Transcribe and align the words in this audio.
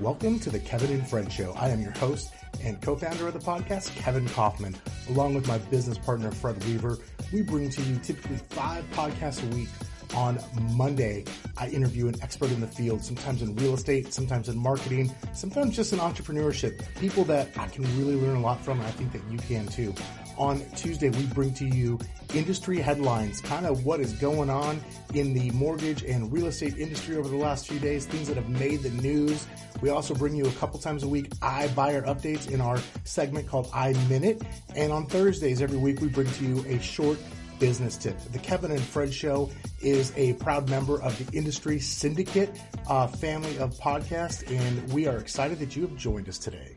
Welcome 0.00 0.38
to 0.40 0.50
the 0.50 0.60
Kevin 0.60 0.92
and 0.92 1.08
Fred 1.08 1.32
Show. 1.32 1.54
I 1.54 1.70
am 1.70 1.80
your 1.80 1.90
host 1.90 2.32
and 2.62 2.80
co-founder 2.80 3.26
of 3.26 3.34
the 3.34 3.40
podcast, 3.40 3.96
Kevin 3.96 4.28
Kaufman. 4.28 4.76
Along 5.08 5.34
with 5.34 5.48
my 5.48 5.58
business 5.58 5.98
partner, 5.98 6.30
Fred 6.30 6.62
Weaver, 6.66 6.98
we 7.32 7.42
bring 7.42 7.68
to 7.68 7.82
you 7.82 7.98
typically 7.98 8.36
five 8.36 8.88
podcasts 8.92 9.42
a 9.42 9.56
week 9.56 9.68
on 10.14 10.38
Monday, 10.76 11.24
I 11.56 11.68
interview 11.68 12.06
an 12.06 12.14
expert 12.22 12.50
in 12.52 12.60
the 12.60 12.66
field, 12.66 13.02
sometimes 13.02 13.42
in 13.42 13.56
real 13.56 13.74
estate, 13.74 14.12
sometimes 14.12 14.48
in 14.48 14.56
marketing, 14.56 15.12
sometimes 15.32 15.74
just 15.74 15.92
in 15.92 15.98
entrepreneurship, 15.98 16.80
people 17.00 17.24
that 17.24 17.48
I 17.58 17.66
can 17.66 17.82
really 17.98 18.14
learn 18.14 18.36
a 18.36 18.40
lot 18.40 18.64
from. 18.64 18.78
And 18.78 18.86
I 18.86 18.92
think 18.92 19.12
that 19.12 19.22
you 19.30 19.38
can 19.38 19.66
too. 19.66 19.94
On 20.36 20.64
Tuesday, 20.76 21.10
we 21.10 21.26
bring 21.26 21.52
to 21.54 21.66
you 21.66 21.98
industry 22.34 22.78
headlines, 22.78 23.40
kind 23.40 23.66
of 23.66 23.84
what 23.84 24.00
is 24.00 24.12
going 24.14 24.50
on 24.50 24.80
in 25.14 25.34
the 25.34 25.50
mortgage 25.50 26.02
and 26.02 26.32
real 26.32 26.46
estate 26.46 26.76
industry 26.78 27.16
over 27.16 27.28
the 27.28 27.36
last 27.36 27.68
few 27.68 27.78
days, 27.78 28.06
things 28.06 28.28
that 28.28 28.36
have 28.36 28.48
made 28.48 28.82
the 28.82 28.90
news. 28.90 29.46
We 29.80 29.90
also 29.90 30.14
bring 30.14 30.34
you 30.34 30.44
a 30.46 30.52
couple 30.52 30.78
times 30.80 31.02
a 31.02 31.08
week 31.08 31.30
iBuyer 31.40 32.04
updates 32.06 32.50
in 32.50 32.60
our 32.60 32.78
segment 33.04 33.48
called 33.48 33.70
iMinute. 33.70 34.44
And 34.74 34.92
on 34.92 35.06
Thursdays 35.06 35.62
every 35.62 35.78
week, 35.78 36.00
we 36.00 36.08
bring 36.08 36.30
to 36.30 36.44
you 36.44 36.64
a 36.66 36.80
short 36.80 37.18
business 37.58 37.96
tip. 37.96 38.18
The 38.32 38.38
Kevin 38.38 38.70
and 38.70 38.80
Fred 38.80 39.12
Show 39.12 39.50
is 39.80 40.12
a 40.16 40.34
proud 40.34 40.68
member 40.68 41.00
of 41.02 41.16
the 41.18 41.36
Industry 41.36 41.78
Syndicate 41.80 42.50
uh, 42.88 43.06
family 43.06 43.58
of 43.58 43.74
podcasts, 43.74 44.48
and 44.50 44.92
we 44.92 45.06
are 45.06 45.18
excited 45.18 45.58
that 45.58 45.76
you 45.76 45.82
have 45.82 45.96
joined 45.96 46.28
us 46.28 46.38
today. 46.38 46.76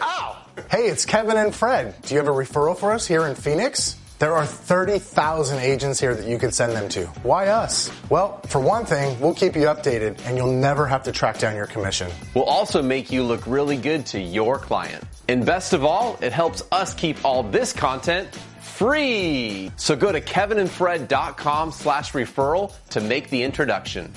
Ow! 0.00 0.36
Hey, 0.70 0.88
it's 0.88 1.06
Kevin 1.06 1.36
and 1.36 1.54
Fred. 1.54 1.94
Do 2.02 2.14
you 2.14 2.20
have 2.20 2.28
a 2.28 2.32
referral 2.32 2.76
for 2.76 2.92
us 2.92 3.06
here 3.06 3.26
in 3.26 3.34
Phoenix? 3.34 3.96
There 4.22 4.36
are 4.36 4.46
30,000 4.46 5.58
agents 5.58 5.98
here 5.98 6.14
that 6.14 6.28
you 6.28 6.38
could 6.38 6.54
send 6.54 6.74
them 6.74 6.88
to. 6.90 7.06
Why 7.24 7.48
us? 7.48 7.90
Well, 8.08 8.40
for 8.46 8.60
one 8.60 8.84
thing, 8.84 9.18
we'll 9.18 9.34
keep 9.34 9.56
you 9.56 9.62
updated 9.62 10.24
and 10.24 10.36
you'll 10.36 10.52
never 10.52 10.86
have 10.86 11.02
to 11.02 11.10
track 11.10 11.38
down 11.38 11.56
your 11.56 11.66
commission. 11.66 12.08
We'll 12.32 12.44
also 12.44 12.82
make 12.82 13.10
you 13.10 13.24
look 13.24 13.44
really 13.48 13.76
good 13.76 14.06
to 14.06 14.20
your 14.20 14.60
client. 14.60 15.02
And 15.26 15.44
best 15.44 15.72
of 15.72 15.84
all, 15.84 16.20
it 16.22 16.32
helps 16.32 16.62
us 16.70 16.94
keep 16.94 17.24
all 17.24 17.42
this 17.42 17.72
content 17.72 18.32
free. 18.60 19.72
So 19.74 19.96
go 19.96 20.12
to 20.12 20.20
kevinandfred.com 20.20 21.72
slash 21.72 22.12
referral 22.12 22.72
to 22.90 23.00
make 23.00 23.28
the 23.28 23.42
introduction. 23.42 24.12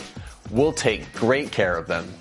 We'll 0.52 0.74
take 0.74 1.12
great 1.14 1.52
care 1.52 1.76
of 1.76 1.88
them. 1.88 2.14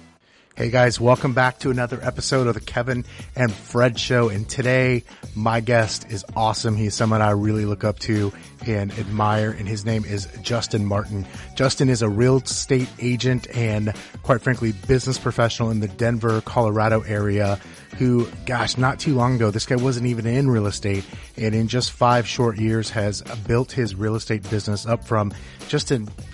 Hey 0.57 0.71
guys, 0.71 1.01
welcome 1.01 1.35
back 1.35 1.59
to 1.59 1.73
another 1.73 1.99
episode 2.01 2.47
of 2.47 2.55
the 2.55 2.61
Kevin 2.61 3.05
and 3.35 3.53
Fred 3.53 3.99
show. 3.99 4.29
And 4.29 4.49
today 4.49 5.03
my 5.35 5.59
guest 5.59 6.07
is 6.13 6.25
awesome. 6.37 6.77
He's 6.77 6.95
someone 6.95 7.21
I 7.21 7.31
really 7.31 7.65
look 7.65 7.83
up 7.83 7.99
to 8.01 8.33
and 8.65 8.93
admire 8.93 9.51
and 9.51 9.67
his 9.67 9.85
name 9.85 10.05
is 10.05 10.29
Justen 10.29 10.85
Martin. 10.85 11.27
Justen 11.57 11.89
is 11.89 12.03
a 12.03 12.09
real 12.09 12.37
estate 12.37 12.89
agent 13.01 13.49
and 13.53 13.95
quite 14.23 14.43
frankly 14.43 14.71
business 14.87 15.19
professional 15.19 15.73
in 15.73 15.81
the 15.81 15.89
Denver, 15.89 16.41
Colorado 16.43 17.01
area 17.01 17.59
who, 17.99 18.29
gosh, 18.47 18.77
not 18.77 19.01
too 19.01 19.15
long 19.15 19.35
ago, 19.35 19.51
this 19.51 19.67
guy 19.67 19.77
wasn't 19.77 20.07
even 20.07 20.25
in 20.25 20.49
real 20.49 20.67
estate 20.67 21.05
and 21.37 21.53
in 21.53 21.67
just 21.67 21.91
five 21.91 22.29
short 22.29 22.59
years 22.59 22.91
has 22.91 23.23
built 23.49 23.73
his 23.73 23.97
real 23.97 24.15
estate 24.15 24.49
business 24.51 24.87
up 24.87 25.03
from 25.05 25.33
just 25.67 25.89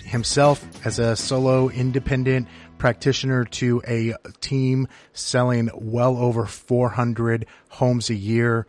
himself 0.05 0.63
as 0.85 0.99
a 0.99 1.15
solo 1.15 1.69
independent 1.69 2.47
practitioner 2.81 3.45
to 3.45 3.79
a 3.87 4.15
team 4.39 4.87
selling 5.13 5.69
well 5.75 6.17
over 6.17 6.47
400 6.47 7.45
homes 7.69 8.09
a 8.09 8.15
year. 8.15 8.65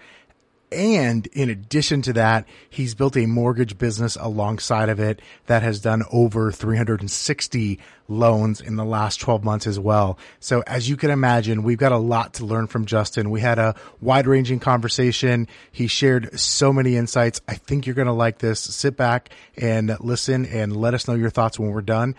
And 0.70 1.26
in 1.28 1.48
addition 1.48 2.02
to 2.02 2.12
that, 2.12 2.46
he's 2.68 2.94
built 2.94 3.16
a 3.16 3.24
mortgage 3.24 3.78
business 3.78 4.16
alongside 4.16 4.90
of 4.90 5.00
it 5.00 5.20
that 5.46 5.62
has 5.62 5.80
done 5.80 6.02
over 6.12 6.52
360 6.52 7.78
loans 8.06 8.60
in 8.60 8.76
the 8.76 8.84
last 8.84 9.18
12 9.18 9.44
months 9.44 9.66
as 9.66 9.80
well. 9.80 10.18
So 10.40 10.62
as 10.66 10.90
you 10.90 10.98
can 10.98 11.10
imagine, 11.10 11.62
we've 11.62 11.78
got 11.78 11.92
a 11.92 11.98
lot 11.98 12.34
to 12.34 12.44
learn 12.44 12.66
from 12.66 12.84
Justen. 12.84 13.28
We 13.28 13.40
had 13.40 13.58
a 13.58 13.74
wide 14.02 14.26
ranging 14.26 14.60
conversation. 14.60 15.48
He 15.70 15.86
shared 15.86 16.38
so 16.38 16.70
many 16.70 16.96
insights. 16.96 17.40
I 17.48 17.54
think 17.54 17.86
you're 17.86 17.94
going 17.94 18.06
to 18.06 18.12
like 18.12 18.38
this. 18.38 18.60
Sit 18.60 18.94
back 18.94 19.30
and 19.56 19.96
listen 20.00 20.44
and 20.44 20.76
let 20.76 20.92
us 20.92 21.08
know 21.08 21.14
your 21.14 21.30
thoughts 21.30 21.58
when 21.58 21.70
we're 21.70 21.80
done 21.80 22.14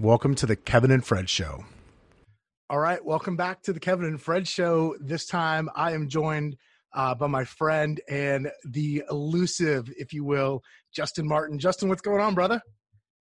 welcome 0.00 0.34
to 0.36 0.46
the 0.46 0.54
Kevin 0.54 0.90
and 0.92 1.04
Fred 1.04 1.28
Show. 1.28 1.64
All 2.70 2.78
right, 2.78 3.04
welcome 3.04 3.36
back 3.36 3.62
to 3.62 3.72
the 3.72 3.80
Kevin 3.80 4.06
and 4.06 4.20
Fred 4.20 4.46
Show. 4.46 4.94
This 5.00 5.26
time 5.26 5.68
I 5.74 5.92
am 5.92 6.08
joined 6.08 6.56
uh, 6.94 7.14
by 7.14 7.26
my 7.26 7.44
friend 7.44 8.00
and 8.08 8.50
the 8.64 9.02
elusive, 9.10 9.90
if 9.96 10.12
you 10.12 10.24
will, 10.24 10.62
Justen 10.96 11.24
Martin. 11.24 11.58
Justen, 11.58 11.88
what's 11.88 12.02
going 12.02 12.20
on, 12.20 12.34
brother? 12.34 12.60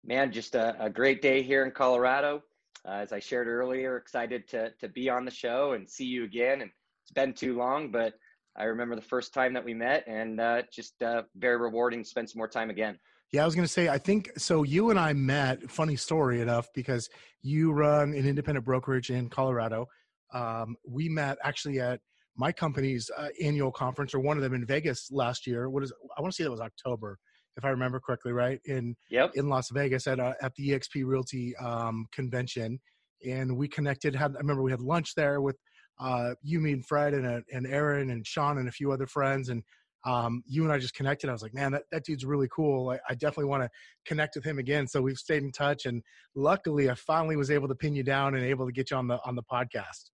Man, 0.03 0.31
just 0.31 0.56
a, 0.56 0.75
a 0.80 0.90
great 0.90 1.22
day 1.22 1.41
here 1.41 1.66
in 1.66 1.72
Colorado. 1.72 2.44
Uh, 2.88 2.91
as 2.91 3.12
I 3.12 3.19
shared 3.19 3.47
earlier, 3.47 3.97
excited 3.97 4.47
to 4.50 4.72
to 4.80 4.88
be 4.88 5.09
on 5.09 5.25
the 5.25 5.31
show 5.31 5.74
and 5.74 5.90
see 5.90 6.06
you 6.06 6.24
again. 6.24 6.62
And 6.62 6.72
it's 7.03 7.12
been 7.12 7.34
too 7.34 7.57
long, 7.57 7.91
but 7.91 8.13
I 8.56 8.66
remember 8.66 8.96
the 8.96 9.01
first 9.01 9.34
time 9.34 9.53
that 9.53 9.66
we 9.66 9.74
met, 9.74 10.06
and 10.07 10.40
uh, 10.40 10.62
just 10.72 11.01
uh, 11.01 11.24
very 11.36 11.57
rewarding 11.57 12.03
to 12.03 12.09
spend 12.09 12.30
some 12.30 12.38
more 12.38 12.47
time 12.47 12.69
again. 12.69 12.97
Yeah, 13.31 13.44
I 13.44 13.45
was 13.45 13.53
going 13.53 13.67
to 13.67 13.72
say, 13.72 13.90
I 13.90 14.00
think 14.00 14.31
so. 14.38 14.63
You 14.63 14.90
and 14.90 15.00
I 15.00 15.13
met, 15.13 15.69
funny 15.69 15.95
story 15.95 16.41
enough, 16.41 16.67
because 16.73 17.09
you 17.41 17.72
run 17.72 18.13
an 18.13 18.28
independent 18.28 18.66
brokerage 18.66 19.12
in 19.12 19.29
Colorado. 19.29 19.88
Um, 20.34 20.75
we 20.88 21.09
met 21.09 21.38
actually 21.44 21.79
at 21.79 22.00
my 22.35 22.51
company's 22.51 23.12
uh, 23.16 23.28
annual 23.44 23.72
conference, 23.72 24.13
or 24.16 24.19
one 24.19 24.38
of 24.38 24.44
them 24.44 24.53
in 24.53 24.66
Vegas 24.66 25.12
last 25.12 25.45
year. 25.45 25.69
What 25.69 25.84
is? 25.84 25.94
I 26.18 26.22
want 26.22 26.34
to 26.34 26.35
say 26.35 26.44
that 26.44 26.51
was 26.51 26.59
October, 26.59 27.19
if 27.56 27.66
I 27.66 27.69
remember 27.69 28.00
correctly, 28.00 28.31
right? 28.31 28.59
In 28.66 28.95
yep. 29.12 29.31
in 29.35 29.47
Las 29.47 29.69
Vegas 29.69 30.07
at 30.07 30.19
uh, 30.19 30.34
at 30.41 30.56
the 30.56 30.69
EXP 30.69 31.06
Realty 31.06 31.56
um, 31.57 32.07
convention, 32.12 32.79
and 33.28 33.56
we 33.56 33.68
connected. 33.68 34.16
Had 34.16 34.35
I 34.35 34.39
remember 34.39 34.63
we 34.63 34.72
had 34.72 34.81
lunch 34.81 35.13
there 35.16 35.41
with 35.41 35.57
uh, 36.00 36.34
you, 36.41 36.62
me, 36.62 36.73
and 36.73 36.85
Fred, 36.85 37.13
and 37.13 37.28
uh, 37.28 37.41
and 37.51 37.68
Aaron 37.68 38.09
and 38.09 38.25
Sean 38.25 38.57
and 38.57 38.69
a 38.69 38.72
few 38.72 38.91
other 38.91 39.06
friends, 39.06 39.50
and 39.50 39.62
um, 40.06 40.44
you 40.48 40.64
and 40.64 40.72
I 40.72 40.78
just 40.78 40.94
connected. 40.94 41.30
I 41.30 41.34
was 41.34 41.42
like, 41.42 41.54
man, 41.54 41.72
that, 41.74 41.84
that 41.92 42.06
dude's 42.06 42.26
really 42.26 42.48
cool. 42.54 42.92
I, 42.92 43.00
I 43.10 43.16
definitely 43.16 43.46
want 43.46 43.64
to 43.64 43.70
connect 44.06 44.36
with 44.36 44.46
him 44.46 44.60
again. 44.60 44.88
So 44.88 45.02
we've 45.02 45.18
stayed 45.18 45.44
in 45.44 45.52
touch, 45.52 45.86
and 45.86 46.02
luckily, 46.36 46.90
I 46.90 46.96
finally 46.96 47.36
was 47.36 47.52
able 47.52 47.68
to 47.68 47.76
pin 47.76 47.96
you 47.96 48.04
down 48.04 48.36
and 48.36 48.46
able 48.46 48.66
to 48.66 48.72
get 48.72 48.92
you 48.92 48.98
on 48.98 49.08
the 49.08 49.20
on 49.26 49.36
the 49.36 49.44
podcast. 49.44 50.12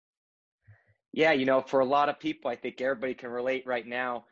Yeah, 1.13 1.31
you 1.31 1.45
know, 1.45 1.61
for 1.61 1.79
a 1.79 1.85
lot 1.85 2.09
of 2.09 2.19
people, 2.19 2.51
I 2.51 2.55
think 2.55 2.81
everybody 2.81 3.13
can 3.13 3.29
relate 3.29 3.65
right 3.65 3.87
now. 3.87 4.25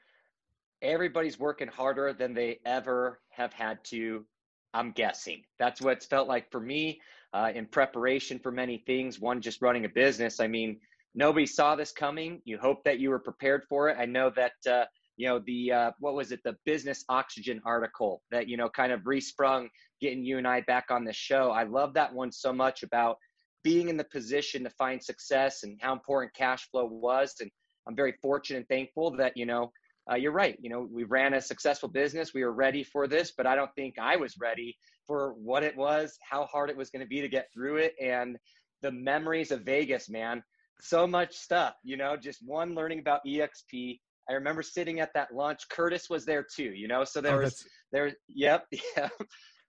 Everybody's 0.81 1.39
working 1.39 1.69
harder 1.69 2.11
than 2.11 2.33
they 2.33 2.59
ever 2.65 3.21
have 3.29 3.53
had 3.53 3.79
to. 3.85 4.25
I'm 4.73 4.91
guessing 4.91 5.43
that's 5.59 5.81
what 5.81 5.93
it's 5.93 6.05
felt 6.07 6.27
like 6.27 6.51
for 6.51 6.59
me 6.59 6.99
uh, 7.31 7.51
in 7.53 7.67
preparation 7.67 8.39
for 8.39 8.51
many 8.51 8.79
things. 8.85 9.19
One, 9.19 9.39
just 9.39 9.61
running 9.61 9.85
a 9.85 9.89
business. 9.89 10.39
I 10.39 10.47
mean, 10.47 10.79
nobody 11.13 11.45
saw 11.45 11.75
this 11.75 11.91
coming. 11.91 12.41
You 12.43 12.57
hope 12.57 12.83
that 12.85 12.99
you 12.99 13.11
were 13.11 13.19
prepared 13.19 13.63
for 13.69 13.89
it. 13.89 13.97
I 13.99 14.05
know 14.05 14.31
that. 14.35 14.53
Uh, 14.67 14.85
you 15.17 15.27
know 15.27 15.39
the 15.45 15.71
uh, 15.71 15.91
what 15.99 16.13
was 16.13 16.31
it 16.31 16.41
the 16.43 16.55
business 16.65 17.03
oxygen 17.09 17.61
article 17.65 18.21
that 18.31 18.47
you 18.47 18.57
know 18.57 18.69
kind 18.69 18.91
of 18.91 19.01
resprung 19.01 19.67
getting 20.01 20.23
you 20.23 20.37
and 20.37 20.47
i 20.47 20.61
back 20.61 20.85
on 20.89 21.03
the 21.03 21.13
show. 21.13 21.51
I 21.51 21.63
love 21.63 21.93
that 21.93 22.13
one 22.13 22.31
so 22.31 22.51
much 22.51 22.83
about 22.83 23.17
being 23.63 23.89
in 23.89 23.97
the 23.97 24.03
position 24.03 24.63
to 24.63 24.69
find 24.71 25.01
success 25.01 25.63
and 25.63 25.79
how 25.81 25.93
important 25.93 26.33
cash 26.33 26.69
flow 26.69 26.85
was. 26.85 27.35
And 27.39 27.51
i'm 27.87 27.95
very 27.95 28.13
fortunate 28.21 28.59
and 28.59 28.67
thankful 28.67 29.15
that 29.17 29.35
you 29.35 29.45
know 29.45 29.71
uh, 30.11 30.15
you're 30.15 30.33
right. 30.33 30.57
You 30.61 30.69
know 30.69 30.87
we 30.91 31.05
ran 31.05 31.33
a 31.33 31.41
successful 31.41 31.89
business. 31.89 32.33
We 32.33 32.43
were 32.43 32.53
ready 32.53 32.83
for 32.83 33.07
this 33.07 33.33
but 33.35 33.47
i 33.47 33.55
don't 33.55 33.73
think 33.75 33.95
i 33.99 34.15
was 34.15 34.35
ready 34.39 34.75
for 35.05 35.33
what 35.33 35.63
it 35.63 35.75
was 35.75 36.17
how 36.29 36.45
hard 36.45 36.69
it 36.69 36.77
was 36.77 36.89
going 36.89 37.01
to 37.01 37.07
be 37.07 37.21
to 37.21 37.29
get 37.29 37.47
through 37.53 37.77
it. 37.77 37.93
And 38.01 38.37
the 38.81 38.91
memories 38.91 39.51
of 39.51 39.61
vegas 39.61 40.09
man 40.09 40.43
so 40.81 41.07
much 41.07 41.33
stuff 41.35 41.75
you 41.83 41.95
know 41.95 42.17
just 42.17 42.45
one 42.45 42.75
learning 42.75 42.99
about 42.99 43.21
exp 43.25 43.99
I 44.29 44.33
remember 44.33 44.63
sitting 44.63 44.99
at 44.99 45.13
that 45.13 45.33
lunch. 45.33 45.67
Curtis 45.69 46.09
was 46.09 46.25
there 46.25 46.45
too, 46.55 46.73
you 46.73 46.87
know. 46.87 47.03
So 47.03 47.21
there 47.21 47.39
oh, 47.39 47.43
was 47.43 47.63
there. 47.91 48.13
Yep, 48.29 48.67
yeah. 48.97 49.09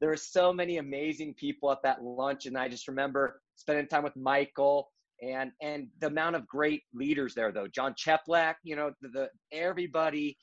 There 0.00 0.10
were 0.10 0.16
so 0.16 0.52
many 0.52 0.78
amazing 0.78 1.34
people 1.34 1.70
at 1.70 1.82
that 1.82 2.02
lunch, 2.02 2.46
and 2.46 2.56
I 2.58 2.68
just 2.68 2.88
remember 2.88 3.40
spending 3.56 3.86
time 3.86 4.04
with 4.04 4.16
Michael 4.16 4.90
and 5.22 5.50
and 5.62 5.88
the 6.00 6.08
amount 6.08 6.36
of 6.36 6.46
great 6.46 6.82
leaders 6.92 7.34
there, 7.34 7.52
though. 7.52 7.68
Jon 7.68 7.94
Cheplak, 7.94 8.54
you 8.62 8.76
know, 8.76 8.92
the, 9.00 9.08
the 9.08 9.28
everybody. 9.52 10.36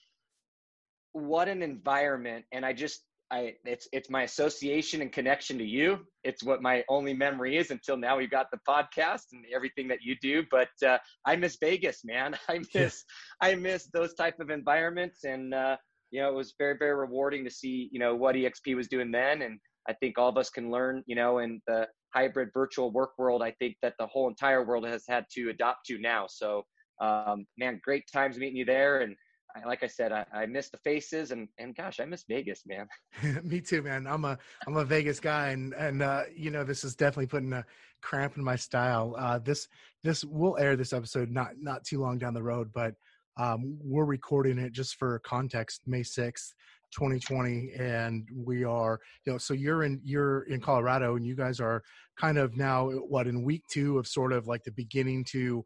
What 1.14 1.50
an 1.50 1.62
environment! 1.62 2.46
And 2.52 2.66
I 2.66 2.74
just 2.74 3.04
I 3.32 3.54
it's 3.64 3.88
it's 3.94 4.10
my 4.10 4.24
association 4.24 5.02
and 5.02 5.12
connection 5.12 5.58
to 5.58 5.64
you. 5.64 6.00
It's 6.24 6.44
what 6.44 6.62
my 6.62 6.84
only 6.90 7.14
memory 7.14 7.58
is 7.58 7.72
until 7.72 7.96
now. 7.96 8.18
We've 8.18 8.30
got 8.30 8.48
the 8.52 8.60
podcast 8.68 9.32
and 9.32 9.46
everything 9.56 9.88
that 9.88 10.00
you 10.02 10.16
do, 10.22 10.44
but 10.52 10.70
uh, 10.86 10.98
I 11.26 11.38
miss 11.38 11.58
Vegas, 11.60 12.04
man. 12.04 12.36
I 12.50 12.60
miss 12.76 13.04
I 13.42 13.56
miss 13.56 13.88
those 13.94 14.14
type 14.14 14.40
of 14.40 14.50
environments, 14.50 15.24
and 15.24 15.54
uh, 15.54 15.78
you 16.12 16.22
know 16.22 16.30
it 16.30 16.36
was 16.36 16.54
very 16.58 16.76
very 16.78 16.94
rewarding 16.94 17.46
to 17.46 17.50
see 17.50 17.90
you 17.92 18.00
know 18.00 18.16
what 18.16 18.36
EXP 18.36 18.76
was 18.76 18.90
doing 18.90 19.12
then, 19.12 19.44
and 19.44 19.60
I 19.88 19.94
think 19.94 20.18
all 20.18 20.30
of 20.30 20.38
us 20.38 20.50
can 20.50 20.70
learn 20.70 21.04
you 21.08 21.16
know 21.16 21.40
in 21.40 21.62
the 21.68 21.88
hybrid 22.14 22.50
virtual 22.54 22.92
work 22.92 23.12
world. 23.18 23.42
I 23.42 23.52
think 23.52 23.78
that 23.82 23.94
the 23.98 24.08
whole 24.08 24.28
entire 24.28 24.66
world 24.66 24.86
has 24.86 25.06
had 25.08 25.26
to 25.36 25.50
adopt 25.50 25.86
to 25.88 25.98
now. 26.00 26.28
So 26.28 26.66
um, 27.00 27.46
man, 27.58 27.80
great 27.84 28.04
times 28.12 28.38
meeting 28.38 28.58
you 28.58 28.66
there, 28.66 29.00
and 29.00 29.16
I, 29.56 29.68
like 29.68 29.84
I 29.84 29.88
said, 29.88 30.12
I, 30.12 30.26
I 30.34 30.46
miss 30.46 30.70
the 30.70 30.78
faces 30.78 31.32
and, 31.32 31.48
and 31.58 31.76
gosh, 31.76 32.00
I 32.00 32.06
miss 32.06 32.24
Vegas, 32.28 32.64
man. 32.66 32.88
Me 33.44 33.62
too, 33.62 33.82
man. 33.82 34.08
I'm 34.08 34.26
a, 34.26 34.38
I'm 34.68 34.78
a 34.78 34.86
Vegas 34.86 35.20
guy 35.20 35.50
and, 35.50 35.74
and, 35.74 36.02
uh, 36.02 36.24
you 36.36 36.52
know, 36.52 36.64
this 36.64 36.84
is 36.84 36.96
definitely 36.96 37.28
putting 37.28 37.54
a 37.54 37.66
cramp 38.02 38.38
in 38.38 38.44
my 38.44 38.56
style. 38.56 39.16
Uh, 39.18 39.40
this, 39.40 39.68
this 40.04 40.24
will 40.24 40.58
air 40.58 40.76
this 40.76 40.94
episode, 40.94 41.30
not, 41.30 41.52
not 41.60 41.84
too 41.84 42.00
long 42.00 42.18
down 42.18 42.34
the 42.34 42.44
road, 42.44 42.72
but, 42.74 42.96
um, 43.38 43.78
we're 43.82 44.06
recording 44.06 44.58
it 44.58 44.74
just 44.74 44.96
for 44.96 45.20
context, 45.20 45.82
May 45.88 46.02
6th, 46.02 46.54
2020 46.92 47.72
and 47.80 48.28
we 48.36 48.64
are 48.64 49.00
you 49.26 49.32
know 49.32 49.38
so 49.38 49.54
you're 49.54 49.84
in 49.84 50.00
you're 50.04 50.44
in 50.44 50.60
colorado 50.60 51.16
and 51.16 51.26
you 51.26 51.36
guys 51.36 51.60
are 51.60 51.82
kind 52.20 52.38
of 52.38 52.58
now 52.58 52.90
what 52.90 53.28
in 53.28 53.44
week 53.44 53.64
two 53.72 53.98
of 53.98 54.06
sort 54.06 54.34
of 54.34 54.48
like 54.48 54.64
the 54.64 54.72
beginning 54.72 55.24
to 55.24 55.64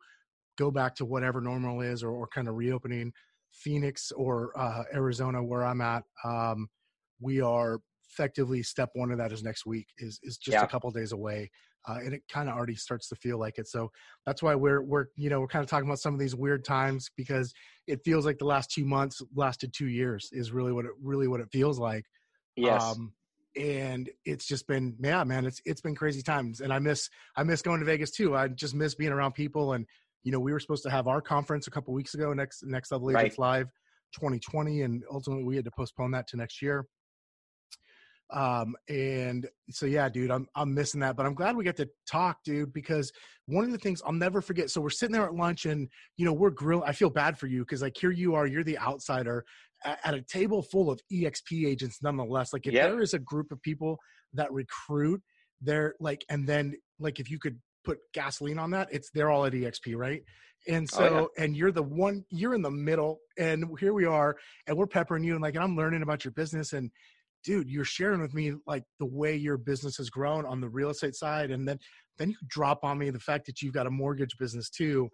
go 0.57 0.71
back 0.71 0.95
to 0.95 1.05
whatever 1.05 1.41
normal 1.41 1.81
is 1.81 2.03
or, 2.03 2.11
or 2.11 2.27
kind 2.27 2.47
of 2.47 2.55
reopening 2.55 3.11
Phoenix 3.55 4.11
or 4.11 4.51
uh, 4.57 4.83
Arizona, 4.93 5.43
where 5.43 5.63
I'm 5.63 5.81
at, 5.81 6.03
um, 6.23 6.67
we 7.19 7.41
are 7.41 7.79
effectively 8.09 8.63
step 8.63 8.89
one 8.93 9.11
of 9.11 9.17
that 9.17 9.31
is 9.31 9.43
next 9.43 9.65
week 9.65 9.87
is 9.97 10.19
is 10.23 10.37
just 10.37 10.53
yeah. 10.53 10.63
a 10.63 10.67
couple 10.67 10.89
days 10.91 11.11
away, 11.11 11.49
uh, 11.87 11.97
and 12.03 12.13
it 12.13 12.21
kind 12.29 12.49
of 12.49 12.55
already 12.55 12.75
starts 12.75 13.09
to 13.09 13.15
feel 13.15 13.39
like 13.39 13.57
it. 13.57 13.67
So 13.67 13.91
that's 14.25 14.43
why 14.43 14.55
we're 14.55 14.81
we're 14.81 15.05
you 15.15 15.29
know 15.29 15.39
we're 15.39 15.47
kind 15.47 15.63
of 15.63 15.69
talking 15.69 15.87
about 15.87 15.99
some 15.99 16.13
of 16.13 16.19
these 16.19 16.35
weird 16.35 16.63
times 16.63 17.09
because 17.15 17.53
it 17.87 18.01
feels 18.03 18.25
like 18.25 18.37
the 18.37 18.45
last 18.45 18.71
two 18.71 18.85
months 18.85 19.21
lasted 19.35 19.73
two 19.73 19.87
years 19.87 20.29
is 20.31 20.51
really 20.51 20.71
what 20.71 20.85
it 20.85 20.91
really 21.01 21.27
what 21.27 21.39
it 21.39 21.49
feels 21.51 21.79
like. 21.79 22.05
Yes. 22.55 22.83
Um, 22.83 23.13
and 23.57 24.09
it's 24.25 24.45
just 24.45 24.67
been 24.67 24.93
yeah 24.99 25.23
man 25.23 25.45
it's 25.45 25.61
it's 25.65 25.79
been 25.79 25.95
crazy 25.95 26.21
times 26.21 26.59
and 26.59 26.73
i 26.73 26.79
miss 26.79 27.09
i 27.37 27.43
miss 27.43 27.61
going 27.61 27.79
to 27.79 27.85
vegas 27.85 28.11
too 28.11 28.35
i 28.35 28.49
just 28.49 28.75
miss 28.75 28.95
being 28.95 29.13
around 29.13 29.31
people 29.31 29.71
and 29.71 29.85
you 30.25 30.31
know, 30.31 30.39
we 30.39 30.51
were 30.51 30.59
supposed 30.59 30.83
to 30.83 30.89
have 30.89 31.07
our 31.07 31.21
conference 31.21 31.67
a 31.67 31.71
couple 31.71 31.93
weeks 31.93 32.15
ago, 32.15 32.33
next 32.33 32.63
next 32.65 32.91
level 32.91 33.11
agents 33.11 33.37
right. 33.37 33.59
live 33.59 33.67
2020, 34.15 34.81
and 34.81 35.03
ultimately 35.09 35.45
we 35.45 35.55
had 35.55 35.63
to 35.63 35.71
postpone 35.71 36.11
that 36.11 36.27
to 36.27 36.35
next 36.35 36.61
year. 36.61 36.85
Um, 38.33 38.75
and 38.89 39.47
so 39.69 39.85
yeah, 39.85 40.09
dude, 40.09 40.31
I'm 40.31 40.47
I'm 40.55 40.73
missing 40.73 40.99
that, 41.01 41.15
but 41.15 41.27
I'm 41.27 41.35
glad 41.35 41.55
we 41.55 41.63
get 41.63 41.77
to 41.77 41.87
talk, 42.09 42.39
dude, 42.43 42.73
because 42.73 43.11
one 43.45 43.65
of 43.65 43.71
the 43.71 43.77
things 43.77 44.01
I'll 44.03 44.13
never 44.13 44.41
forget. 44.41 44.71
So 44.71 44.81
we're 44.81 44.89
sitting 44.89 45.13
there 45.13 45.25
at 45.25 45.35
lunch, 45.35 45.67
and 45.67 45.87
you 46.17 46.25
know, 46.25 46.33
we're 46.33 46.49
grilling. 46.49 46.89
I 46.89 46.91
feel 46.91 47.11
bad 47.11 47.37
for 47.37 47.45
you 47.45 47.59
because 47.59 47.83
like 47.83 47.95
here 47.95 48.11
you 48.11 48.33
are, 48.33 48.47
you're 48.47 48.63
the 48.63 48.79
outsider 48.79 49.45
at, 49.85 49.99
at, 50.03 50.15
a 50.15 50.23
table 50.23 50.63
full 50.63 50.89
of 50.89 50.99
EXP 51.13 51.67
agents, 51.67 51.99
nonetheless. 52.01 52.51
Like 52.51 52.65
if 52.65 52.73
yep. 52.73 52.89
there 52.89 53.01
is 53.01 53.13
a 53.13 53.19
group 53.19 53.51
of 53.51 53.61
people 53.61 53.99
that 54.33 54.51
recruit, 54.51 55.21
they're 55.61 55.93
like, 55.99 56.25
and 56.29 56.47
then 56.47 56.73
like 56.99 57.19
if 57.19 57.29
you 57.29 57.37
could 57.37 57.59
put 57.85 57.99
gasoline 58.13 58.59
on 58.59 58.71
that, 58.71 58.89
it's 58.91 59.09
they're 59.11 59.29
all 59.29 59.45
at 59.45 59.53
EXP, 59.53 59.95
right? 59.95 60.21
And 60.67 60.89
so, 60.89 61.03
oh, 61.03 61.29
yeah. 61.37 61.43
and 61.43 61.55
you're 61.55 61.71
the 61.71 61.83
one, 61.83 62.25
you're 62.29 62.55
in 62.55 62.63
the 62.63 62.71
middle, 62.71 63.19
and 63.37 63.65
here 63.79 63.93
we 63.93 64.05
are, 64.05 64.35
and 64.67 64.75
we're 64.75 64.87
peppering 64.87 65.23
you, 65.23 65.33
and 65.33 65.41
like, 65.41 65.55
and 65.55 65.63
I'm 65.63 65.75
learning 65.75 66.01
about 66.01 66.25
your 66.25 66.31
business, 66.31 66.73
and 66.73 66.89
dude, 67.43 67.69
you're 67.69 67.85
sharing 67.85 68.19
with 68.19 68.33
me 68.33 68.53
like 68.65 68.83
the 68.99 69.05
way 69.05 69.35
your 69.35 69.57
business 69.57 69.97
has 69.97 70.09
grown 70.09 70.45
on 70.45 70.59
the 70.59 70.69
real 70.69 70.89
estate 70.89 71.15
side, 71.15 71.51
and 71.51 71.67
then 71.67 71.79
then 72.17 72.29
you 72.29 72.37
drop 72.47 72.83
on 72.83 72.97
me 72.97 73.09
the 73.09 73.19
fact 73.19 73.45
that 73.45 73.61
you've 73.61 73.73
got 73.73 73.87
a 73.87 73.91
mortgage 73.91 74.35
business 74.39 74.69
too, 74.69 75.09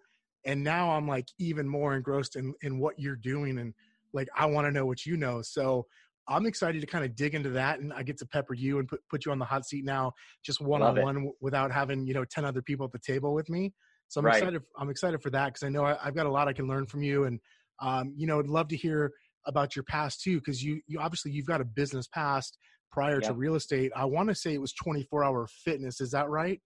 and 0.46 0.64
now 0.64 0.90
I'm 0.90 1.06
like 1.06 1.26
even 1.38 1.68
more 1.68 1.94
engrossed 1.94 2.36
in 2.36 2.54
in 2.62 2.78
what 2.78 2.98
you're 2.98 3.16
doing, 3.16 3.58
and 3.58 3.74
like 4.14 4.28
I 4.36 4.46
want 4.46 4.66
to 4.66 4.72
know 4.72 4.86
what 4.86 5.04
you 5.04 5.16
know. 5.16 5.42
So 5.42 5.86
I'm 6.28 6.46
excited 6.46 6.80
to 6.80 6.86
kind 6.86 7.04
of 7.04 7.16
dig 7.16 7.34
into 7.34 7.50
that, 7.50 7.80
and 7.80 7.92
I 7.92 8.02
get 8.02 8.18
to 8.18 8.26
pepper 8.26 8.54
you 8.54 8.78
and 8.78 8.88
put 8.88 9.00
put 9.10 9.24
you 9.24 9.32
on 9.32 9.38
the 9.38 9.44
hot 9.44 9.66
seat 9.66 9.84
now, 9.84 10.12
just 10.44 10.60
one 10.60 10.82
on 10.82 11.00
one, 11.00 11.32
without 11.40 11.72
having 11.72 12.06
you 12.06 12.14
know 12.14 12.24
ten 12.24 12.44
other 12.44 12.62
people 12.62 12.86
at 12.86 12.92
the 12.92 12.98
table 12.98 13.34
with 13.34 13.48
me. 13.50 13.72
So 14.08 14.20
I'm 14.20 14.26
right. 14.26 14.36
excited. 14.36 14.62
I'm 14.78 14.90
excited 14.90 15.22
for 15.22 15.30
that 15.30 15.46
because 15.46 15.62
I 15.62 15.68
know 15.68 15.84
I, 15.84 15.96
have 16.02 16.14
got 16.14 16.26
a 16.26 16.30
lot 16.30 16.46
I 16.46 16.52
can 16.52 16.68
learn 16.68 16.86
from 16.86 17.02
you, 17.02 17.24
and 17.24 17.40
um, 17.80 18.12
you 18.16 18.26
know, 18.26 18.38
I'd 18.38 18.46
love 18.46 18.68
to 18.68 18.76
hear 18.76 19.12
about 19.46 19.74
your 19.74 19.82
past 19.84 20.22
too, 20.22 20.38
because 20.38 20.62
you 20.62 20.80
you 20.86 21.00
obviously 21.00 21.32
you've 21.32 21.46
got 21.46 21.60
a 21.60 21.64
business 21.64 22.06
past 22.08 22.58
prior 22.90 23.14
yep. 23.14 23.22
to 23.24 23.32
real 23.32 23.54
estate. 23.54 23.90
I 23.96 24.04
want 24.04 24.28
to 24.28 24.34
say 24.34 24.54
it 24.54 24.60
was 24.60 24.72
24 24.74 25.24
hour 25.24 25.46
fitness. 25.64 26.00
Is 26.00 26.10
that 26.12 26.28
right? 26.28 26.60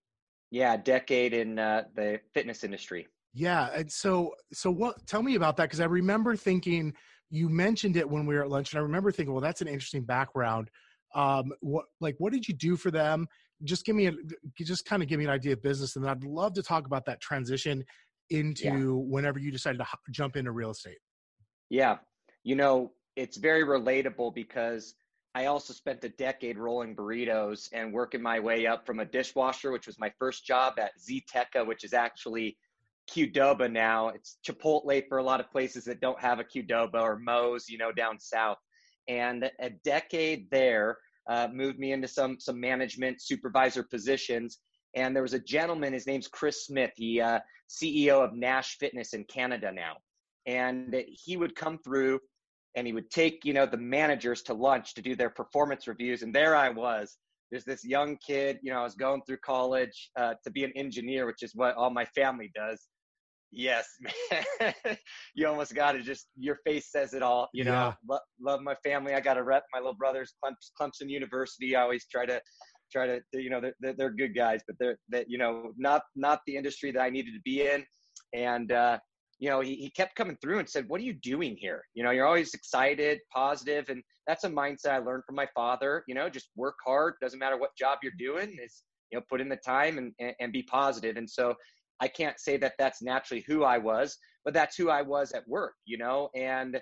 Yeah, 0.50 0.76
decade 0.76 1.34
in 1.34 1.58
uh, 1.58 1.84
the 1.94 2.20
fitness 2.34 2.64
industry. 2.64 3.06
Yeah, 3.32 3.68
and 3.74 3.90
so 3.90 4.34
so 4.52 4.70
what? 4.70 5.06
Tell 5.06 5.22
me 5.22 5.34
about 5.34 5.56
that 5.58 5.64
because 5.64 5.80
I 5.80 5.84
remember 5.84 6.36
thinking 6.36 6.94
you 7.30 7.48
mentioned 7.48 7.96
it 7.96 8.08
when 8.08 8.26
we 8.26 8.34
were 8.34 8.42
at 8.42 8.50
lunch, 8.50 8.72
and 8.72 8.78
I 8.78 8.82
remember 8.82 9.10
thinking, 9.10 9.32
well, 9.32 9.42
that's 9.42 9.60
an 9.60 9.68
interesting 9.68 10.04
background. 10.04 10.70
Um, 11.14 11.52
what 11.60 11.86
like 12.00 12.16
what 12.18 12.32
did 12.32 12.46
you 12.46 12.54
do 12.54 12.76
for 12.76 12.90
them? 12.90 13.26
Just 13.64 13.84
give 13.84 13.96
me 13.96 14.06
a 14.06 14.12
just 14.58 14.84
kind 14.84 15.02
of 15.02 15.08
give 15.08 15.18
me 15.18 15.24
an 15.24 15.30
idea 15.30 15.54
of 15.54 15.62
business, 15.62 15.96
and 15.96 16.04
then 16.04 16.10
I'd 16.10 16.24
love 16.24 16.54
to 16.54 16.62
talk 16.62 16.86
about 16.86 17.04
that 17.06 17.20
transition 17.20 17.84
into 18.30 18.64
yeah. 18.64 18.74
whenever 18.74 19.38
you 19.38 19.50
decided 19.50 19.78
to 19.78 19.86
jump 20.10 20.36
into 20.36 20.50
real 20.50 20.70
estate. 20.70 20.98
Yeah, 21.70 21.98
you 22.44 22.54
know, 22.54 22.92
it's 23.16 23.36
very 23.36 23.64
relatable 23.64 24.34
because 24.34 24.94
I 25.34 25.46
also 25.46 25.72
spent 25.72 26.04
a 26.04 26.08
decade 26.08 26.58
rolling 26.58 26.96
burritos 26.96 27.68
and 27.72 27.92
working 27.92 28.22
my 28.22 28.40
way 28.40 28.66
up 28.66 28.86
from 28.86 29.00
a 29.00 29.04
dishwasher, 29.04 29.70
which 29.70 29.86
was 29.86 29.98
my 29.98 30.12
first 30.18 30.46
job 30.46 30.78
at 30.78 30.92
Zteca, 30.98 31.66
which 31.66 31.84
is 31.84 31.92
actually 31.92 32.56
Qdoba 33.10 33.70
now. 33.70 34.08
It's 34.08 34.38
Chipotle 34.46 35.06
for 35.08 35.18
a 35.18 35.22
lot 35.22 35.40
of 35.40 35.50
places 35.50 35.84
that 35.84 36.00
don't 36.00 36.20
have 36.20 36.40
a 36.40 36.44
Qdoba 36.44 37.00
or 37.00 37.18
Moe's, 37.18 37.68
you 37.68 37.78
know, 37.78 37.92
down 37.92 38.18
south. 38.18 38.58
And 39.08 39.50
a 39.60 39.70
decade 39.84 40.50
there 40.50 40.98
uh, 41.28 41.48
moved 41.52 41.78
me 41.78 41.92
into 41.92 42.08
some 42.08 42.38
some 42.40 42.60
management 42.60 43.22
supervisor 43.22 43.82
positions. 43.82 44.58
And 44.94 45.14
there 45.14 45.22
was 45.22 45.34
a 45.34 45.38
gentleman, 45.38 45.92
his 45.92 46.06
name's 46.06 46.28
Chris 46.28 46.66
Smith. 46.66 46.92
He 46.96 47.20
uh, 47.20 47.40
CEO 47.68 48.24
of 48.24 48.34
Nash 48.34 48.78
Fitness 48.78 49.12
in 49.12 49.24
Canada 49.24 49.72
now, 49.72 49.96
and 50.46 51.04
he 51.08 51.36
would 51.36 51.54
come 51.54 51.78
through 51.78 52.20
and 52.74 52.86
he 52.86 52.92
would 52.92 53.10
take 53.10 53.44
you 53.44 53.52
know 53.52 53.66
the 53.66 53.76
managers 53.76 54.42
to 54.42 54.54
lunch 54.54 54.94
to 54.94 55.02
do 55.02 55.14
their 55.14 55.30
performance 55.30 55.86
reviews. 55.86 56.22
And 56.22 56.34
there 56.34 56.56
I 56.56 56.70
was. 56.70 57.16
There's 57.50 57.64
this 57.64 57.84
young 57.84 58.16
kid, 58.16 58.58
you 58.62 58.72
know, 58.72 58.80
I 58.80 58.82
was 58.82 58.96
going 58.96 59.22
through 59.24 59.36
college 59.36 60.10
uh, 60.16 60.34
to 60.42 60.50
be 60.50 60.64
an 60.64 60.72
engineer, 60.74 61.26
which 61.26 61.44
is 61.44 61.54
what 61.54 61.76
all 61.76 61.90
my 61.90 62.04
family 62.06 62.50
does 62.52 62.88
Yes, 63.56 63.88
man. 64.60 64.74
you 65.34 65.48
almost 65.48 65.74
got 65.74 65.92
to 65.92 66.02
just 66.02 66.28
your 66.36 66.58
face 66.66 66.92
says 66.92 67.14
it 67.14 67.22
all. 67.22 67.48
You 67.54 67.64
know, 67.64 67.72
yeah. 67.72 67.92
Lo- 68.06 68.18
love 68.38 68.60
my 68.60 68.74
family. 68.84 69.14
I 69.14 69.20
got 69.20 69.34
to 69.34 69.42
rep 69.42 69.64
my 69.72 69.78
little 69.78 69.94
brothers, 69.94 70.34
Clemson 70.78 71.08
University. 71.08 71.74
I 71.74 71.80
always 71.80 72.04
try 72.06 72.26
to 72.26 72.40
try 72.92 73.06
to 73.06 73.20
you 73.32 73.48
know 73.48 73.62
they're, 73.80 73.94
they're 73.94 74.10
good 74.10 74.36
guys, 74.36 74.60
but 74.66 74.76
they're 74.78 74.98
that 75.08 75.30
you 75.30 75.38
know 75.38 75.72
not 75.78 76.02
not 76.14 76.40
the 76.46 76.54
industry 76.54 76.92
that 76.92 77.00
I 77.00 77.08
needed 77.08 77.32
to 77.32 77.40
be 77.44 77.62
in. 77.62 77.84
And 78.34 78.72
uh, 78.72 78.98
you 79.38 79.48
know, 79.48 79.60
he, 79.60 79.76
he 79.76 79.90
kept 79.90 80.16
coming 80.16 80.36
through 80.42 80.58
and 80.58 80.68
said, 80.68 80.86
"What 80.88 81.00
are 81.00 81.04
you 81.04 81.14
doing 81.14 81.56
here? 81.58 81.82
You 81.94 82.04
know, 82.04 82.10
you're 82.10 82.26
always 82.26 82.52
excited, 82.52 83.20
positive, 83.32 83.88
and 83.88 84.02
that's 84.26 84.44
a 84.44 84.50
mindset 84.50 84.90
I 84.90 84.98
learned 84.98 85.24
from 85.24 85.34
my 85.34 85.48
father. 85.54 86.04
You 86.06 86.14
know, 86.14 86.28
just 86.28 86.50
work 86.56 86.76
hard. 86.84 87.14
Doesn't 87.22 87.38
matter 87.38 87.56
what 87.56 87.70
job 87.74 88.00
you're 88.02 88.12
doing. 88.18 88.54
Is 88.62 88.82
you 89.10 89.18
know, 89.18 89.24
put 89.30 89.40
in 89.40 89.48
the 89.48 89.56
time 89.56 89.98
and, 89.98 90.12
and, 90.18 90.34
and 90.40 90.52
be 90.52 90.62
positive. 90.62 91.16
And 91.16 91.28
so 91.28 91.54
I 92.00 92.08
can't 92.08 92.38
say 92.38 92.56
that 92.58 92.74
that's 92.78 93.02
naturally 93.02 93.44
who 93.46 93.64
I 93.64 93.78
was, 93.78 94.16
but 94.44 94.54
that's 94.54 94.76
who 94.76 94.90
I 94.90 95.02
was 95.02 95.32
at 95.32 95.46
work, 95.48 95.74
you 95.84 95.98
know, 95.98 96.30
and 96.34 96.80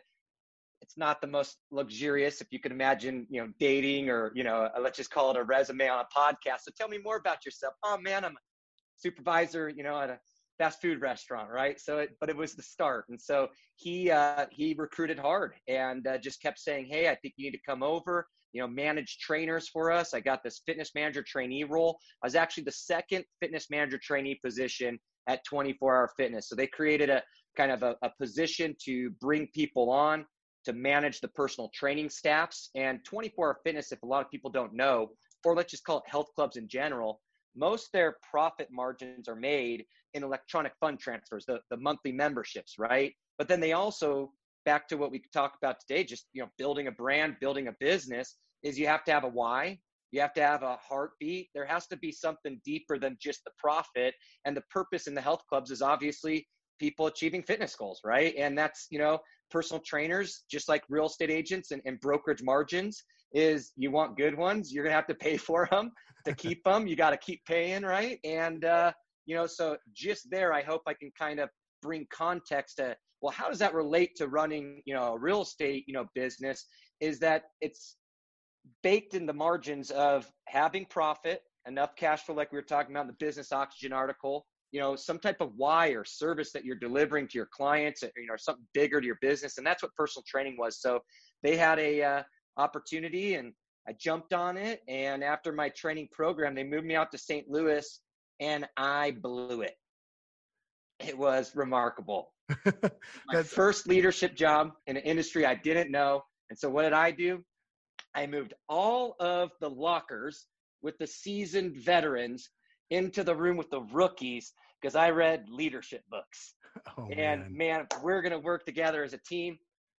it's 0.81 0.99
not 0.99 1.21
the 1.21 1.27
most 1.27 1.57
luxurious 1.71 2.41
if 2.41 2.49
you 2.50 2.61
can 2.61 2.73
imagine, 2.73 3.27
you 3.31 3.41
know, 3.41 3.49
dating 3.59 4.11
or, 4.11 4.33
you 4.35 4.45
know, 4.45 4.69
uh, 4.77 4.81
let's 4.81 4.99
just 4.99 5.11
call 5.11 5.31
it 5.31 5.37
a 5.37 5.43
resume 5.43 5.88
on 5.88 6.00
a 6.05 6.19
podcast. 6.19 6.61
So 6.62 6.73
tell 6.77 6.88
me 6.88 6.99
more 6.99 7.17
about 7.17 7.45
yourself. 7.45 7.75
Oh 7.83 7.97
man, 7.97 8.25
I'm 8.25 8.33
a 8.33 8.41
supervisor, 8.97 9.71
you 9.71 9.83
know, 9.83 9.99
at 9.99 10.11
a 10.11 10.19
fast 10.59 10.83
food 10.83 11.00
restaurant, 11.00 11.49
right? 11.50 11.81
So, 11.81 11.99
it, 11.99 12.11
but 12.21 12.29
it 12.29 12.37
was 12.37 12.55
the 12.55 12.62
start. 12.62 13.07
And 13.09 13.21
so 13.21 13.49
he, 13.77 14.11
uh, 14.11 14.47
he 14.50 14.75
recruited 14.77 15.19
hard 15.19 15.55
and 15.69 16.07
uh, 16.07 16.19
just 16.19 16.43
kept 16.43 16.59
saying, 16.59 16.88
Hey, 16.91 17.09
I 17.09 17.15
think 17.15 17.35
you 17.37 17.50
need 17.50 17.57
to 17.57 17.65
come 17.67 17.83
over 17.83 18.27
you 18.55 18.61
know, 18.61 18.69
manage 18.69 19.19
trainers 19.19 19.69
for 19.69 19.91
us. 19.91 20.15
I 20.15 20.21
got 20.21 20.43
this 20.45 20.62
fitness 20.65 20.93
manager 20.95 21.25
trainee 21.27 21.65
role. 21.65 21.99
I 22.23 22.27
was 22.27 22.37
actually 22.37 22.62
the 22.62 22.73
second 22.73 23.25
fitness 23.41 23.69
manager 23.69 23.99
trainee 24.00 24.38
position 24.43 24.99
at 25.26 25.45
24 25.45 25.97
Hour 25.97 26.11
Fitness. 26.16 26.49
So 26.49 26.54
they 26.54 26.66
created 26.66 27.11
a 27.11 27.23
kind 27.57 27.71
of 27.71 27.83
a, 27.83 27.97
a 28.02 28.11
position 28.21 28.75
to 28.85 29.11
bring 29.21 29.49
people 29.54 29.90
on 29.90 30.26
to 30.64 30.73
manage 30.73 31.21
the 31.21 31.28
personal 31.28 31.71
training 31.75 32.09
staffs. 32.09 32.71
And 32.75 33.04
24 33.04 33.47
Hour 33.49 33.59
Fitness, 33.64 33.93
if 33.93 34.02
a 34.02 34.07
lot 34.07 34.25
of 34.25 34.31
people 34.31 34.50
don't 34.50 34.75
know, 34.75 35.11
or 35.45 35.54
let's 35.54 35.71
just 35.71 35.85
call 35.85 35.99
it 35.99 36.04
health 36.07 36.28
clubs 36.35 36.57
in 36.57 36.69
general, 36.69 37.21
most 37.57 37.93
their 37.93 38.16
profit 38.28 38.69
margins 38.71 39.28
are 39.28 39.37
made 39.37 39.85
in 40.14 40.25
electronic 40.25 40.73
fund 40.81 40.99
transfers, 40.99 41.45
the, 41.47 41.61
the 41.71 41.76
monthly 41.76 42.12
memberships, 42.12 42.78
right? 42.78 43.12
But 43.38 43.49
then 43.49 43.61
they 43.61 43.73
also 43.73 44.33
back 44.64 44.88
to 44.88 44.97
what 44.97 45.11
we 45.11 45.23
talked 45.33 45.57
about 45.57 45.76
today, 45.81 46.04
just 46.04 46.26
you 46.33 46.43
know, 46.43 46.49
building 46.59 46.87
a 46.87 46.93
brand, 46.93 47.37
building 47.40 47.69
a 47.69 47.75
business, 47.81 48.37
is 48.62 48.78
you 48.78 48.87
have 48.87 49.04
to 49.04 49.12
have 49.12 49.25
a 49.25 49.28
why. 49.28 49.78
You 50.14 50.21
have 50.21 50.33
to 50.35 50.42
have 50.42 50.62
a 50.62 50.76
heartbeat. 50.76 51.49
There 51.54 51.66
has 51.66 51.88
to 51.88 51.97
be 51.97 52.12
something 52.12 52.61
deeper 52.64 53.00
than 53.00 53.16
just 53.21 53.42
the 53.44 53.50
profit. 53.59 54.14
And 54.44 54.56
the 54.56 54.62
purpose 54.71 55.09
in 55.09 55.14
the 55.14 55.21
health 55.21 55.42
clubs 55.49 55.73
is 55.73 55.83
obviously 55.83 56.47
people 56.78 57.09
achieving 57.09 57.42
fitness 57.42 57.75
goals, 57.75 58.00
right? 58.04 58.33
And 58.38 58.56
that's, 58.56 58.87
you 58.90 59.00
know, 59.00 59.18
personal 59.50 59.83
trainers, 59.85 60.44
just 60.49 60.68
like 60.68 60.85
real 60.88 61.06
estate 61.06 61.30
agents 61.30 61.73
and, 61.73 61.83
and 61.85 61.99
brokerage 61.99 62.44
margins, 62.44 63.02
is 63.33 63.73
you 63.76 63.90
want 63.90 64.16
good 64.16 64.38
ones, 64.38 64.73
you're 64.73 64.85
gonna 64.85 64.94
have 64.94 65.09
to 65.09 65.16
pay 65.16 65.37
for 65.49 65.66
them 65.73 65.90
to 66.26 66.33
keep 66.33 66.62
them. 66.62 66.87
You 66.87 66.94
got 66.94 67.11
to 67.11 67.16
keep 67.16 67.44
paying, 67.44 67.83
right? 67.83 68.21
And 68.23 68.64
uh, 68.64 68.92
you 69.26 69.35
know, 69.35 69.47
so 69.47 69.76
just 69.92 70.30
there, 70.30 70.52
I 70.52 70.62
hope 70.62 70.83
I 70.87 70.94
can 70.94 71.11
kind 71.18 71.40
of 71.40 71.49
bring 71.83 72.06
context 72.12 72.76
to 72.76 72.97
well 73.21 73.33
how 73.33 73.49
does 73.49 73.59
that 73.59 73.75
relate 73.75 74.16
to 74.16 74.26
running 74.28 74.80
you 74.87 74.94
know 74.94 75.12
a 75.12 75.18
real 75.18 75.42
estate 75.42 75.85
you 75.87 75.92
know 75.92 76.06
business 76.14 76.64
is 77.00 77.18
that 77.18 77.42
it's 77.61 77.97
baked 78.83 79.14
in 79.14 79.26
the 79.26 79.33
margins 79.33 79.90
of 79.90 80.30
having 80.47 80.85
profit 80.87 81.42
enough 81.66 81.97
cash 81.97 82.23
flow 82.23 82.35
like 82.35 82.52
we 82.52 82.59
were 82.59 82.62
talking 82.62 82.94
about 82.94 83.02
in 83.02 83.09
the 83.09 83.25
business 83.25 83.52
oxygen 83.52 83.92
article 83.92 84.47
you 84.75 84.80
know 84.80 84.97
some 84.97 85.21
type 85.21 85.40
of 85.40 85.52
why 85.56 85.90
or 85.90 86.04
service 86.04 86.50
that 86.50 86.64
you're 86.64 86.75
delivering 86.75 87.28
to 87.28 87.38
your 87.38 87.49
clients 87.52 88.02
or, 88.02 88.11
you 88.16 88.26
know 88.26 88.35
something 88.37 88.66
bigger 88.75 89.00
to 89.00 89.06
your 89.06 89.18
business. 89.21 89.56
And 89.56 89.64
that's 89.64 89.85
what 89.85 89.94
personal 89.94 90.25
training 90.26 90.56
was. 90.59 90.80
So 90.80 90.99
they 91.44 91.56
had 91.56 91.78
a 91.78 92.02
uh, 92.02 92.23
opportunity 92.56 93.37
and 93.37 93.52
i 93.88 93.92
jumped 93.92 94.35
on 94.35 94.56
it. 94.56 94.83
And 94.88 95.23
after 95.23 95.52
my 95.52 95.68
training 95.68 96.09
program 96.11 96.56
they 96.56 96.64
moved 96.64 96.87
me 96.87 96.97
out 96.97 97.12
to 97.12 97.18
st 97.18 97.49
louis 97.49 98.00
and 98.40 98.66
i 98.76 99.12
blew 99.23 99.61
it. 99.61 99.75
It 100.99 101.16
was 101.16 101.54
remarkable. 101.54 102.33
My 103.33 103.42
first 103.42 103.87
leadership 103.87 104.35
job 104.35 104.73
in 104.88 104.97
an 104.97 105.02
industry 105.04 105.47
i 105.47 105.54
didn't 105.54 105.92
know. 105.92 106.25
And 106.50 106.59
so 106.59 106.68
what 106.68 106.83
did 106.83 106.94
i 106.94 107.12
do 107.12 107.44
i 108.14 108.26
moved 108.26 108.54
all 108.68 109.16
of 109.21 109.50
the 109.61 109.68
lockers 109.68 110.47
with 110.83 110.97
the 110.99 111.06
seasoned 111.06 111.76
veterans 111.76 112.50
into 112.90 113.25
the 113.25 113.35
room 113.35 113.56
with 113.56 113.71
the 113.71 113.80
rookies 113.92 114.52
because 114.80 114.94
I 114.94 115.11
read 115.11 115.47
leadership 115.49 116.02
books. 116.11 116.54
Oh, 116.99 117.06
and 117.06 117.42
man, 117.42 117.56
man 117.56 117.87
we're 118.02 118.21
going 118.21 118.33
to 118.33 118.38
work 118.40 118.66
together 118.66 119.04
as 119.04 119.12
a 119.12 119.18
team. 119.18 119.56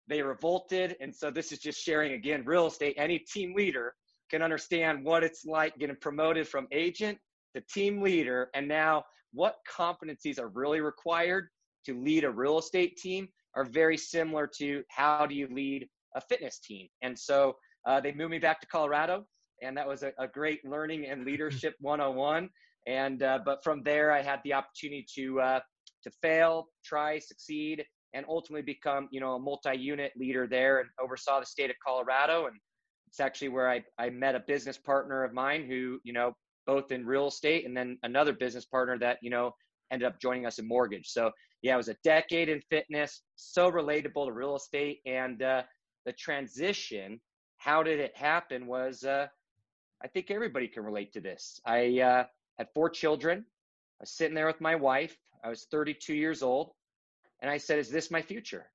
They 0.08 0.20
revolted. 0.20 0.94
And 1.00 1.14
so 1.14 1.30
this 1.30 1.50
is 1.50 1.58
just 1.58 1.82
sharing 1.82 2.12
again 2.12 2.44
real 2.44 2.66
estate. 2.66 2.96
Any 2.98 3.18
team 3.18 3.54
leader 3.54 3.94
can 4.30 4.42
understand 4.42 5.02
what 5.02 5.24
it's 5.24 5.46
like 5.46 5.78
getting 5.78 5.96
promoted 5.96 6.46
from 6.46 6.68
agent 6.72 7.16
to 7.54 7.62
team 7.62 8.02
leader. 8.02 8.50
And 8.54 8.68
now 8.68 9.04
what 9.32 9.56
competencies 9.66 10.38
are 10.38 10.48
really 10.48 10.82
required 10.82 11.48
to 11.86 11.98
lead 11.98 12.24
a 12.24 12.30
real 12.30 12.58
estate 12.58 12.98
team 12.98 13.26
are 13.54 13.64
very 13.64 13.96
similar 13.96 14.46
to 14.58 14.82
how 14.90 15.24
do 15.24 15.34
you 15.34 15.48
lead 15.50 15.88
a 16.14 16.20
fitness 16.20 16.58
team. 16.58 16.88
And 17.00 17.18
so 17.18 17.56
uh, 17.86 18.00
they 18.00 18.12
moved 18.12 18.32
me 18.32 18.38
back 18.38 18.60
to 18.60 18.66
Colorado. 18.66 19.24
And 19.62 19.76
that 19.76 19.88
was 19.88 20.02
a, 20.02 20.12
a 20.18 20.28
great 20.28 20.64
learning 20.64 21.06
and 21.06 21.24
leadership 21.24 21.74
101. 21.80 22.50
And 22.86 23.22
uh, 23.22 23.40
but 23.44 23.64
from 23.64 23.82
there, 23.82 24.12
I 24.12 24.22
had 24.22 24.40
the 24.44 24.52
opportunity 24.52 25.06
to 25.14 25.40
uh, 25.40 25.60
to 26.04 26.10
fail, 26.22 26.68
try, 26.84 27.18
succeed, 27.18 27.84
and 28.14 28.24
ultimately 28.28 28.62
become 28.62 29.08
you 29.10 29.20
know 29.20 29.34
a 29.34 29.38
multi-unit 29.38 30.12
leader 30.16 30.46
there 30.46 30.80
and 30.80 30.88
oversaw 31.00 31.40
the 31.40 31.46
state 31.46 31.70
of 31.70 31.76
Colorado. 31.84 32.46
And 32.46 32.56
it's 33.08 33.18
actually 33.18 33.48
where 33.48 33.68
I 33.68 33.82
I 33.98 34.10
met 34.10 34.34
a 34.36 34.40
business 34.40 34.78
partner 34.78 35.24
of 35.24 35.32
mine 35.32 35.66
who 35.66 35.98
you 36.04 36.12
know 36.12 36.32
both 36.66 36.92
in 36.92 37.06
real 37.06 37.28
estate 37.28 37.64
and 37.64 37.76
then 37.76 37.98
another 38.02 38.32
business 38.32 38.66
partner 38.66 38.98
that 38.98 39.18
you 39.20 39.30
know 39.30 39.52
ended 39.90 40.06
up 40.06 40.20
joining 40.20 40.46
us 40.46 40.58
in 40.58 40.68
mortgage. 40.68 41.08
So 41.08 41.30
yeah, 41.62 41.74
it 41.74 41.76
was 41.76 41.88
a 41.88 41.96
decade 42.04 42.48
in 42.48 42.60
fitness, 42.70 43.22
so 43.34 43.70
relatable 43.70 44.26
to 44.26 44.32
real 44.32 44.56
estate, 44.56 45.00
and 45.06 45.42
uh, 45.42 45.62
the 46.04 46.12
transition. 46.12 47.20
How 47.66 47.82
did 47.82 47.98
it 47.98 48.16
happen? 48.16 48.68
Was 48.68 49.02
uh, 49.02 49.26
I 50.00 50.06
think 50.06 50.30
everybody 50.30 50.68
can 50.68 50.84
relate 50.84 51.14
to 51.14 51.20
this. 51.20 51.60
I 51.66 51.98
uh, 51.98 52.24
had 52.58 52.68
four 52.74 52.88
children. 52.88 53.44
I 53.98 54.02
was 54.02 54.10
sitting 54.12 54.36
there 54.36 54.46
with 54.46 54.60
my 54.60 54.76
wife. 54.76 55.16
I 55.42 55.48
was 55.48 55.66
32 55.72 56.14
years 56.14 56.44
old. 56.44 56.70
And 57.40 57.50
I 57.50 57.56
said, 57.56 57.80
Is 57.80 57.90
this 57.90 58.08
my 58.08 58.22
future? 58.22 58.66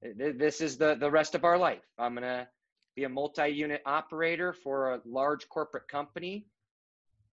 This 0.00 0.60
is 0.60 0.78
the, 0.78 0.94
the 0.94 1.10
rest 1.10 1.34
of 1.34 1.42
our 1.42 1.58
life. 1.58 1.82
I'm 1.98 2.14
going 2.14 2.22
to 2.22 2.46
be 2.94 3.02
a 3.02 3.08
multi 3.08 3.48
unit 3.48 3.82
operator 3.84 4.52
for 4.52 4.94
a 4.94 5.00
large 5.04 5.48
corporate 5.48 5.88
company. 5.88 6.46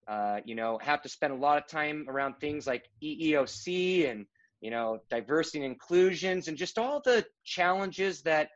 Uh, 0.07 0.39
you 0.43 0.55
know, 0.55 0.79
have 0.81 1.03
to 1.03 1.09
spend 1.09 1.33
a 1.33 1.37
lot 1.37 1.59
of 1.59 1.67
time 1.67 2.07
around 2.09 2.39
things 2.39 2.65
like 2.65 2.89
EEOC 3.03 4.09
and, 4.09 4.25
you 4.59 4.71
know, 4.71 4.97
diversity 5.11 5.59
and 5.59 5.71
inclusions 5.71 6.47
and 6.47 6.57
just 6.57 6.79
all 6.79 6.99
the 7.05 7.23
challenges 7.43 8.23
that 8.23 8.49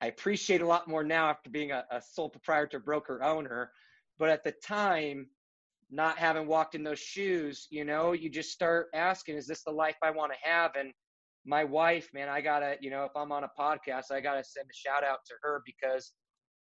I 0.00 0.06
appreciate 0.06 0.62
a 0.62 0.66
lot 0.66 0.88
more 0.88 1.04
now 1.04 1.28
after 1.28 1.50
being 1.50 1.72
a, 1.72 1.84
a 1.90 2.00
sole 2.00 2.30
proprietor 2.30 2.78
broker 2.78 3.22
owner. 3.22 3.70
But 4.18 4.30
at 4.30 4.44
the 4.44 4.52
time, 4.52 5.28
not 5.90 6.18
having 6.18 6.46
walked 6.46 6.74
in 6.74 6.82
those 6.82 6.98
shoes, 6.98 7.66
you 7.70 7.84
know, 7.84 8.12
you 8.12 8.30
just 8.30 8.50
start 8.50 8.88
asking, 8.94 9.36
is 9.36 9.46
this 9.46 9.62
the 9.64 9.72
life 9.72 9.96
I 10.02 10.10
want 10.10 10.32
to 10.32 10.48
have? 10.48 10.72
And 10.78 10.92
my 11.44 11.64
wife, 11.64 12.08
man, 12.14 12.28
I 12.28 12.40
gotta, 12.40 12.76
you 12.80 12.90
know, 12.90 13.04
if 13.04 13.12
I'm 13.16 13.32
on 13.32 13.44
a 13.44 13.50
podcast, 13.58 14.10
I 14.10 14.20
gotta 14.20 14.44
send 14.44 14.66
a 14.70 14.74
shout 14.74 15.04
out 15.04 15.18
to 15.26 15.34
her 15.42 15.62
because 15.66 16.12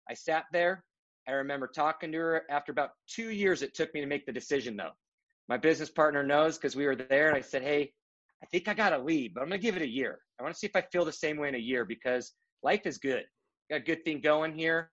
I 0.10 0.14
sat 0.14 0.46
there. 0.52 0.84
I 1.28 1.34
remember 1.34 1.68
talking 1.68 2.12
to 2.12 2.18
her 2.18 2.44
after 2.50 2.72
about 2.72 2.92
two 3.08 3.30
years. 3.30 3.62
It 3.62 3.76
took 3.76 3.94
me 3.94 4.02
to 4.02 4.08
make 4.08 4.26
the 4.26 4.32
decision 4.32 4.76
though. 4.76 4.92
My 5.48 5.58
business 5.58 5.90
partner 5.90 6.24
knows 6.24 6.58
because 6.58 6.76
we 6.76 6.86
were 6.86 6.96
there, 6.96 7.28
and 7.28 7.36
I 7.36 7.42
said, 7.42 7.62
"Hey, 7.62 7.94
I 8.42 8.46
think 8.48 8.68
I 8.68 8.74
gotta 8.74 8.98
leave, 8.98 9.34
but 9.34 9.42
I'm 9.42 9.50
gonna 9.50 9.60
give 9.60 9.76
it 9.76 9.82
a 9.82 9.88
year. 9.88 10.20
I 10.40 10.44
want 10.44 10.56
to 10.56 10.60
see 10.60 10.68
if 10.68 10.76
I 10.76 10.82
feel 10.82 11.06
the 11.06 11.12
same 11.12 11.38
way 11.38 11.50
in 11.50 11.56
a 11.56 11.60
year 11.60 11.86
because 11.86 12.34
life 12.64 12.86
is 12.86 12.98
good. 12.98 13.26
Got 13.70 13.78
a 13.78 13.80
good 13.82 14.04
thing 14.04 14.22
going 14.22 14.54
here." 14.54 14.92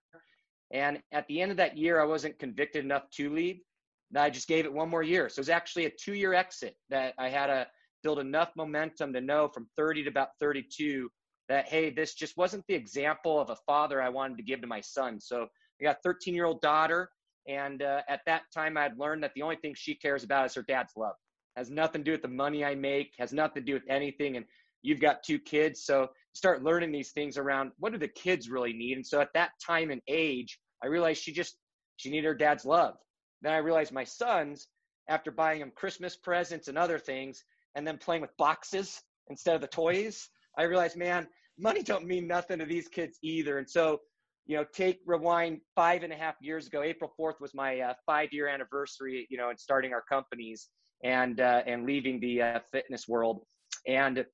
And 0.71 1.01
at 1.11 1.27
the 1.27 1.41
end 1.41 1.51
of 1.51 1.57
that 1.57 1.77
year, 1.77 2.01
I 2.01 2.05
wasn't 2.05 2.39
convicted 2.39 2.83
enough 2.83 3.09
to 3.11 3.33
leave. 3.33 3.61
And 4.09 4.19
I 4.19 4.29
just 4.29 4.47
gave 4.47 4.65
it 4.65 4.73
one 4.73 4.89
more 4.89 5.03
year. 5.03 5.29
So 5.29 5.39
it 5.39 5.41
was 5.41 5.49
actually 5.49 5.85
a 5.85 5.91
two 5.91 6.13
year 6.13 6.33
exit 6.33 6.75
that 6.89 7.13
I 7.17 7.29
had 7.29 7.47
to 7.47 7.67
build 8.03 8.19
enough 8.19 8.51
momentum 8.55 9.13
to 9.13 9.21
know 9.21 9.47
from 9.47 9.67
30 9.75 10.03
to 10.03 10.09
about 10.09 10.29
32 10.39 11.09
that, 11.49 11.67
hey, 11.67 11.89
this 11.89 12.13
just 12.13 12.37
wasn't 12.37 12.65
the 12.67 12.75
example 12.75 13.39
of 13.39 13.49
a 13.49 13.55
father 13.65 14.01
I 14.01 14.09
wanted 14.09 14.37
to 14.37 14.43
give 14.43 14.61
to 14.61 14.67
my 14.67 14.81
son. 14.81 15.19
So 15.19 15.47
I 15.79 15.83
got 15.83 15.97
a 15.97 16.01
13 16.03 16.33
year 16.33 16.45
old 16.45 16.61
daughter. 16.61 17.09
And 17.47 17.81
uh, 17.81 18.01
at 18.09 18.21
that 18.25 18.43
time, 18.53 18.77
I 18.77 18.83
had 18.83 18.99
learned 18.99 19.23
that 19.23 19.31
the 19.33 19.41
only 19.41 19.55
thing 19.55 19.73
she 19.73 19.95
cares 19.95 20.23
about 20.23 20.45
is 20.45 20.53
her 20.55 20.63
dad's 20.63 20.93
love. 20.97 21.15
Has 21.55 21.69
nothing 21.69 22.01
to 22.01 22.05
do 22.05 22.11
with 22.11 22.21
the 22.21 22.27
money 22.27 22.65
I 22.65 22.75
make, 22.75 23.13
has 23.17 23.31
nothing 23.31 23.63
to 23.63 23.65
do 23.65 23.73
with 23.73 23.89
anything. 23.89 24.35
And 24.35 24.45
you've 24.81 24.99
got 24.99 25.23
two 25.23 25.39
kids. 25.39 25.85
So 25.85 26.09
start 26.37 26.63
learning 26.63 26.91
these 26.91 27.11
things 27.11 27.37
around 27.37 27.71
what 27.79 27.91
do 27.91 27.97
the 27.97 28.07
kids 28.07 28.49
really 28.49 28.73
need. 28.73 28.95
And 28.95 29.05
so 29.05 29.19
at 29.19 29.33
that 29.33 29.51
time 29.65 29.89
and 29.89 30.01
age, 30.07 30.59
I 30.83 30.87
realized 30.87 31.23
she 31.23 31.33
just, 31.33 31.57
she 31.97 32.11
needed 32.11 32.27
her 32.27 32.35
dad's 32.35 32.63
love. 32.63 32.95
Then 33.41 33.53
I 33.53 33.57
realized 33.57 33.91
my 33.91 34.03
sons, 34.03 34.67
after 35.09 35.31
buying 35.31 35.59
them 35.59 35.71
Christmas 35.75 36.15
presents 36.15 36.67
and 36.67 36.77
other 36.77 36.99
things, 36.99 37.43
and 37.75 37.87
then 37.87 37.97
playing 37.97 38.21
with 38.21 38.35
boxes 38.37 39.01
instead 39.29 39.55
of 39.55 39.61
the 39.61 39.67
toys, 39.67 40.29
I 40.57 40.63
realized, 40.63 40.95
man, 40.95 41.27
money 41.57 41.81
don't 41.81 42.05
mean 42.05 42.27
nothing 42.27 42.59
to 42.59 42.65
these 42.65 42.87
kids 42.87 43.17
either. 43.23 43.57
And 43.57 43.69
so, 43.69 43.99
you 44.45 44.57
know, 44.57 44.65
take 44.73 44.99
rewind 45.05 45.61
five 45.75 46.03
and 46.03 46.13
a 46.13 46.15
half 46.15 46.35
years 46.39 46.67
ago. 46.67 46.83
April 46.83 47.11
4th 47.19 47.39
was 47.39 47.53
my 47.53 47.79
uh, 47.79 47.93
five 48.05 48.29
year 48.31 48.47
anniversary, 48.47 49.27
you 49.29 49.37
know, 49.37 49.49
in 49.49 49.57
starting 49.57 49.93
our 49.93 50.03
companies 50.07 50.69
and 51.03 51.39
uh, 51.39 51.63
and 51.65 51.85
leaving 51.85 52.19
the 52.19 52.41
uh, 52.41 52.59
fitness 52.71 53.07
world. 53.07 53.41
And 53.87 54.25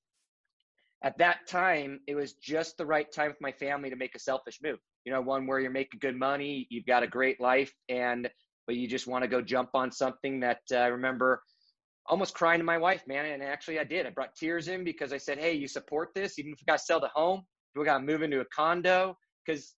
at 1.03 1.17
that 1.17 1.47
time, 1.47 1.99
it 2.07 2.15
was 2.15 2.33
just 2.33 2.77
the 2.77 2.85
right 2.85 3.11
time 3.11 3.27
with 3.27 3.41
my 3.41 3.51
family 3.51 3.89
to 3.89 3.95
make 3.95 4.15
a 4.15 4.19
selfish 4.19 4.59
move. 4.63 4.79
You 5.05 5.11
know, 5.11 5.21
one 5.21 5.45
where 5.45 5.59
you're 5.59 5.69
making 5.69 5.99
good 5.99 6.17
money, 6.17 6.65
you've 6.69 6.85
got 6.85 7.03
a 7.03 7.07
great 7.07 7.41
life, 7.41 7.73
and 7.89 8.29
but 8.65 8.77
you 8.77 8.87
just 8.87 9.07
want 9.07 9.23
to 9.23 9.27
go 9.27 9.41
jump 9.41 9.71
on 9.73 9.91
something 9.91 10.39
that 10.39 10.61
uh, 10.71 10.77
I 10.77 10.87
remember 10.87 11.41
almost 12.07 12.33
crying 12.33 12.59
to 12.59 12.63
my 12.63 12.77
wife, 12.77 13.03
man. 13.05 13.25
And 13.25 13.43
actually, 13.43 13.79
I 13.79 13.83
did. 13.83 14.07
I 14.07 14.11
brought 14.11 14.33
tears 14.35 14.69
in 14.69 14.85
because 14.85 15.11
I 15.11 15.17
said, 15.17 15.37
"Hey, 15.37 15.53
you 15.53 15.67
support 15.67 16.09
this? 16.15 16.39
Even 16.39 16.53
if 16.53 16.59
we 16.61 16.65
got 16.65 16.79
to 16.79 16.85
sell 16.85 17.01
the 17.01 17.09
home, 17.13 17.41
we 17.75 17.83
got 17.83 17.97
to 17.97 18.03
move 18.03 18.21
into 18.21 18.39
a 18.39 18.45
condo." 18.45 19.17
Because 19.45 19.75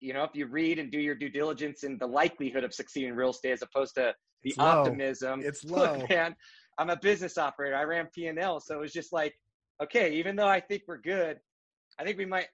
you 0.00 0.12
know, 0.12 0.24
if 0.24 0.30
you 0.34 0.46
read 0.46 0.80
and 0.80 0.90
do 0.90 0.98
your 0.98 1.14
due 1.14 1.30
diligence 1.30 1.84
in 1.84 1.96
the 1.98 2.06
likelihood 2.06 2.64
of 2.64 2.74
succeeding 2.74 3.10
in 3.10 3.16
real 3.16 3.30
estate 3.30 3.52
as 3.52 3.62
opposed 3.62 3.94
to 3.94 4.12
the 4.42 4.50
it's 4.50 4.58
optimism, 4.58 5.40
low. 5.42 5.46
it's 5.46 5.64
low. 5.64 5.96
Look, 5.98 6.10
man, 6.10 6.34
I'm 6.78 6.90
a 6.90 6.96
business 6.96 7.38
operator. 7.38 7.76
I 7.76 7.84
ran 7.84 8.08
P 8.12 8.26
and 8.26 8.38
L, 8.38 8.60
so 8.60 8.74
it 8.74 8.80
was 8.80 8.92
just 8.92 9.12
like, 9.12 9.34
okay, 9.82 10.14
even 10.14 10.36
though 10.36 10.48
I 10.48 10.60
think 10.60 10.82
we're 10.86 10.98
good, 10.98 11.38
I 11.98 12.04
think 12.04 12.18
we 12.18 12.26
might, 12.26 12.48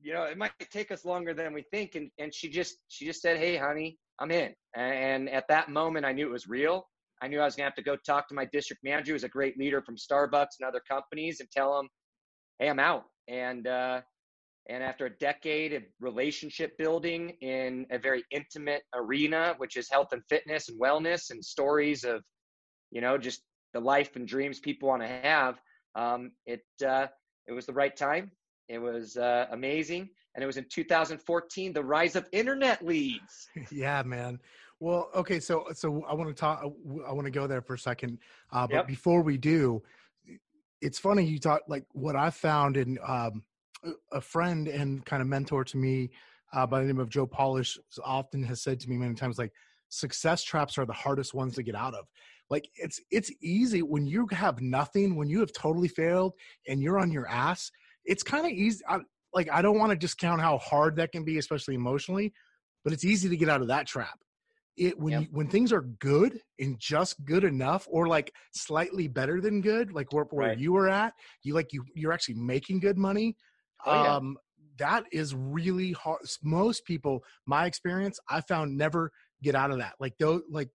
you 0.00 0.12
know, 0.12 0.24
it 0.24 0.36
might 0.36 0.52
take 0.70 0.90
us 0.90 1.04
longer 1.04 1.34
than 1.34 1.52
we 1.52 1.62
think. 1.70 1.94
And 1.94 2.10
and 2.18 2.34
she 2.34 2.48
just 2.48 2.76
she 2.88 3.04
just 3.04 3.22
said, 3.22 3.38
"Hey, 3.38 3.56
honey, 3.56 3.98
I'm 4.18 4.30
in. 4.30 4.54
And 4.74 5.28
at 5.30 5.48
that 5.48 5.68
moment, 5.68 6.06
I 6.06 6.12
knew 6.12 6.28
it 6.28 6.32
was 6.32 6.48
real. 6.48 6.88
I 7.20 7.28
knew 7.28 7.40
I 7.40 7.44
was 7.44 7.56
to 7.56 7.62
have 7.62 7.74
to 7.76 7.82
go 7.82 7.96
talk 7.96 8.28
to 8.28 8.34
my 8.34 8.46
district 8.46 8.82
manager, 8.82 9.12
who's 9.12 9.24
a 9.24 9.28
great 9.28 9.56
leader 9.56 9.80
from 9.80 9.96
Starbucks 9.96 10.58
and 10.60 10.66
other 10.66 10.82
companies, 10.88 11.40
and 11.40 11.50
tell 11.50 11.78
him, 11.78 11.88
"Hey, 12.58 12.68
I'm 12.68 12.80
out." 12.80 13.04
And 13.28 13.66
uh, 13.66 14.00
and 14.68 14.82
after 14.82 15.06
a 15.06 15.10
decade 15.10 15.72
of 15.72 15.82
relationship 16.00 16.76
building 16.78 17.30
in 17.40 17.86
a 17.90 17.98
very 17.98 18.24
intimate 18.30 18.82
arena, 18.94 19.54
which 19.58 19.76
is 19.76 19.90
health 19.90 20.08
and 20.12 20.22
fitness 20.28 20.68
and 20.68 20.80
wellness, 20.80 21.30
and 21.30 21.44
stories 21.44 22.04
of, 22.04 22.22
you 22.90 23.00
know, 23.00 23.18
just 23.18 23.42
the 23.72 23.80
life 23.80 24.14
and 24.16 24.28
dreams 24.28 24.60
people 24.60 24.88
want 24.88 25.02
to 25.02 25.08
have, 25.08 25.60
um, 25.94 26.32
it 26.46 26.62
uh, 26.86 27.06
it 27.46 27.52
was 27.52 27.66
the 27.66 27.72
right 27.72 27.96
time. 27.96 28.30
It 28.68 28.78
was 28.78 29.16
uh, 29.16 29.46
amazing. 29.50 30.08
And 30.34 30.42
it 30.42 30.46
was 30.46 30.56
in 30.56 30.64
2014 30.70 31.72
the 31.72 31.84
rise 31.84 32.16
of 32.16 32.26
internet 32.32 32.84
leads. 32.84 33.48
Yeah 33.70 34.02
man. 34.02 34.38
Well 34.80 35.10
okay 35.14 35.38
so 35.38 35.66
so 35.74 36.02
i 36.08 36.14
want 36.14 36.28
to 36.28 36.34
talk 36.34 36.64
i 37.06 37.12
want 37.12 37.26
to 37.26 37.30
go 37.30 37.46
there 37.46 37.62
for 37.62 37.74
a 37.74 37.78
second. 37.78 38.18
Uh, 38.50 38.66
but 38.66 38.76
yep. 38.76 38.86
before 38.86 39.22
we 39.22 39.36
do 39.36 39.82
it's 40.82 40.98
funny 40.98 41.24
you 41.24 41.38
talk 41.38 41.62
like 41.68 41.84
what 41.92 42.16
i 42.16 42.28
found 42.28 42.76
in 42.76 42.98
um, 43.06 43.42
a 44.12 44.20
friend 44.20 44.68
and 44.68 45.06
kind 45.06 45.22
of 45.22 45.28
mentor 45.28 45.64
to 45.64 45.76
me 45.76 46.10
uh, 46.52 46.66
by 46.66 46.80
the 46.80 46.86
name 46.86 46.98
of 46.98 47.08
joe 47.08 47.26
polish 47.26 47.78
often 48.04 48.42
has 48.42 48.60
said 48.60 48.80
to 48.80 48.90
me 48.90 48.96
many 48.96 49.14
times 49.14 49.38
like 49.38 49.52
success 49.88 50.42
traps 50.42 50.76
are 50.76 50.84
the 50.84 50.92
hardest 50.92 51.32
ones 51.34 51.54
to 51.54 51.62
get 51.62 51.74
out 51.74 51.94
of 51.94 52.06
like 52.52 52.68
it's 52.76 53.00
it's 53.10 53.32
easy 53.40 53.80
when 53.80 54.06
you 54.06 54.28
have 54.30 54.60
nothing 54.60 55.16
when 55.16 55.28
you 55.28 55.40
have 55.40 55.52
totally 55.54 55.88
failed 55.88 56.34
and 56.68 56.82
you're 56.82 56.98
on 56.98 57.10
your 57.10 57.26
ass 57.26 57.72
it's 58.04 58.22
kind 58.22 58.44
of 58.44 58.52
easy 58.52 58.84
I, 58.86 58.98
like 59.34 59.48
i 59.50 59.62
don't 59.62 59.78
want 59.78 59.90
to 59.90 59.96
discount 59.96 60.42
how 60.42 60.58
hard 60.58 60.94
that 60.96 61.10
can 61.10 61.24
be 61.24 61.38
especially 61.38 61.74
emotionally 61.74 62.32
but 62.84 62.92
it's 62.92 63.06
easy 63.06 63.30
to 63.30 63.36
get 63.36 63.48
out 63.48 63.62
of 63.62 63.68
that 63.68 63.86
trap 63.86 64.18
it 64.76 64.98
when 64.98 65.12
yep. 65.12 65.22
you, 65.22 65.28
when 65.32 65.48
things 65.48 65.72
are 65.72 65.82
good 65.98 66.38
and 66.58 66.78
just 66.78 67.24
good 67.24 67.44
enough 67.44 67.88
or 67.90 68.06
like 68.06 68.32
slightly 68.54 69.08
better 69.08 69.40
than 69.40 69.62
good 69.62 69.92
like 69.92 70.12
where, 70.12 70.24
where 70.24 70.48
right. 70.50 70.58
you 70.58 70.72
were 70.72 70.90
at 70.90 71.14
you 71.42 71.54
like 71.54 71.72
you 71.72 71.82
you're 71.94 72.12
actually 72.12 72.34
making 72.34 72.80
good 72.80 72.98
money 72.98 73.34
oh, 73.86 74.02
yeah. 74.02 74.14
um 74.14 74.36
that 74.78 75.04
is 75.10 75.34
really 75.34 75.92
hard 75.92 76.20
most 76.42 76.84
people 76.84 77.24
my 77.46 77.64
experience 77.64 78.18
i 78.28 78.42
found 78.42 78.76
never 78.76 79.10
get 79.42 79.54
out 79.54 79.70
of 79.70 79.78
that 79.78 79.94
like 80.00 80.14
though 80.18 80.42
like 80.50 80.70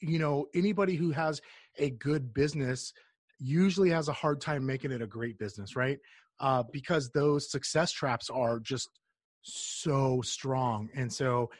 you 0.00 0.18
know 0.18 0.46
anybody 0.54 0.96
who 0.96 1.10
has 1.10 1.40
a 1.78 1.90
good 1.90 2.32
business 2.34 2.92
usually 3.38 3.90
has 3.90 4.08
a 4.08 4.12
hard 4.12 4.40
time 4.40 4.64
making 4.66 4.92
it 4.92 5.02
a 5.02 5.06
great 5.06 5.38
business 5.38 5.76
right? 5.76 5.98
Uh, 6.40 6.62
because 6.72 7.10
those 7.10 7.50
success 7.50 7.92
traps 7.92 8.30
are 8.30 8.60
just 8.60 8.88
so 9.42 10.20
strong. 10.22 10.88
And 10.94 11.12
so 11.12 11.50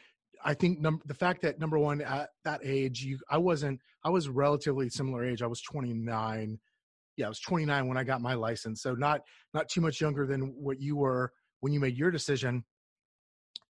i 0.43 0.53
think 0.53 0.79
num- 0.79 1.01
the 1.05 1.13
fact 1.13 1.41
that 1.43 1.59
number 1.59 1.77
one 1.77 2.01
at 2.01 2.29
that 2.43 2.59
age 2.63 3.03
you 3.03 3.19
i 3.29 3.37
wasn't 3.37 3.79
i 4.03 4.09
was 4.09 4.27
relatively 4.27 4.89
similar 4.89 5.23
age. 5.23 5.41
I 5.41 5.47
was 5.47 5.61
29 5.61 6.59
yeah 7.17 7.25
i 7.25 7.29
was 7.29 7.39
29 7.39 7.87
when 7.87 7.97
i 7.97 8.03
got 8.03 8.21
my 8.21 8.33
license. 8.33 8.81
So 8.81 8.95
not 8.95 9.21
not 9.53 9.69
too 9.69 9.81
much 9.81 10.01
younger 10.01 10.25
than 10.25 10.53
what 10.57 10.79
you 10.79 10.95
were 10.95 11.31
when 11.59 11.73
you 11.73 11.79
made 11.79 11.95
your 11.95 12.11
decision. 12.11 12.63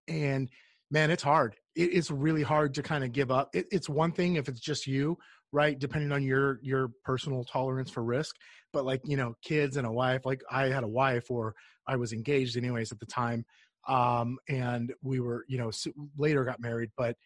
And 0.06 0.48
man 0.90 1.10
it's 1.10 1.22
hard 1.22 1.56
it, 1.76 1.90
it's 1.92 2.10
really 2.10 2.42
hard 2.42 2.74
to 2.74 2.82
kind 2.82 3.04
of 3.04 3.12
give 3.12 3.30
up. 3.30 3.50
It, 3.54 3.66
it's 3.70 3.88
one 3.88 4.12
thing 4.12 4.36
if 4.36 4.48
it's 4.48 4.60
just 4.60 4.86
you 4.86 5.18
right 5.52 5.80
depending 5.80 6.12
on 6.12 6.22
your 6.22 6.60
your 6.62 6.92
personal 7.04 7.42
tolerance 7.42 7.90
for 7.90 8.04
risk 8.04 8.36
but 8.72 8.84
like 8.84 9.00
you 9.02 9.16
know 9.16 9.34
kids 9.42 9.76
and 9.76 9.84
a 9.84 9.90
wife 9.90 10.24
like 10.24 10.40
i 10.48 10.66
had 10.66 10.84
a 10.84 10.88
wife 10.88 11.28
or 11.28 11.56
i 11.88 11.96
was 11.96 12.12
engaged 12.12 12.56
anyways 12.56 12.92
at 12.92 13.00
the 13.00 13.06
time 13.06 13.44
um 13.88 14.38
and 14.48 14.92
we 15.02 15.18
were 15.18 15.44
you 15.48 15.58
know 15.58 15.68
later 16.16 16.44
got 16.44 16.60
married 16.60 16.88
but 16.96 17.16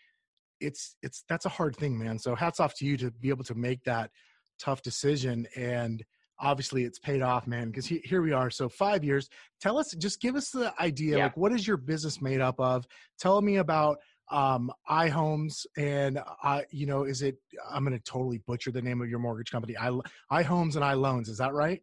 it's 0.61 0.97
it's 1.03 1.25
that's 1.29 1.47
a 1.47 1.51
hard 1.51 1.77
thing 1.77 1.99
man. 1.99 2.19
So 2.19 2.35
hats 2.35 2.61
off 2.61 2.75
to 2.77 2.87
you 2.87 2.97
to 2.99 3.11
be 3.11 3.29
able 3.29 3.45
to 3.45 3.55
make 3.55 3.83
that 3.85 4.11
tough 4.59 4.83
decision 4.83 5.47
and 5.57 6.03
obviously 6.41 6.83
it's 6.85 6.99
paid 6.99 7.23
off 7.23 7.47
man 7.47 7.69
because 7.69 7.87
he, 7.87 8.01
here 8.05 8.23
we 8.23 8.33
are 8.33 8.51
so 8.51 8.69
five 8.69 9.05
years. 9.05 9.29
Tell 9.61 9.79
us 9.79 9.95
just 9.99 10.21
give 10.21 10.37
us 10.37 10.51
the 10.51 10.73
idea 10.81 11.19
yeah. 11.19 11.25
like 11.25 11.37
what 11.37 11.53
is 11.53 11.67
your 11.67 11.77
business 11.77 12.21
made 12.21 12.41
up 12.41 12.59
of? 12.59 12.87
Tell 13.19 13.41
me 13.41 13.57
about 13.57 13.99
um 14.31 14.71
ihomes 14.91 15.67
and 15.77 16.19
i 16.43 16.65
you 16.71 16.87
know 16.87 17.05
is 17.05 17.21
it 17.21 17.37
i'm 17.71 17.85
going 17.85 17.97
to 17.97 18.03
totally 18.05 18.39
butcher 18.47 18.71
the 18.71 18.81
name 18.81 19.03
of 19.03 19.09
your 19.09 19.19
mortgage 19.19 19.51
company 19.51 19.77
i 19.79 19.91
ihomes 20.33 20.77
and 20.77 20.85
i 20.85 20.95
loans 20.95 21.29
is 21.29 21.39
that 21.39 21.53
right 21.53 21.83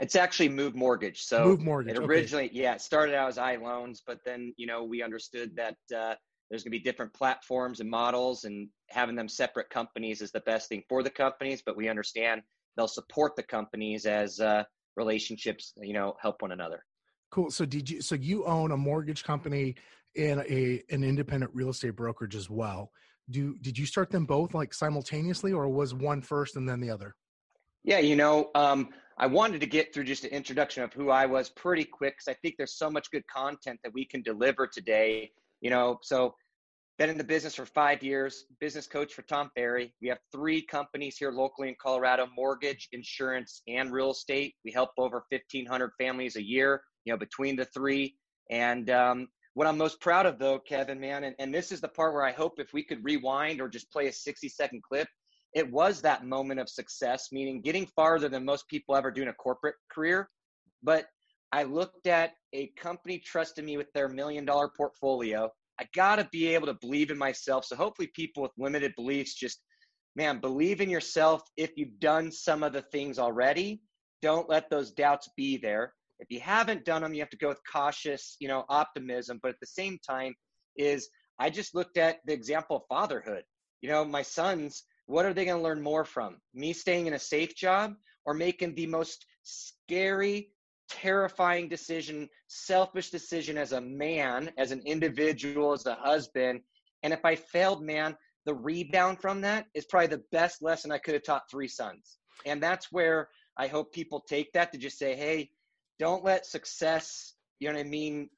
it's 0.00 0.14
actually 0.14 0.48
move 0.48 0.74
mortgage 0.74 1.22
so 1.22 1.44
move 1.44 1.62
mortgage 1.62 1.96
it 1.96 2.02
originally 2.02 2.46
okay. 2.46 2.60
yeah 2.60 2.74
it 2.74 2.80
started 2.80 3.14
out 3.14 3.28
as 3.28 3.38
i 3.38 3.56
loans 3.56 4.02
but 4.06 4.18
then 4.24 4.52
you 4.56 4.66
know 4.66 4.84
we 4.84 5.02
understood 5.02 5.54
that 5.56 5.76
uh 5.96 6.14
there's 6.50 6.62
going 6.62 6.72
to 6.72 6.78
be 6.78 6.84
different 6.84 7.12
platforms 7.14 7.80
and 7.80 7.88
models 7.88 8.44
and 8.44 8.68
having 8.90 9.16
them 9.16 9.28
separate 9.28 9.70
companies 9.70 10.20
is 10.20 10.30
the 10.30 10.40
best 10.40 10.68
thing 10.68 10.82
for 10.88 11.02
the 11.02 11.10
companies 11.10 11.62
but 11.64 11.76
we 11.76 11.88
understand 11.88 12.42
they'll 12.76 12.88
support 12.88 13.34
the 13.36 13.42
companies 13.42 14.04
as 14.04 14.40
uh, 14.40 14.62
relationships 14.96 15.72
you 15.80 15.94
know 15.94 16.14
help 16.20 16.42
one 16.42 16.52
another 16.52 16.84
cool 17.30 17.50
so 17.50 17.64
did 17.64 17.88
you 17.88 18.02
so 18.02 18.14
you 18.14 18.44
own 18.44 18.72
a 18.72 18.76
mortgage 18.76 19.24
company 19.24 19.74
and 20.16 20.40
a 20.40 20.82
an 20.90 21.04
independent 21.04 21.50
real 21.54 21.70
estate 21.70 21.96
brokerage 21.96 22.36
as 22.36 22.48
well 22.50 22.90
do 23.30 23.56
did 23.60 23.78
you 23.78 23.86
start 23.86 24.10
them 24.10 24.26
both 24.26 24.54
like 24.54 24.74
simultaneously 24.74 25.52
or 25.52 25.68
was 25.68 25.94
one 25.94 26.20
first 26.20 26.56
and 26.56 26.68
then 26.68 26.80
the 26.80 26.90
other 26.90 27.14
yeah 27.82 27.98
you 27.98 28.16
know 28.16 28.50
um, 28.54 28.88
i 29.18 29.26
wanted 29.26 29.60
to 29.60 29.66
get 29.66 29.92
through 29.92 30.04
just 30.04 30.24
an 30.24 30.30
introduction 30.30 30.82
of 30.82 30.92
who 30.92 31.10
i 31.10 31.26
was 31.26 31.48
pretty 31.50 31.84
quick 31.84 32.14
because 32.14 32.28
i 32.28 32.36
think 32.42 32.54
there's 32.56 32.76
so 32.76 32.90
much 32.90 33.10
good 33.10 33.26
content 33.26 33.78
that 33.82 33.92
we 33.92 34.04
can 34.04 34.22
deliver 34.22 34.66
today 34.66 35.30
you 35.60 35.70
know 35.70 35.98
so 36.02 36.34
been 36.98 37.10
in 37.10 37.18
the 37.18 37.24
business 37.24 37.54
for 37.56 37.66
five 37.66 38.02
years, 38.02 38.44
business 38.60 38.86
coach 38.86 39.14
for 39.14 39.22
Tom 39.22 39.50
Ferry. 39.54 39.92
We 40.00 40.08
have 40.08 40.18
three 40.30 40.62
companies 40.62 41.16
here 41.16 41.32
locally 41.32 41.68
in 41.68 41.74
Colorado 41.80 42.28
mortgage, 42.36 42.88
insurance, 42.92 43.62
and 43.66 43.92
real 43.92 44.12
estate. 44.12 44.54
We 44.64 44.70
help 44.70 44.90
over 44.96 45.24
1,500 45.30 45.90
families 45.98 46.36
a 46.36 46.42
year, 46.42 46.82
you 47.04 47.12
know, 47.12 47.18
between 47.18 47.56
the 47.56 47.64
three. 47.66 48.16
And 48.50 48.90
um, 48.90 49.28
what 49.54 49.66
I'm 49.66 49.78
most 49.78 50.00
proud 50.00 50.26
of, 50.26 50.38
though, 50.38 50.58
Kevin, 50.58 51.00
man, 51.00 51.24
and, 51.24 51.34
and 51.38 51.54
this 51.54 51.72
is 51.72 51.80
the 51.80 51.88
part 51.88 52.14
where 52.14 52.24
I 52.24 52.32
hope 52.32 52.58
if 52.58 52.72
we 52.72 52.82
could 52.82 53.04
rewind 53.04 53.60
or 53.60 53.68
just 53.68 53.90
play 53.90 54.08
a 54.08 54.12
60 54.12 54.48
second 54.48 54.82
clip, 54.82 55.08
it 55.54 55.70
was 55.70 56.00
that 56.02 56.24
moment 56.24 56.60
of 56.60 56.68
success, 56.68 57.28
meaning 57.30 57.60
getting 57.60 57.86
farther 57.94 58.28
than 58.28 58.44
most 58.44 58.68
people 58.68 58.96
ever 58.96 59.10
do 59.10 59.22
in 59.22 59.28
a 59.28 59.34
corporate 59.34 59.76
career. 59.90 60.28
But 60.82 61.06
I 61.52 61.62
looked 61.62 62.06
at 62.06 62.32
a 62.52 62.68
company 62.76 63.18
trusting 63.18 63.64
me 63.64 63.76
with 63.76 63.92
their 63.92 64.08
million 64.08 64.44
dollar 64.44 64.70
portfolio 64.76 65.50
I 65.78 65.88
got 65.94 66.16
to 66.16 66.28
be 66.30 66.54
able 66.54 66.66
to 66.66 66.74
believe 66.74 67.10
in 67.10 67.18
myself. 67.18 67.64
So 67.64 67.76
hopefully, 67.76 68.10
people 68.14 68.42
with 68.42 68.52
limited 68.56 68.94
beliefs 68.96 69.34
just, 69.34 69.60
man, 70.14 70.40
believe 70.40 70.80
in 70.80 70.90
yourself. 70.90 71.42
If 71.56 71.72
you've 71.76 71.98
done 71.98 72.30
some 72.30 72.62
of 72.62 72.72
the 72.72 72.82
things 72.82 73.18
already, 73.18 73.80
don't 74.22 74.48
let 74.48 74.70
those 74.70 74.92
doubts 74.92 75.28
be 75.36 75.56
there. 75.56 75.92
If 76.20 76.30
you 76.30 76.40
haven't 76.40 76.84
done 76.84 77.02
them, 77.02 77.14
you 77.14 77.20
have 77.20 77.30
to 77.30 77.36
go 77.36 77.48
with 77.48 77.60
cautious, 77.70 78.36
you 78.40 78.48
know, 78.48 78.64
optimism. 78.68 79.40
But 79.42 79.50
at 79.50 79.60
the 79.60 79.66
same 79.66 79.98
time, 80.06 80.34
is 80.76 81.08
I 81.38 81.50
just 81.50 81.74
looked 81.74 81.98
at 81.98 82.18
the 82.26 82.32
example 82.32 82.76
of 82.76 82.82
fatherhood. 82.88 83.44
You 83.80 83.88
know, 83.90 84.04
my 84.04 84.22
sons, 84.22 84.84
what 85.06 85.26
are 85.26 85.34
they 85.34 85.44
going 85.44 85.58
to 85.58 85.62
learn 85.62 85.82
more 85.82 86.04
from? 86.04 86.38
Me 86.54 86.72
staying 86.72 87.06
in 87.06 87.14
a 87.14 87.18
safe 87.18 87.54
job 87.54 87.94
or 88.24 88.34
making 88.34 88.74
the 88.74 88.86
most 88.86 89.26
scary, 89.42 90.50
terrifying 90.88 91.68
decision, 91.68 92.28
selfish 92.48 93.10
decision 93.10 93.58
as 93.58 93.72
a 93.72 93.80
man, 93.80 94.50
as 94.56 94.70
an 94.70 94.82
individual, 94.86 95.72
as 95.72 95.86
a 95.86 95.94
husband. 95.96 96.60
And 97.02 97.12
if 97.12 97.24
I 97.24 97.34
failed, 97.34 97.82
man, 97.82 98.16
the 98.46 98.54
rebound 98.54 99.20
from 99.20 99.40
that 99.42 99.66
is 99.74 99.86
probably 99.86 100.08
the 100.08 100.24
best 100.32 100.62
lesson 100.62 100.92
I 100.92 100.98
could 100.98 101.14
have 101.14 101.24
taught 101.24 101.50
three 101.50 101.68
sons. 101.68 102.18
And 102.46 102.62
that's 102.62 102.92
where 102.92 103.28
I 103.56 103.66
hope 103.66 103.92
people 103.92 104.20
take 104.20 104.52
that 104.52 104.72
to 104.72 104.78
just 104.78 104.98
say, 104.98 105.14
hey, 105.14 105.50
don't 105.98 106.24
let 106.24 106.46
success, 106.46 107.34
you 107.60 107.68
know 107.68 107.74
what 107.74 107.86
I 107.86 107.88
mean? 107.88 108.28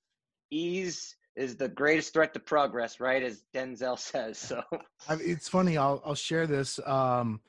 Ease 0.50 1.16
is 1.36 1.56
the 1.56 1.68
greatest 1.68 2.12
threat 2.12 2.32
to 2.34 2.40
progress, 2.40 3.00
right? 3.00 3.22
As 3.22 3.42
Denzel 3.54 3.98
says. 3.98 4.38
So 4.38 4.62
it's 5.10 5.48
funny. 5.48 5.76
I'll, 5.76 6.02
I'll 6.04 6.14
share 6.14 6.46
this. 6.46 6.80
Um, 6.84 7.40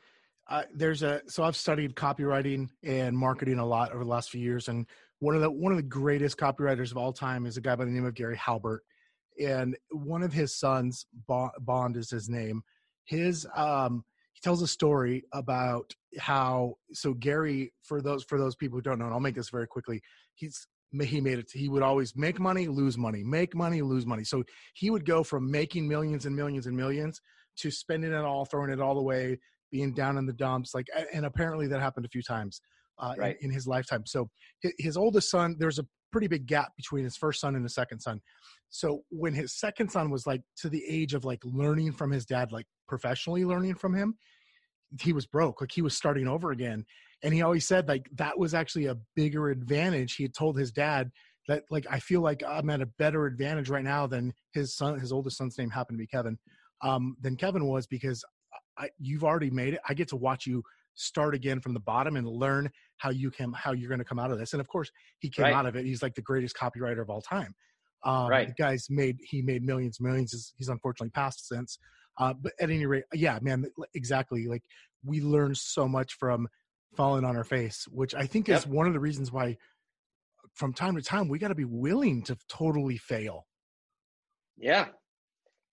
uh, 0.50 0.64
there's 0.74 1.04
a 1.04 1.22
so 1.28 1.44
I've 1.44 1.58
studied 1.58 1.96
copywriting 1.96 2.70
and 2.84 3.18
marketing 3.18 3.60
a 3.60 3.66
lot 3.66 3.92
over 3.92 4.04
the 4.04 4.10
last 4.10 4.30
few 4.30 4.42
years, 4.42 4.70
and 4.70 4.86
one 5.20 5.36
of 5.36 5.42
the 5.42 5.52
one 5.52 5.74
of 5.74 5.78
the 5.78 5.84
greatest 5.84 6.38
copywriters 6.38 6.92
of 6.92 6.98
all 6.98 7.12
time 7.12 7.46
is 7.46 7.58
a 7.58 7.62
guy 7.62 7.76
by 7.76 7.84
the 7.84 7.92
name 7.92 8.06
of 8.06 8.14
Gary 8.14 8.38
Halbert, 8.38 8.84
and 9.44 9.76
one 9.92 10.24
of 10.24 10.32
his 10.32 10.56
sons, 10.56 11.06
Bond 11.28 11.98
is 11.98 12.10
his 12.10 12.30
name. 12.30 12.64
His 13.04 13.46
um, 13.56 14.06
he 14.32 14.40
tells 14.42 14.62
a 14.62 14.68
story 14.68 15.26
about 15.34 15.94
how 16.18 16.76
so 16.94 17.14
Gary 17.14 17.74
for 17.84 18.02
those 18.02 18.24
for 18.24 18.38
those 18.38 18.56
people 18.56 18.78
who 18.78 18.82
don't 18.82 19.00
know, 19.00 19.06
and 19.06 19.14
I'll 19.14 19.20
make 19.20 19.36
this 19.36 19.50
very 19.50 19.68
quickly. 19.68 20.02
He's 20.36 20.68
he 21.02 21.20
made 21.20 21.38
it. 21.38 21.50
He 21.54 21.68
would 21.68 21.84
always 21.84 22.16
make 22.16 22.40
money, 22.40 22.68
lose 22.68 22.98
money, 22.98 23.24
make 23.24 23.54
money, 23.56 23.82
lose 23.82 24.06
money. 24.06 24.24
So 24.24 24.44
he 24.74 24.90
would 24.90 25.06
go 25.06 25.22
from 25.22 25.52
making 25.52 25.88
millions 25.88 26.26
and 26.26 26.36
millions 26.36 26.66
and 26.66 26.78
millions 26.78 27.22
to 27.58 27.70
spending 27.70 28.14
it 28.14 28.24
all, 28.24 28.46
throwing 28.46 28.72
it 28.72 28.80
all 28.80 28.98
away, 28.98 29.38
being 29.72 29.94
down 29.94 30.18
in 30.18 30.26
the 30.26 30.34
dumps 30.34 30.74
like 30.74 30.88
and 31.14 31.26
apparently 31.26 31.68
that 31.68 31.82
happened 31.82 32.06
a 32.06 32.10
few 32.10 32.22
times 32.22 32.62
uh, 33.00 33.14
right. 33.18 33.38
in, 33.42 33.50
in, 33.50 33.52
his 33.52 33.68
lifetime 33.68 34.04
so 34.06 34.30
his, 34.62 34.74
his 34.78 34.98
oldest 34.98 35.30
son 35.30 35.56
there's 35.60 35.80
a 35.80 35.86
pretty 36.12 36.28
big 36.28 36.46
gap 36.46 36.72
between 36.78 37.04
his 37.04 37.18
first 37.18 37.42
son 37.42 37.56
and 37.56 37.64
his 37.64 37.76
second 37.76 38.00
son 38.00 38.20
so 38.70 39.02
when 39.10 39.34
his 39.34 39.60
second 39.60 39.90
son 39.90 40.10
was 40.10 40.26
like 40.26 40.42
to 40.56 40.70
the 40.70 40.84
age 40.88 41.14
of 41.14 41.26
like 41.26 41.42
learning 41.44 41.92
from 41.92 42.12
his 42.12 42.26
dad 42.26 42.52
like 42.52 42.66
professionally 42.88 43.46
learning 43.46 43.76
from 43.76 43.94
him 43.94 44.16
he 45.02 45.14
was 45.14 45.26
broke 45.26 45.62
like 45.62 45.72
he 45.72 45.82
was 45.82 45.96
starting 45.96 46.28
over 46.28 46.52
again 46.52 46.86
and 47.24 47.34
he 47.34 47.42
always 47.42 47.68
said 47.68 47.88
like 47.88 48.10
that 48.14 48.38
was 48.38 48.54
actually 48.54 48.86
a 48.86 48.98
bigger 49.16 49.50
advantage 49.50 50.16
he 50.16 50.24
had 50.24 50.34
told 50.34 50.58
his 50.58 50.72
dad 50.72 51.12
that 51.48 51.64
like 51.70 51.86
i 51.90 52.00
feel 52.00 52.22
like 52.22 52.42
i'm 52.48 52.70
at 52.70 52.82
a 52.82 52.90
better 52.98 53.26
advantage 53.26 53.70
right 53.70 53.84
now 53.84 54.08
than 54.08 54.34
his 54.54 54.76
son 54.76 55.00
his 55.00 55.12
oldest 55.12 55.38
son's 55.38 55.58
name 55.58 55.70
happened 55.70 55.98
to 55.98 56.02
be 56.02 56.08
kevin 56.08 56.38
um, 56.84 57.18
than 57.22 57.36
kevin 57.36 57.66
was 57.66 57.88
because 57.88 58.24
I, 58.78 58.90
you've 59.00 59.24
already 59.24 59.50
made 59.50 59.74
it. 59.74 59.82
I 59.88 59.94
get 59.94 60.08
to 60.10 60.16
watch 60.16 60.46
you 60.46 60.64
start 60.96 61.36
again 61.36 61.60
from 61.60 61.74
the 61.74 61.80
bottom 61.80 62.16
and 62.16 62.28
learn 62.28 62.70
how 62.98 63.10
you 63.10 63.30
can 63.30 63.54
how 63.54 63.72
you're 63.72 63.90
going 63.90 64.00
to 64.00 64.06
come 64.06 64.20
out 64.20 64.32
of 64.32 64.40
this. 64.40 64.54
And 64.54 64.62
of 64.62 64.68
course, 64.68 64.92
he 65.20 65.30
came 65.30 65.46
right. 65.46 65.54
out 65.54 65.66
of 65.66 65.76
it. 65.76 65.86
He's 65.86 66.02
like 66.02 66.16
the 66.16 66.22
greatest 66.22 66.56
copywriter 66.56 67.02
of 67.02 67.10
all 67.10 67.22
time. 67.22 67.54
Um, 68.04 68.28
right. 68.28 68.48
The 68.48 68.54
guy's 68.54 68.88
made 68.90 69.18
he 69.24 69.42
made 69.42 69.64
millions, 69.64 70.00
millions. 70.00 70.54
He's 70.58 70.70
unfortunately 70.70 71.12
passed 71.12 71.48
since. 71.48 71.78
Uh, 72.18 72.34
but 72.34 72.54
at 72.60 72.70
any 72.70 72.86
rate, 72.86 73.04
yeah, 73.14 73.40
man, 73.42 73.66
exactly. 73.94 74.48
Like 74.48 74.64
we 75.06 75.22
learn 75.22 75.54
so 75.56 75.88
much 75.88 76.14
from 76.14 76.48
falling 76.96 77.24
on 77.24 77.36
our 77.38 77.44
face, 77.44 77.88
which 77.90 78.16
I 78.16 78.26
think 78.26 78.48
yep. 78.48 78.60
is 78.60 78.68
one 78.68 78.88
of 78.88 78.94
the 78.94 79.00
reasons 79.00 79.32
why, 79.32 79.58
from 80.54 80.74
time 80.74 80.96
to 80.96 81.02
time, 81.02 81.28
we 81.28 81.40
got 81.40 81.50
to 81.50 81.56
be 81.56 81.66
willing 81.66 82.24
to 82.24 82.38
totally 82.50 82.98
fail. 82.98 83.46
Yeah, 84.58 84.88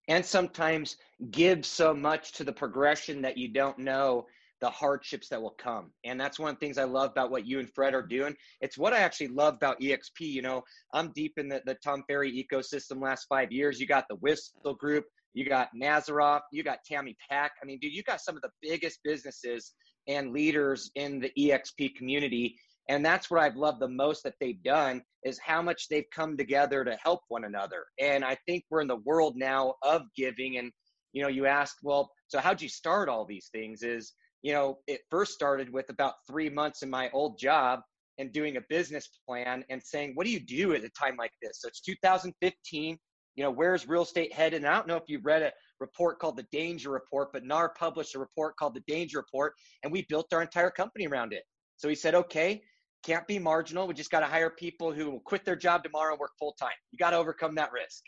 and 0.07 0.23
sometimes 0.23 0.97
give 1.31 1.65
so 1.65 1.93
much 1.93 2.33
to 2.33 2.43
the 2.43 2.53
progression 2.53 3.21
that 3.23 3.37
you 3.37 3.47
don't 3.47 3.79
know 3.79 4.27
the 4.61 4.69
hardships 4.69 5.27
that 5.29 5.41
will 5.41 5.55
come. 5.57 5.91
And 6.05 6.19
that's 6.19 6.39
one 6.39 6.49
of 6.49 6.55
the 6.55 6.65
things 6.65 6.77
I 6.77 6.85
love 6.85 7.11
about 7.11 7.29
what 7.29 7.45
you 7.45 7.59
and 7.59 7.69
Fred 7.69 7.93
are 7.93 8.01
doing. 8.01 8.35
It's 8.61 8.77
what 8.77 8.93
I 8.93 8.99
actually 8.99 9.27
love 9.27 9.55
about 9.55 9.79
EXP. 9.81 10.21
You 10.21 10.41
know, 10.41 10.63
I'm 10.93 11.11
deep 11.13 11.33
in 11.37 11.49
the, 11.49 11.61
the 11.65 11.75
Tom 11.83 12.03
Ferry 12.07 12.31
ecosystem 12.31 13.01
last 13.01 13.25
five 13.27 13.51
years. 13.51 13.79
You 13.79 13.87
got 13.87 14.05
the 14.09 14.15
Whistle 14.15 14.75
Group, 14.75 15.05
you 15.35 15.47
got 15.47 15.69
Nazaroff, 15.75 16.41
you 16.51 16.63
got 16.63 16.79
Tammy 16.89 17.15
Pack. 17.29 17.51
I 17.61 17.65
mean, 17.65 17.77
dude, 17.81 17.93
you 17.93 18.03
got 18.03 18.21
some 18.21 18.37
of 18.37 18.41
the 18.41 18.49
biggest 18.61 18.99
businesses 19.03 19.73
and 20.07 20.31
leaders 20.31 20.89
in 20.95 21.19
the 21.19 21.31
EXP 21.37 21.95
community. 21.95 22.55
And 22.87 23.05
that's 23.05 23.29
what 23.29 23.41
I've 23.41 23.57
loved 23.57 23.81
the 23.81 23.89
most 23.89 24.23
that 24.23 24.35
they've 24.39 24.61
done 24.63 25.01
is 25.23 25.37
how 25.43 25.61
much 25.61 25.89
they've 25.89 26.09
come 26.13 26.37
together 26.37 26.85
to 26.85 26.95
help 27.03 27.19
one 27.27 27.43
another. 27.43 27.83
And 27.99 28.23
I 28.23 28.37
think 28.47 28.63
we're 28.69 28.81
in 28.81 28.87
the 28.87 29.01
world 29.03 29.35
now 29.35 29.73
of 29.83 30.03
giving. 30.15 30.57
And, 30.57 30.71
you 31.11 31.21
know, 31.21 31.27
you 31.27 31.47
ask, 31.47 31.75
well, 31.83 32.09
so 32.27 32.39
how'd 32.39 32.61
you 32.61 32.69
start 32.69 33.09
all 33.09 33.25
these 33.25 33.49
things? 33.51 33.83
Is, 33.83 34.13
you 34.41 34.53
know, 34.53 34.77
it 34.87 35.01
first 35.09 35.33
started 35.33 35.69
with 35.73 35.89
about 35.89 36.13
three 36.29 36.49
months 36.49 36.81
in 36.81 36.89
my 36.89 37.09
old 37.11 37.37
job 37.37 37.81
and 38.19 38.31
doing 38.31 38.55
a 38.55 38.61
business 38.69 39.09
plan 39.27 39.65
and 39.69 39.81
saying, 39.83 40.13
what 40.13 40.25
do 40.25 40.31
you 40.31 40.39
do 40.39 40.73
at 40.73 40.83
a 40.85 40.89
time 40.89 41.17
like 41.17 41.33
this? 41.41 41.59
So 41.61 41.67
it's 41.67 41.81
2015. 41.81 42.97
You 43.35 43.43
know, 43.43 43.51
where's 43.51 43.87
real 43.87 44.03
estate 44.03 44.33
headed? 44.33 44.61
And 44.61 44.67
I 44.67 44.75
don't 44.75 44.87
know 44.87 44.95
if 44.95 45.03
you've 45.07 45.25
read 45.25 45.41
a 45.41 45.51
report 45.79 46.19
called 46.19 46.37
the 46.37 46.45
Danger 46.51 46.89
Report, 46.89 47.29
but 47.33 47.43
NAR 47.43 47.73
published 47.77 48.15
a 48.15 48.19
report 48.19 48.55
called 48.57 48.75
the 48.75 48.83
Danger 48.87 49.17
Report, 49.17 49.53
and 49.83 49.91
we 49.91 50.05
built 50.07 50.33
our 50.33 50.41
entire 50.41 50.71
company 50.71 51.07
around 51.07 51.33
it. 51.33 51.43
So 51.77 51.89
he 51.89 51.95
said, 51.95 52.15
okay, 52.15 52.61
can't 53.03 53.27
be 53.27 53.37
marginal. 53.37 53.87
We 53.87 53.93
just 53.93 54.09
got 54.09 54.21
to 54.21 54.25
hire 54.25 54.49
people 54.49 54.91
who 54.91 55.11
will 55.11 55.19
quit 55.19 55.45
their 55.45 55.55
job 55.55 55.83
tomorrow 55.83 56.13
and 56.13 56.19
work 56.19 56.31
full 56.39 56.55
time. 56.59 56.71
You 56.91 56.97
got 56.97 57.11
to 57.11 57.17
overcome 57.17 57.55
that 57.55 57.71
risk, 57.71 58.03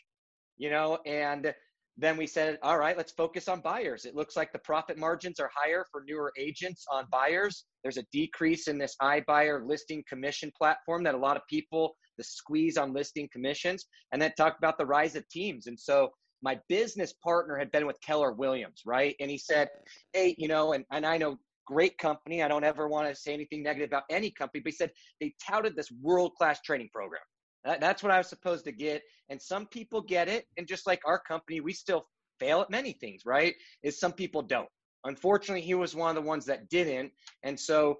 you 0.57 0.69
know, 0.69 0.99
and 1.05 1.53
then 1.99 2.15
we 2.15 2.27
said, 2.27 2.59
all 2.61 2.77
right, 2.77 2.95
let's 2.95 3.11
focus 3.11 3.47
on 3.47 3.59
buyers. 3.59 4.05
It 4.05 4.15
looks 4.15 4.35
like 4.35 4.53
the 4.53 4.59
profit 4.59 4.97
margins 4.97 5.39
are 5.39 5.49
higher 5.53 5.83
for 5.91 6.03
newer 6.07 6.31
agents 6.37 6.85
on 6.91 7.05
buyers. 7.11 7.65
There's 7.83 7.97
a 7.97 8.05
decrease 8.11 8.67
in 8.67 8.77
this 8.77 8.95
iBuyer 9.01 9.67
listing 9.67 10.03
commission 10.07 10.51
platform 10.55 11.03
that 11.03 11.15
a 11.15 11.17
lot 11.17 11.37
of 11.37 11.43
people, 11.49 11.95
the 12.17 12.23
squeeze 12.23 12.77
on 12.77 12.93
listing 12.93 13.30
commissions, 13.32 13.86
and 14.12 14.21
then 14.21 14.32
talked 14.38 14.58
about 14.58 14.77
the 14.77 14.86
rise 14.86 15.15
of 15.15 15.27
teams. 15.30 15.67
And 15.67 15.80
so 15.80 16.10
my 16.41 16.60
business 16.69 17.13
partner 17.23 17.58
had 17.58 17.71
been 17.71 17.88
with 17.88 17.99
Keller 18.01 18.32
Williams, 18.32 18.82
right? 18.86 19.15
And 19.19 19.30
he 19.30 19.38
said, 19.38 19.69
hey, 20.13 20.36
you 20.38 20.47
know, 20.47 20.73
and, 20.73 20.86
and 20.91 21.06
I 21.06 21.17
know 21.17 21.38
great 21.65 21.97
company. 21.97 22.41
I 22.41 22.47
don't 22.47 22.63
ever 22.63 22.88
want 22.88 23.10
to 23.10 23.15
say 23.15 23.34
anything 23.34 23.63
negative 23.63 23.89
about 23.89 24.03
any 24.10 24.32
company, 24.32 24.62
but 24.62 24.71
he 24.71 24.77
said 24.77 24.91
they 25.19 25.34
touted 25.45 25.75
this 25.75 25.91
world 26.01 26.34
class 26.36 26.62
training 26.62 26.89
program. 26.93 27.21
That, 27.65 27.82
that's 27.82 28.01
what 28.01 28.12
I 28.12 28.17
was 28.17 28.30
supposed 28.30 28.65
to 28.65 28.71
get. 28.71 29.01
And 29.30 29.41
some 29.41 29.67
people 29.67 30.01
get 30.01 30.30
it. 30.30 30.45
And 30.58 30.67
just 30.67 30.88
like 30.88 31.01
our 31.06 31.19
company, 31.19 31.60
we 31.60 31.73
still 31.73 32.08
fail 32.39 32.62
at 32.62 32.69
many 32.69 32.93
things, 32.93 33.23
right? 33.25 33.56
Is 33.84 33.99
some 33.99 34.13
people 34.13 34.41
don't. 34.41 34.69
Unfortunately, 35.03 35.62
he 35.62 35.73
was 35.73 35.95
one 35.95 36.10
of 36.10 36.15
the 36.15 36.27
ones 36.27 36.45
that 36.45 36.69
didn't. 36.69 37.12
And 37.43 37.60
so 37.60 37.97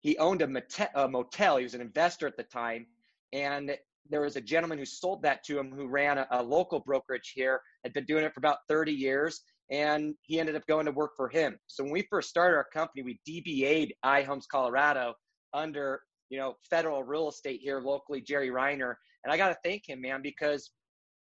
he 0.00 0.16
owned 0.18 0.42
a, 0.42 0.62
a 0.94 1.08
motel. 1.08 1.58
He 1.58 1.64
was 1.64 1.74
an 1.74 1.80
investor 1.80 2.26
at 2.26 2.36
the 2.36 2.44
time. 2.44 2.86
And 3.32 3.76
there 4.10 4.20
was 4.20 4.36
a 4.36 4.40
gentleman 4.40 4.78
who 4.78 4.84
sold 4.84 5.22
that 5.22 5.44
to 5.44 5.58
him 5.58 5.70
who 5.70 5.88
ran 5.88 6.18
a, 6.18 6.26
a, 6.30 6.42
local 6.42 6.80
brokerage 6.80 7.32
here, 7.34 7.60
had 7.84 7.92
been 7.92 8.04
doing 8.04 8.24
it 8.24 8.34
for 8.34 8.40
about 8.40 8.58
30 8.68 8.92
years, 8.92 9.40
and 9.70 10.14
he 10.22 10.38
ended 10.40 10.56
up 10.56 10.66
going 10.66 10.86
to 10.86 10.92
work 10.92 11.12
for 11.16 11.28
him. 11.28 11.56
So 11.66 11.82
when 11.84 11.92
we 11.92 12.06
first 12.10 12.28
started 12.28 12.56
our 12.56 12.66
company, 12.72 13.02
we 13.02 13.20
DBA'd 13.26 13.94
iHomes 14.04 14.44
Colorado 14.50 15.14
under 15.54 16.00
you 16.32 16.38
know, 16.38 16.56
federal 16.70 17.04
real 17.04 17.28
estate 17.28 17.60
here 17.62 17.78
locally, 17.78 18.22
Jerry 18.22 18.48
Reiner. 18.48 18.94
And 19.22 19.30
I 19.30 19.36
got 19.36 19.50
to 19.50 19.56
thank 19.62 19.86
him, 19.86 20.00
man, 20.00 20.22
because, 20.22 20.70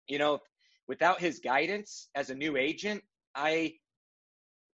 you 0.08 0.18
know, 0.18 0.40
without 0.88 1.22
his 1.22 1.40
guidance 1.40 2.10
as 2.16 2.32
a 2.32 2.36
new 2.36 2.58
agent, 2.58 3.04
I, 3.36 3.74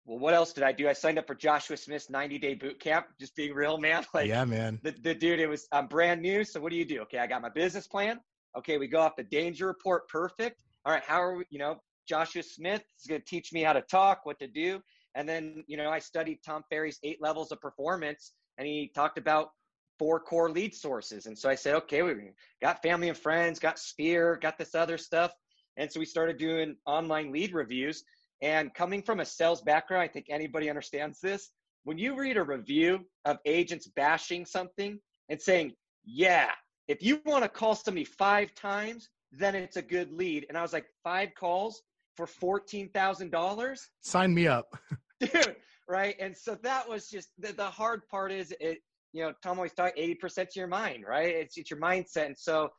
well, 0.09 0.18
what 0.18 0.33
else 0.33 0.55
did 0.55 0.64
I 0.64 0.73
do? 0.73 0.88
I 0.88 0.94
signed 0.94 1.18
up 1.18 1.27
for 1.27 1.35
Joshua 1.35 1.77
Smith's 1.77 2.09
90 2.09 2.38
day 2.38 2.55
boot 2.55 2.81
camp, 2.81 3.07
just 3.21 3.37
being 3.37 3.53
real, 3.53 3.77
man. 3.77 4.07
Like, 4.14 4.29
yeah, 4.29 4.44
man. 4.47 4.81
The, 4.83 4.92
the 5.03 5.14
dude, 5.14 5.38
it 5.38 5.47
was, 5.47 5.68
I'm 5.71 5.87
brand 5.87 6.23
new. 6.23 6.44
So 6.44 6.61
what 6.61 6.71
do 6.71 6.77
you 6.77 6.87
do? 6.87 7.03
Okay, 7.03 7.18
I 7.18 7.27
got 7.27 7.42
my 7.42 7.51
business 7.51 7.87
plan. 7.87 8.18
Okay, 8.57 8.79
we 8.79 8.88
go 8.88 9.01
off 9.01 9.16
the 9.16 9.25
danger 9.25 9.66
report. 9.66 10.09
Perfect. 10.09 10.62
All 10.87 10.92
right, 10.94 11.03
how 11.07 11.23
are 11.23 11.37
we, 11.37 11.44
you 11.51 11.59
know, 11.59 11.77
Joshua 12.09 12.42
Smith 12.42 12.83
is 12.99 13.07
going 13.07 13.21
to 13.21 13.27
teach 13.27 13.53
me 13.53 13.61
how 13.61 13.75
to 13.75 13.83
talk, 13.83 14.25
what 14.25 14.38
to 14.38 14.47
do. 14.47 14.81
And 15.14 15.29
then, 15.29 15.62
you 15.66 15.77
know, 15.77 15.90
I 15.90 15.99
studied 15.99 16.38
Tom 16.42 16.62
Ferry's 16.71 16.99
eight 17.03 17.21
levels 17.21 17.53
of 17.53 17.61
performance, 17.61 18.33
and 18.57 18.66
he 18.66 18.90
talked 18.94 19.18
about 19.18 19.51
four 19.99 20.21
core 20.21 20.51
lead 20.51 20.75
sources. 20.75 21.27
And 21.27 21.38
so 21.38 21.51
I 21.51 21.55
said, 21.55 21.75
okay, 21.75 22.03
we 22.03 22.14
got 22.62 22.81
family 22.83 23.11
and 23.11 23.18
friends, 23.18 23.59
got 23.59 23.79
Sphere, 23.79 24.38
got 24.40 24.57
this 24.57 24.75
other 24.75 24.97
stuff. 24.97 25.33
And 25.77 25.92
so 25.92 26.01
we 26.01 26.07
started 26.07 26.38
doing 26.38 26.77
online 26.87 27.31
lead 27.31 27.53
reviews. 27.53 28.05
And 28.42 28.72
coming 28.74 29.03
from 29.03 29.20
a 29.20 29.24
sales 29.24 29.62
background, 29.62 30.03
I 30.03 30.09
think 30.09 30.27
anybody 30.29 30.68
understands 30.68 31.20
this. 31.20 31.51
When 31.85 31.98
you 31.98 32.16
read 32.16 32.37
a 32.37 32.42
review 32.42 33.01
of 33.24 33.38
agents 33.46 33.88
bashing 33.88 34.46
something 34.46 34.98
and 35.29 35.40
saying, 35.40 35.72
yeah, 36.05 36.51
if 36.87 37.03
you 37.03 37.20
want 37.24 37.42
to 37.44 37.48
call 37.48 37.74
somebody 37.74 38.05
five 38.05 38.55
times, 38.55 39.09
then 39.33 39.55
it's 39.55 39.77
a 39.77 39.83
good 39.83 40.12
lead. 40.12 40.46
And 40.48 40.57
I 40.57 40.62
was 40.62 40.72
like, 40.72 40.87
five 41.05 41.31
calls 41.38 41.83
for 42.16 42.27
$14,000? 42.27 43.79
Sign 44.01 44.35
me 44.35 44.48
up. 44.48 44.66
Dude, 45.20 45.57
right? 45.88 46.16
And 46.20 46.37
so 46.37 46.57
that 46.62 46.88
was 46.88 47.09
just 47.09 47.29
the, 47.38 47.53
the 47.53 47.64
hard 47.64 48.07
part 48.09 48.33
is 48.33 48.55
it, 48.61 48.79
you 49.12 49.22
know, 49.22 49.33
Tom 49.42 49.59
always 49.59 49.72
talk 49.72 49.96
80% 49.96 50.51
to 50.51 50.59
your 50.59 50.68
mind, 50.68 51.05
right? 51.07 51.35
It's, 51.35 51.57
it's 51.57 51.70
your 51.70 51.81
mindset. 51.81 52.27
And 52.27 52.38
so, 52.38 52.70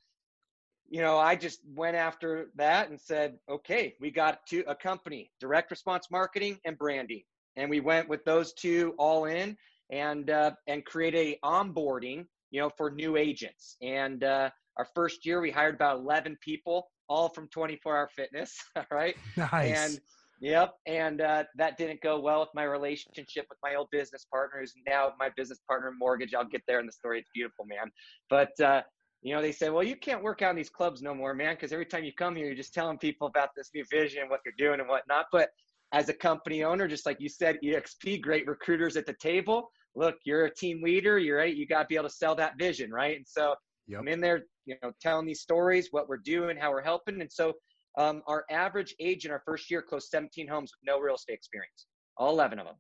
you 0.90 1.02
know, 1.02 1.18
I 1.18 1.36
just 1.36 1.60
went 1.76 1.96
after 1.96 2.50
that 2.56 2.90
and 2.90 3.00
said, 3.00 3.38
okay, 3.50 3.96
we 4.00 4.12
got 4.12 4.46
to 4.48 4.64
a 4.68 4.76
company, 4.76 5.32
direct 5.40 5.72
response 5.72 6.08
marketing 6.12 6.58
and 6.66 6.78
branding. 6.78 7.24
And 7.56 7.70
we 7.70 7.80
went 7.80 8.10
with 8.10 8.24
those 8.26 8.54
two 8.54 8.94
all 8.98 9.26
in 9.26 9.56
and, 9.92 10.30
uh, 10.30 10.52
and 10.68 10.86
create 10.86 11.16
a 11.16 11.38
onboarding, 11.46 12.26
you 12.52 12.62
know, 12.62 12.70
for 12.70 12.90
new 12.90 13.18
agents. 13.18 13.76
And, 13.82 14.24
uh, 14.24 14.50
our 14.78 14.88
first 14.96 15.26
year, 15.26 15.42
we 15.42 15.52
hired 15.52 15.76
about 15.76 15.98
11 15.98 16.38
people, 16.42 16.90
all 17.10 17.28
from 17.30 17.50
24 17.50 17.98
hour 17.98 18.10
fitness. 18.16 18.56
All 18.78 18.86
right. 18.92 19.16
Nice. 19.36 19.78
And 19.78 20.00
Yep, 20.42 20.76
and 20.86 21.20
uh, 21.20 21.44
that 21.58 21.78
didn't 21.78 22.02
go 22.02 22.18
well 22.20 22.40
with 22.40 22.50
my 22.56 22.64
relationship 22.64 23.46
with 23.50 23.58
my 23.62 23.76
old 23.76 23.90
business 23.92 24.26
partner, 24.32 24.62
who's 24.62 24.74
now 24.88 25.12
my 25.20 25.30
business 25.36 25.60
partner 25.68 25.90
in 25.90 26.00
mortgage. 26.00 26.34
I'll 26.34 26.46
get 26.46 26.62
there 26.66 26.80
in 26.80 26.86
the 26.86 26.94
story. 26.94 27.20
It's 27.20 27.30
beautiful, 27.34 27.66
man. 27.66 27.92
But 28.30 28.58
uh, 28.62 28.84
you 29.22 29.36
know, 29.36 29.42
they 29.42 29.52
said, 29.52 29.72
well, 29.74 29.84
you 29.84 29.96
can't 29.96 30.24
work 30.24 30.42
out 30.42 30.52
in 30.52 30.56
these 30.56 30.70
clubs 30.70 31.02
no 31.02 31.14
more, 31.14 31.34
man, 31.34 31.56
because 31.56 31.74
every 31.74 31.86
time 31.86 32.04
you 32.04 32.14
come 32.14 32.36
here, 32.36 32.46
you're 32.46 32.56
just 32.56 32.74
telling 32.74 32.98
people 32.98 33.28
about 33.28 33.50
this 33.56 33.70
new 33.74 33.84
vision, 33.92 34.30
what 34.30 34.40
you're 34.46 34.54
doing, 34.58 34.80
and 34.80 34.88
whatnot. 34.88 35.26
But 35.32 35.50
as 35.92 36.08
a 36.08 36.14
company 36.14 36.64
owner, 36.64 36.88
just 36.88 37.06
like 37.06 37.20
you 37.20 37.30
said, 37.30 37.58
EXP, 37.64 38.22
great 38.22 38.48
recruiters 38.48 38.96
at 38.96 39.06
the 39.06 39.16
table. 39.22 39.70
Look, 39.96 40.16
you're 40.24 40.46
a 40.46 40.56
team 40.56 40.82
leader. 40.82 41.18
You're 41.18 41.38
right. 41.38 41.54
You 41.54 41.68
got 41.68 41.82
to 41.82 41.88
be 41.88 41.96
able 41.96 42.08
to 42.08 42.16
sell 42.16 42.36
that 42.36 42.58
vision, 42.58 42.92
right? 42.92 43.18
And 43.18 43.28
so 43.28 43.56
yep. 43.88 44.00
I'm 44.00 44.08
in 44.08 44.22
there, 44.22 44.44
you 44.66 44.76
know, 44.82 44.92
telling 45.02 45.26
these 45.26 45.42
stories, 45.42 45.90
what 45.92 46.08
we're 46.08 46.18
doing, 46.18 46.56
how 46.56 46.72
we're 46.72 46.84
helping, 46.84 47.20
and 47.20 47.32
so 47.32 47.54
um, 47.98 48.22
our 48.28 48.46
average 48.50 48.96
age 49.00 49.26
in 49.26 49.32
our 49.32 49.42
first 49.46 49.70
year 49.70 49.82
closed 49.82 50.08
17 50.10 50.48
homes 50.48 50.72
with 50.72 50.90
no 50.90 51.00
real 51.00 51.16
estate 51.16 51.34
experience, 51.34 51.88
all 52.18 52.32
11 52.32 52.60
of 52.60 52.66
them. 52.66 52.76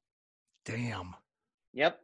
Damn. 0.66 1.16
Yep. 1.74 2.00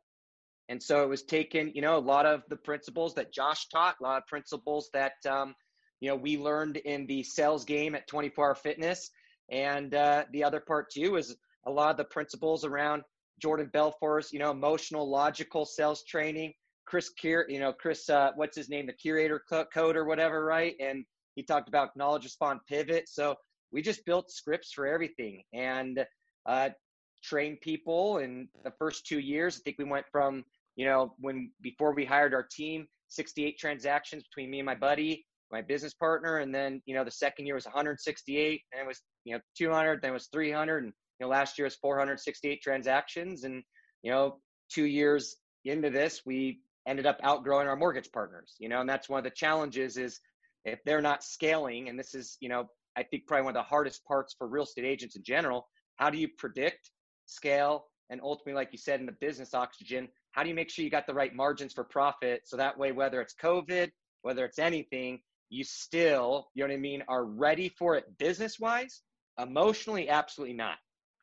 And 0.70 0.82
so 0.82 1.04
it 1.04 1.10
was 1.10 1.24
taken, 1.24 1.72
you 1.76 1.82
know, 1.82 1.98
a 1.98 2.00
lot 2.00 2.26
of 2.26 2.44
the 2.50 2.56
principles 2.56 3.14
that 3.16 3.34
Josh 3.34 3.68
taught, 3.70 3.98
a 4.00 4.04
lot 4.04 4.18
of 4.18 4.28
principles 4.28 4.90
that, 4.94 5.14
um, 5.30 5.56
you 6.00 6.10
know, 6.10 6.16
we 6.16 6.38
learned 6.38 6.78
in 6.78 7.06
the 7.06 7.24
sales 7.24 7.66
game 7.66 7.96
at 7.96 8.08
24 8.08 8.48
Hour 8.48 8.56
Fitness. 8.56 9.12
And 9.50 9.94
uh, 9.94 10.26
the 10.32 10.44
other 10.44 10.60
part 10.60 10.92
too 10.92 11.18
is 11.18 11.36
a 11.66 11.72
lot 11.72 11.92
of 11.92 11.98
the 11.98 12.06
principles 12.06 12.66
around 12.66 13.04
Jordan 13.40 13.70
Belfort's, 13.72 14.34
you 14.34 14.40
know, 14.40 14.52
emotional, 14.52 15.10
logical 15.10 15.66
sales 15.66 16.04
training. 16.04 16.54
Chris 16.86 17.12
Kier, 17.22 17.46
you 17.50 17.60
know, 17.60 17.74
Chris, 17.74 18.10
uh, 18.10 18.32
what's 18.36 18.56
his 18.56 18.70
name, 18.70 18.86
the 18.86 18.94
curator 18.94 19.42
code 19.74 19.96
or 19.96 20.06
whatever, 20.06 20.46
right? 20.46 20.76
And 20.80 21.04
he 21.36 21.44
talked 21.44 21.68
about 21.68 21.96
knowledge 21.96 22.24
respond 22.24 22.60
pivot. 22.68 23.10
So 23.10 23.36
we 23.72 23.82
just 23.82 24.06
built 24.06 24.32
scripts 24.32 24.72
for 24.72 24.86
everything 24.86 25.44
and 25.54 26.06
uh, 26.46 26.70
trained 27.24 27.62
people. 27.62 28.20
In 28.20 28.48
the 28.64 28.72
first 28.78 29.06
two 29.06 29.20
years, 29.20 29.58
I 29.58 29.62
think 29.64 29.78
we 29.80 29.86
went 29.86 30.06
from 30.12 30.44
you 30.76 30.86
know 30.86 31.14
when 31.20 31.52
before 31.62 31.94
we 31.94 32.06
hired 32.06 32.34
our 32.34 32.48
team, 32.50 32.88
68 33.10 33.58
transactions 33.58 34.24
between 34.24 34.50
me 34.50 34.60
and 34.60 34.66
my 34.66 34.76
buddy, 34.76 35.26
my 35.52 35.62
business 35.62 35.94
partner, 35.94 36.38
and 36.38 36.54
then 36.54 36.82
you 36.86 36.96
know 36.96 37.04
the 37.04 37.12
second 37.12 37.46
year 37.46 37.56
was 37.56 37.66
168, 37.66 38.62
and 38.72 38.82
it 38.82 38.88
was 38.88 39.02
you 39.24 39.34
know 39.34 39.42
200, 39.58 40.02
then 40.02 40.12
it 40.12 40.14
was 40.14 40.28
300, 40.32 40.84
and 40.84 40.94
you 41.20 41.26
know 41.26 41.30
last 41.30 41.58
year 41.58 41.66
was 41.66 41.76
468 41.76 42.62
transactions, 42.62 43.44
and 43.44 43.64
you 44.04 44.12
know 44.12 44.40
two 44.72 44.86
years 44.86 45.38
into 45.66 45.90
this, 45.90 46.22
we 46.26 46.60
ended 46.88 47.06
up 47.06 47.20
outgrowing 47.24 47.68
our 47.68 47.76
mortgage 47.76 48.12
partners. 48.12 48.56
You 48.60 48.70
know, 48.70 48.82
and 48.82 48.90
that's 48.90 49.10
one 49.10 49.20
of 49.20 49.24
the 49.24 49.32
challenges 49.32 49.98
is 49.98 50.20
if 50.66 50.80
they're 50.86 51.02
not 51.02 51.24
scaling, 51.24 51.90
and 51.90 51.98
this 51.98 52.16
is, 52.16 52.38
you 52.40 52.50
know, 52.50 52.66
I 52.96 53.04
think 53.04 53.28
probably 53.28 53.46
one 53.46 53.56
of 53.56 53.62
the 53.62 53.70
hardest 53.70 54.06
parts 54.06 54.36
for 54.38 54.48
real 54.48 54.64
estate 54.64 54.86
agents 54.86 55.16
in 55.16 55.24
general, 55.24 55.68
how 55.98 56.10
do 56.10 56.18
you 56.18 56.30
predict, 56.38 56.92
scale, 57.26 57.86
and 58.10 58.22
ultimately, 58.22 58.54
like 58.54 58.70
you 58.72 58.78
said, 58.78 59.00
in 59.00 59.06
the 59.06 59.16
business 59.20 59.54
oxygen, 59.54 60.08
how 60.36 60.44
do 60.44 60.50
you 60.50 60.56
make 60.56 60.70
sure 60.70 60.84
you 60.84 60.92
got 60.92 61.08
the 61.08 61.14
right 61.14 61.34
margins 61.34 61.72
for 61.72 61.86
profit? 61.86 62.42
So 62.44 62.58
that 62.58 62.78
way, 62.78 62.92
whether 62.92 63.22
it's 63.22 63.34
COVID, 63.42 63.90
whether 64.24 64.44
it's 64.44 64.60
anything, 64.60 65.22
you 65.50 65.64
still, 65.64 66.50
you 66.54 66.62
know 66.62 66.68
what 66.68 66.74
I 66.74 66.78
mean, 66.78 67.04
are 67.08 67.24
ready 67.24 67.70
for 67.70 67.96
it 67.96 68.06
business 68.18 68.60
wise. 68.60 69.02
Emotionally, 69.40 70.10
absolutely 70.10 70.58
not. 70.58 70.76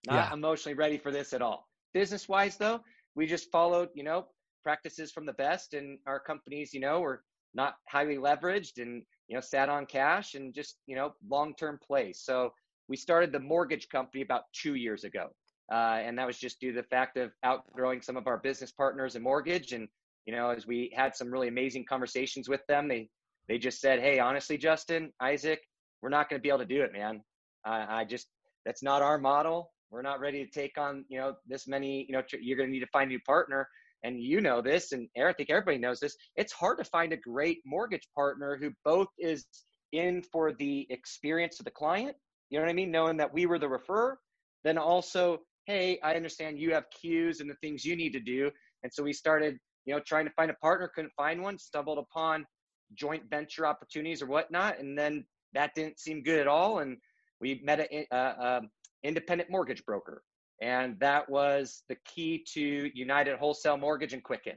Not 0.07 0.31
yeah. 0.31 0.33
emotionally 0.33 0.75
ready 0.75 0.96
for 0.96 1.11
this 1.11 1.35
at 1.35 1.42
all. 1.42 1.68
business 1.92 2.27
wise 2.27 2.57
though, 2.57 2.81
we 3.14 3.27
just 3.27 3.51
followed, 3.51 3.90
you 3.94 4.03
know, 4.03 4.29
practices 4.62 5.12
from 5.12 5.27
the 5.27 5.35
best 5.35 5.75
and 5.75 5.98
our 6.07 6.18
companies, 6.18 6.72
you 6.72 6.81
know, 6.81 7.01
were 7.01 7.22
not 7.53 7.75
highly 7.88 8.16
leveraged 8.16 8.81
and, 8.81 9.03
you 9.29 9.35
know, 9.35 9.42
sat 9.42 9.68
on 9.68 9.85
cash 9.85 10.35
and 10.35 10.55
just, 10.55 10.79
you 10.87 10.96
know, 10.96 11.12
long-term 11.29 11.79
plays. 11.87 12.20
So 12.22 12.53
we 12.88 12.96
started 12.96 13.31
the 13.31 13.40
mortgage 13.40 13.90
company 13.90 14.22
about 14.22 14.44
two 14.55 14.75
years 14.75 15.05
ago. 15.05 15.29
Uh, 15.70 16.01
and 16.05 16.18
that 16.18 16.27
was 16.27 16.38
just 16.38 16.61
due 16.61 16.72
to 16.72 16.81
the 16.81 16.88
fact 16.88 17.16
of 17.16 17.31
outgrowing 17.44 18.03
some 18.03 18.16
of 18.16 18.27
our 18.27 18.38
business 18.38 18.72
partners 18.72 19.16
in 19.16 19.22
mortgage. 19.22 19.72
And, 19.72 19.88
you 20.27 20.35
know, 20.35 20.51
as 20.51 20.66
we 20.66 20.92
had 20.94 21.14
some 21.14 21.31
really 21.31 21.48
amazing 21.48 21.85
conversations 21.88 22.48
with 22.48 22.61
them, 22.68 22.88
they, 22.88 23.09
they 23.48 23.59
just 23.59 23.81
said, 23.81 24.01
Hey, 24.01 24.18
honestly, 24.18 24.59
Justen, 24.59 25.11
Isaac, 25.20 25.61
we're 26.03 26.11
not 26.11 26.29
going 26.29 26.40
to 26.40 26.42
be 26.42 26.48
able 26.48 26.59
to 26.59 26.64
do 26.64 26.83
it, 26.83 26.92
man. 26.92 27.22
Uh, 27.66 27.87
I 27.88 28.05
just, 28.05 28.27
that's 28.66 28.83
not 28.83 29.03
our 29.03 29.18
model. 29.18 29.70
We're 29.90 30.03
not 30.03 30.20
ready 30.20 30.44
to 30.44 30.51
take 30.51 30.79
on, 30.79 31.05
you 31.09 31.18
know, 31.18 31.35
this 31.46 31.68
many, 31.68 32.07
you 32.09 32.14
know, 32.14 32.22
tr- 32.22 32.37
you're 32.40 32.57
going 32.57 32.68
to 32.68 32.72
need 32.72 32.81
to 32.81 32.90
find 32.92 33.09
a 33.11 33.12
new 33.12 33.20
partner. 33.20 33.68
And 34.05 34.20
you 34.20 34.40
know 34.40 34.61
this, 34.61 34.90
and 34.90 35.09
I 35.16 35.33
think 35.33 35.48
everybody 35.48 35.79
knows 35.79 36.01
this. 36.01 36.16
It's 36.35 36.53
hard 36.53 36.79
to 36.79 36.85
find 36.85 37.12
a 37.12 37.16
great 37.16 37.59
mortgage 37.64 38.09
partner 38.16 38.59
who 38.61 38.72
both 38.85 39.07
is 39.16 39.46
in 39.92 40.22
for 40.33 40.53
the 40.53 40.87
experience 40.90 41.61
of 41.61 41.66
the 41.66 41.70
client. 41.70 42.16
You 42.51 42.59
know 42.59 42.64
what 42.64 42.70
I 42.70 42.75
mean? 42.75 42.90
Knowing 42.90 43.18
that 43.18 43.33
we 43.33 43.46
were 43.46 43.61
the 43.61 43.68
refer, 43.68 44.18
then 44.64 44.77
also, 44.77 45.38
hey, 45.66 45.98
I 46.03 46.14
understand 46.14 46.59
you 46.59 46.72
have 46.75 46.85
cues 46.90 47.40
and 47.40 47.48
the 47.48 47.55
things 47.57 47.85
you 47.85 47.96
need 47.96 48.12
to 48.12 48.20
do. 48.20 48.51
And 48.83 48.92
so 48.92 49.03
we 49.03 49.12
started, 49.12 49.59
you 49.85 49.94
know, 49.94 50.01
trying 50.01 50.27
to 50.27 50.33
find 50.33 50.51
a 50.51 50.55
partner, 50.55 50.90
couldn't 50.94 51.12
find 51.16 51.42
one, 51.42 51.59
stumbled 51.59 51.98
upon 51.98 52.46
joint 52.94 53.22
venture 53.31 53.66
opportunities 53.66 54.22
or 54.22 54.27
whatnot. 54.27 54.79
And 54.79 54.98
then 54.98 55.25
that 55.55 55.75
didn't 55.75 55.98
seem 55.98 56.22
good 56.22 56.40
at 56.40 56.48
all. 56.48 56.81
And 56.81 56.96
we 57.40 57.61
met 57.64 57.88
an 58.11 58.68
independent 59.03 59.51
mortgage 59.51 59.85
broker. 59.85 60.22
And 60.61 60.98
that 61.01 61.29
was 61.29 61.83
the 61.88 61.96
key 62.05 62.44
to 62.55 62.90
United 62.94 63.37
Wholesale 63.37 63.77
Mortgage 63.77 64.12
and 64.12 64.22
Quicken. 64.22 64.57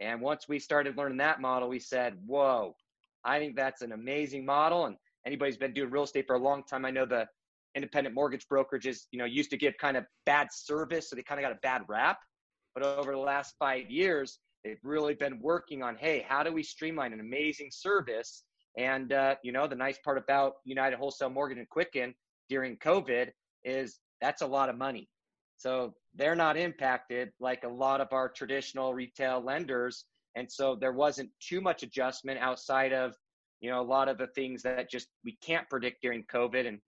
And 0.00 0.20
once 0.20 0.48
we 0.48 0.58
started 0.58 0.96
learning 0.96 1.18
that 1.18 1.40
model, 1.40 1.68
we 1.68 1.78
said, 1.78 2.16
whoa, 2.26 2.74
I 3.24 3.38
think 3.38 3.54
that's 3.54 3.82
an 3.82 3.92
amazing 3.92 4.44
model. 4.44 4.86
And 4.86 4.96
anybody's 5.24 5.56
been 5.56 5.72
doing 5.72 5.90
real 5.90 6.02
estate 6.02 6.26
for 6.26 6.34
a 6.34 6.40
long 6.40 6.64
time, 6.64 6.84
I 6.84 6.90
know 6.90 7.06
the 7.06 7.28
independent 7.74 8.14
mortgage 8.14 8.46
brokerages, 8.48 9.06
you 9.10 9.18
know, 9.18 9.24
used 9.24 9.50
to 9.50 9.56
give 9.56 9.74
kind 9.78 9.96
of 9.96 10.04
bad 10.26 10.48
service. 10.52 11.10
So 11.10 11.16
they 11.16 11.22
kind 11.22 11.40
of 11.40 11.44
got 11.44 11.52
a 11.52 11.60
bad 11.62 11.82
rap. 11.88 12.18
But 12.74 12.84
over 12.84 13.12
the 13.12 13.18
last 13.18 13.54
five 13.58 13.90
years, 13.90 14.38
they've 14.64 14.78
really 14.82 15.14
been 15.14 15.40
working 15.40 15.82
on, 15.82 15.96
hey, 15.96 16.24
how 16.28 16.42
do 16.42 16.52
we 16.52 16.62
streamline 16.62 17.12
an 17.12 17.20
amazing 17.20 17.68
service? 17.70 18.44
And, 18.76 19.12
uh, 19.12 19.36
you 19.44 19.52
know, 19.52 19.66
the 19.66 19.76
nice 19.76 19.98
part 19.98 20.18
about 20.18 20.54
United 20.64 20.98
Wholesale 20.98 21.30
Mortgage 21.30 21.58
and 21.58 21.68
Quicken 21.68 22.14
during 22.48 22.76
COVID 22.78 23.30
is 23.64 23.98
that's 24.20 24.42
a 24.42 24.46
lot 24.46 24.68
of 24.68 24.76
money. 24.76 25.08
So 25.56 25.94
they're 26.14 26.34
not 26.34 26.56
impacted 26.56 27.30
like 27.40 27.64
a 27.64 27.68
lot 27.68 28.00
of 28.00 28.08
our 28.12 28.28
traditional 28.28 28.92
retail 28.94 29.40
lenders. 29.40 30.04
And 30.34 30.50
so 30.50 30.76
there 30.80 30.92
wasn't 30.92 31.30
too 31.40 31.60
much 31.60 31.82
adjustment 31.82 32.40
outside 32.40 32.92
of, 32.92 33.14
you 33.60 33.70
know, 33.70 33.80
a 33.80 33.82
lot 33.82 34.08
of 34.08 34.18
the 34.18 34.26
things 34.34 34.62
that 34.62 34.90
just 34.90 35.06
we 35.24 35.38
can't 35.40 35.68
predict 35.70 36.02
during 36.02 36.24
COVID. 36.24 36.66
And 36.66 36.80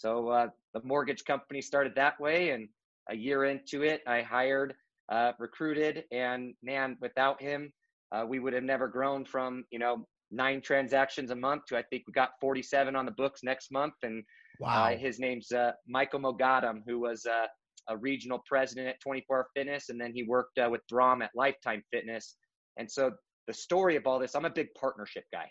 so 0.00 0.28
uh, 0.28 0.48
the 0.72 0.80
mortgage 0.82 1.24
company 1.26 1.60
started 1.60 1.92
that 1.94 2.18
way. 2.18 2.50
And 2.50 2.68
a 3.10 3.14
year 3.14 3.44
into 3.44 3.82
it, 3.82 4.00
I 4.06 4.22
hired, 4.22 4.72
uh, 5.12 5.32
recruited, 5.38 6.04
and 6.10 6.54
man, 6.62 6.96
without 7.02 7.40
him, 7.42 7.70
uh, 8.10 8.24
we 8.26 8.38
would 8.38 8.54
have 8.54 8.62
never 8.62 8.88
grown 8.88 9.26
from, 9.26 9.64
you 9.70 9.78
know, 9.78 10.06
nine 10.30 10.62
transactions 10.62 11.30
a 11.30 11.36
month 11.36 11.66
to 11.66 11.76
I 11.76 11.82
think 11.82 12.04
we 12.06 12.12
got 12.14 12.30
47 12.40 12.96
on 12.96 13.04
the 13.04 13.12
books 13.12 13.40
next 13.42 13.70
month. 13.70 13.92
And 14.02 14.20
uh, 14.62 14.64
wow. 14.64 14.96
his 14.96 15.18
name's 15.18 15.52
uh, 15.52 15.72
Michael 15.86 16.20
Mogadam, 16.20 16.80
who 16.86 16.98
was 17.00 17.26
uh, 17.26 17.46
a 17.90 17.96
regional 17.98 18.42
president 18.46 18.88
at 18.88 19.00
24 19.00 19.36
Hour 19.36 19.46
Fitness, 19.54 19.90
and 19.90 20.00
then 20.00 20.12
he 20.14 20.22
worked 20.22 20.58
uh, 20.58 20.68
with 20.70 20.80
Brahm 20.88 21.20
at 21.20 21.30
Lifetime 21.34 21.82
Fitness. 21.92 22.36
And 22.78 22.90
so 22.90 23.10
the 23.46 23.52
story 23.52 23.96
of 23.96 24.06
all 24.06 24.18
this, 24.18 24.34
I'm 24.34 24.46
a 24.46 24.50
big 24.50 24.68
partnership 24.80 25.24
guy. 25.30 25.50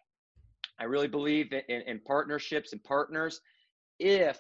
I 0.80 0.86
really 0.86 1.08
believe 1.08 1.52
in, 1.52 1.62
in, 1.70 1.82
in 1.82 2.00
partnerships 2.08 2.74
and 2.74 2.84
partners. 2.84 3.40
If 4.00 4.40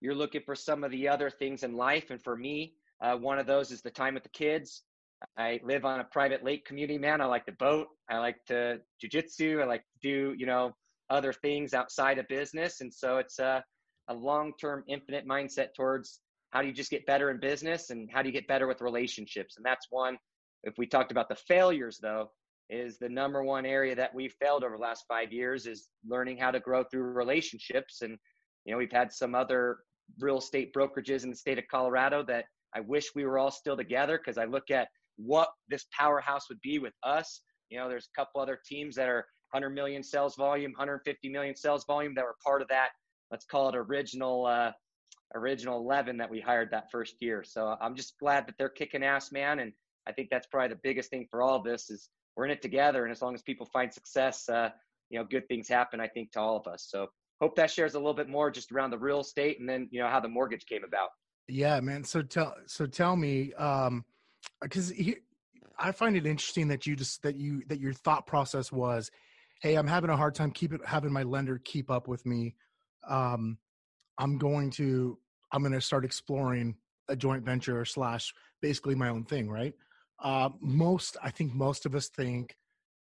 you're 0.00 0.14
looking 0.14 0.42
for 0.44 0.54
some 0.54 0.84
of 0.84 0.90
the 0.90 1.08
other 1.08 1.30
things 1.30 1.62
in 1.62 1.76
life, 1.76 2.10
and 2.10 2.22
for 2.22 2.36
me, 2.36 2.74
uh, 3.02 3.16
one 3.16 3.38
of 3.38 3.46
those 3.46 3.70
is 3.70 3.82
the 3.82 3.90
time 3.90 4.14
with 4.14 4.22
the 4.22 4.30
kids. 4.30 4.82
I 5.36 5.60
live 5.62 5.84
on 5.84 6.00
a 6.00 6.04
private 6.04 6.44
lake 6.44 6.64
community, 6.64 6.98
man. 6.98 7.20
I 7.20 7.26
like 7.26 7.46
to 7.46 7.52
boat. 7.52 7.88
I 8.10 8.18
like 8.18 8.44
to 8.46 8.80
jujitsu. 9.02 9.62
I 9.62 9.66
like 9.66 9.82
to 9.82 9.98
do, 10.02 10.34
you 10.36 10.46
know, 10.46 10.72
other 11.10 11.32
things 11.32 11.74
outside 11.74 12.18
of 12.18 12.26
business. 12.28 12.80
And 12.80 12.92
so 12.92 13.18
it's 13.18 13.38
a, 13.38 13.62
a 14.08 14.14
long-term 14.14 14.84
infinite 14.88 15.26
mindset 15.26 15.74
towards 15.74 16.20
how 16.50 16.60
do 16.60 16.68
you 16.68 16.74
just 16.74 16.90
get 16.90 17.06
better 17.06 17.30
in 17.30 17.38
business 17.38 17.90
and 17.90 18.10
how 18.12 18.22
do 18.22 18.28
you 18.28 18.32
get 18.32 18.46
better 18.48 18.66
with 18.66 18.80
relationships 18.80 19.56
and 19.56 19.64
that's 19.64 19.86
one 19.90 20.18
if 20.64 20.74
we 20.76 20.86
talked 20.86 21.12
about 21.12 21.28
the 21.28 21.36
failures 21.36 21.98
though 22.02 22.30
is 22.68 22.98
the 22.98 23.08
number 23.08 23.42
one 23.42 23.66
area 23.66 23.94
that 23.94 24.14
we 24.14 24.28
failed 24.28 24.62
over 24.62 24.76
the 24.76 24.82
last 24.82 25.04
five 25.08 25.32
years 25.32 25.66
is 25.66 25.88
learning 26.08 26.36
how 26.36 26.50
to 26.50 26.60
grow 26.60 26.84
through 26.84 27.02
relationships 27.02 28.02
and 28.02 28.18
you 28.70 28.74
know 28.74 28.78
we've 28.78 28.92
had 28.92 29.12
some 29.12 29.34
other 29.34 29.78
real 30.20 30.38
estate 30.38 30.72
brokerages 30.72 31.24
in 31.24 31.30
the 31.30 31.36
state 31.36 31.58
of 31.58 31.64
colorado 31.70 32.22
that 32.22 32.44
i 32.74 32.80
wish 32.80 33.14
we 33.14 33.24
were 33.24 33.38
all 33.38 33.50
still 33.50 33.76
together 33.76 34.18
because 34.18 34.38
i 34.38 34.44
look 34.44 34.70
at 34.70 34.88
what 35.16 35.48
this 35.68 35.86
powerhouse 35.96 36.48
would 36.48 36.60
be 36.60 36.78
with 36.78 36.94
us 37.02 37.42
you 37.68 37.78
know 37.78 37.88
there's 37.88 38.08
a 38.14 38.18
couple 38.18 38.40
other 38.40 38.58
teams 38.64 38.94
that 38.94 39.08
are 39.08 39.26
100 39.50 39.70
million 39.70 40.02
sales 40.02 40.36
volume 40.36 40.70
150 40.72 41.28
million 41.28 41.56
sales 41.56 41.84
volume 41.84 42.14
that 42.14 42.24
were 42.24 42.36
part 42.44 42.62
of 42.62 42.68
that 42.68 42.90
let's 43.30 43.44
call 43.44 43.68
it 43.68 43.76
original 43.76 44.46
uh, 44.46 44.72
original 45.34 45.78
11 45.78 46.16
that 46.18 46.30
we 46.30 46.40
hired 46.40 46.70
that 46.70 46.90
first 46.90 47.16
year. 47.20 47.44
So 47.44 47.76
I'm 47.80 47.94
just 47.94 48.18
glad 48.18 48.46
that 48.46 48.56
they're 48.58 48.68
kicking 48.68 49.04
ass, 49.04 49.32
man. 49.32 49.60
And 49.60 49.72
I 50.06 50.12
think 50.12 50.28
that's 50.30 50.46
probably 50.46 50.70
the 50.70 50.80
biggest 50.82 51.10
thing 51.10 51.26
for 51.30 51.42
all 51.42 51.56
of 51.56 51.64
this 51.64 51.90
is 51.90 52.08
we're 52.36 52.46
in 52.46 52.50
it 52.50 52.62
together. 52.62 53.04
And 53.04 53.12
as 53.12 53.22
long 53.22 53.34
as 53.34 53.42
people 53.42 53.66
find 53.66 53.92
success, 53.92 54.48
uh, 54.48 54.70
you 55.08 55.18
know, 55.18 55.24
good 55.24 55.46
things 55.48 55.68
happen, 55.68 56.00
I 56.00 56.08
think, 56.08 56.32
to 56.32 56.40
all 56.40 56.56
of 56.56 56.66
us. 56.66 56.86
So 56.88 57.08
hope 57.40 57.56
that 57.56 57.70
shares 57.70 57.94
a 57.94 57.98
little 57.98 58.14
bit 58.14 58.28
more 58.28 58.50
just 58.50 58.72
around 58.72 58.90
the 58.90 58.98
real 58.98 59.20
estate 59.20 59.60
and 59.60 59.68
then, 59.68 59.88
you 59.90 60.00
know, 60.00 60.08
how 60.08 60.20
the 60.20 60.28
mortgage 60.28 60.66
came 60.66 60.84
about. 60.84 61.08
Yeah, 61.48 61.80
man. 61.80 62.04
So 62.04 62.22
tell, 62.22 62.54
so 62.66 62.86
tell 62.86 63.16
me, 63.16 63.52
um, 63.54 64.04
cause 64.70 64.90
he, 64.90 65.16
I 65.78 65.92
find 65.92 66.16
it 66.16 66.26
interesting 66.26 66.68
that 66.68 66.86
you 66.86 66.94
just, 66.96 67.22
that 67.22 67.36
you, 67.36 67.62
that 67.68 67.80
your 67.80 67.92
thought 67.92 68.26
process 68.26 68.70
was, 68.70 69.10
Hey, 69.60 69.74
I'm 69.74 69.86
having 69.86 70.08
a 70.08 70.16
hard 70.16 70.34
time 70.34 70.52
keep 70.52 70.72
it, 70.72 70.80
having 70.86 71.12
my 71.12 71.22
lender 71.22 71.60
keep 71.62 71.90
up 71.90 72.08
with 72.08 72.24
me. 72.24 72.54
Um, 73.06 73.58
I'm 74.18 74.38
going 74.38 74.70
to 74.72 75.18
I'm 75.52 75.62
going 75.62 75.72
to 75.72 75.80
start 75.80 76.04
exploring 76.04 76.76
a 77.08 77.16
joint 77.16 77.44
venture 77.44 77.84
slash 77.84 78.32
basically 78.62 78.94
my 78.94 79.08
own 79.08 79.24
thing, 79.24 79.50
right? 79.50 79.74
Uh, 80.22 80.50
most 80.60 81.16
I 81.22 81.30
think 81.30 81.54
most 81.54 81.84
of 81.84 81.94
us 81.94 82.08
think, 82.08 82.56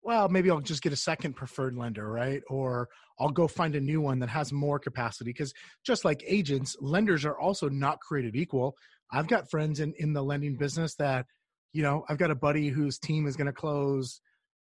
well, 0.06 0.30
maybe 0.30 0.50
I'll 0.50 0.62
just 0.62 0.82
get 0.82 0.94
a 0.94 0.98
second 0.98 1.34
preferred 1.34 1.76
lender, 1.76 2.10
right? 2.10 2.42
Or 2.48 2.88
I'll 3.20 3.30
go 3.30 3.48
find 3.48 3.76
a 3.76 3.82
new 3.82 4.00
one 4.00 4.20
that 4.20 4.30
has 4.30 4.54
more 4.54 4.80
capacity 4.80 5.32
because 5.32 5.54
just 5.86 6.06
like 6.06 6.24
agents, 6.28 6.76
lenders 6.80 7.26
are 7.26 7.38
also 7.38 7.68
not 7.70 8.00
created 8.00 8.36
equal. 8.36 8.76
I've 9.12 9.28
got 9.28 9.50
friends 9.50 9.80
in 9.80 9.94
in 9.98 10.14
the 10.14 10.24
lending 10.24 10.56
business 10.56 10.96
that, 10.96 11.26
you 11.74 11.84
know, 11.84 12.06
I've 12.08 12.18
got 12.18 12.32
a 12.32 12.36
buddy 12.36 12.70
whose 12.70 12.98
team 13.00 13.28
is 13.28 13.36
going 13.36 13.48
to 13.48 13.54
close 13.54 14.22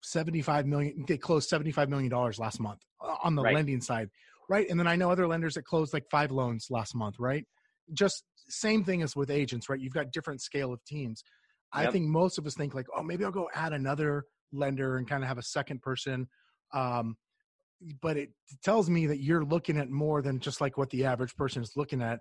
75 0.01 0.65
million 0.65 1.03
they 1.07 1.17
closed 1.17 1.49
75 1.49 1.89
million 1.89 2.09
dollars 2.09 2.39
last 2.39 2.59
month 2.61 2.79
uh, 3.01 3.15
on 3.21 3.35
the 3.35 3.41
right. 3.41 3.53
lending 3.53 3.81
side 3.81 4.09
right? 4.49 4.67
And 4.69 4.77
then 4.77 4.87
I 4.87 4.95
know 4.95 5.11
other 5.11 5.27
lenders 5.27 5.53
that 5.53 5.63
closed 5.63 5.93
like 5.93 6.05
five 6.09 6.31
loans 6.31 6.67
last 6.69 6.95
month, 6.95 7.15
right? 7.19 7.45
Just 7.93 8.23
same 8.49 8.83
thing 8.83 9.01
as 9.03 9.15
with 9.15 9.29
agents, 9.29 9.69
right? 9.69 9.79
You've 9.79 9.93
got 9.93 10.11
different 10.11 10.41
scale 10.41 10.73
of 10.73 10.83
teams. 10.83 11.23
Yep. 11.75 11.87
I 11.87 11.91
think 11.91 12.07
most 12.07 12.39
of 12.39 12.47
us 12.47 12.55
think 12.55 12.73
like, 12.73 12.87
oh, 12.97 13.03
maybe 13.03 13.23
I'll 13.23 13.31
go 13.31 13.47
add 13.53 13.73
another 13.73 14.25
lender 14.51 14.97
and 14.97 15.07
kind 15.07 15.23
of 15.23 15.27
have 15.27 15.37
a 15.37 15.43
second 15.43 15.81
person. 15.81 16.27
Um, 16.73 17.17
but 18.01 18.17
it 18.17 18.31
tells 18.63 18.89
me 18.89 19.05
that 19.07 19.21
you're 19.21 19.45
looking 19.45 19.77
at 19.77 19.89
more 19.89 20.21
than 20.21 20.39
just 20.39 20.61
like 20.61 20.77
what 20.77 20.89
the 20.89 21.05
average 21.05 21.35
person 21.35 21.61
is 21.61 21.73
looking 21.75 22.01
at 22.01 22.19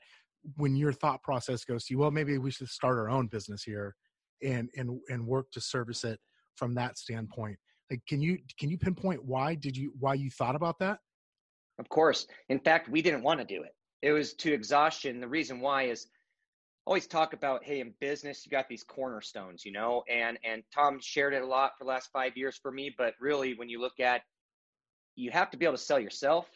when 0.57 0.77
your 0.77 0.93
thought 0.93 1.21
process 1.25 1.65
goes 1.65 1.85
to 1.85 1.97
well 1.97 2.13
maybe 2.13 2.39
we 2.39 2.51
should 2.53 2.69
start 2.69 2.97
our 2.97 3.11
own 3.11 3.27
business 3.27 3.65
here 3.65 3.93
and 4.41 4.71
and 4.77 5.01
and 5.09 5.27
work 5.27 5.51
to 5.51 5.61
service 5.61 6.05
it 6.05 6.21
from 6.55 6.77
that 6.77 6.97
standpoint 6.97 7.59
like 7.91 8.01
can 8.09 8.21
you 8.23 8.39
can 8.57 8.71
you 8.71 8.79
pinpoint 8.79 9.23
why 9.25 9.57
did 9.57 9.77
you 9.77 9.93
why 9.99 10.15
you 10.15 10.31
thought 10.31 10.55
about 10.55 10.79
that 10.79 11.01
of 11.79 11.89
course. 11.89 12.27
In 12.49 12.59
fact, 12.59 12.89
we 12.89 13.03
didn't 13.03 13.23
want 13.23 13.41
to 13.41 13.47
do 13.47 13.63
it. 13.63 13.75
It 14.03 14.13
was 14.13 14.35
to 14.35 14.53
exhaustion. 14.53 15.21
The 15.21 15.29
reason 15.29 15.61
why 15.61 15.85
is 15.85 16.07
always 16.89 17.07
talk 17.07 17.35
about, 17.35 17.63
hey, 17.65 17.81
in 17.81 17.93
business, 18.01 18.47
you 18.47 18.51
got 18.51 18.69
these 18.69 18.83
cornerstones, 18.83 19.65
you 19.65 19.73
know, 19.73 20.03
and 20.09 20.39
and 20.45 20.63
Tom 20.75 20.99
shared 21.01 21.35
it 21.35 21.43
a 21.43 21.47
lot 21.47 21.73
for 21.77 21.85
the 21.85 21.89
last 21.89 22.11
five 22.13 22.37
years 22.37 22.59
for 22.61 22.73
me. 22.73 22.95
But 22.97 23.15
really, 23.21 23.55
when 23.55 23.69
you 23.69 23.81
look 23.81 24.01
at 24.01 24.23
you 25.15 25.31
have 25.31 25.51
to 25.51 25.57
be 25.57 25.65
able 25.67 25.77
to 25.77 25.83
sell 25.83 25.99
yourself, 25.99 26.49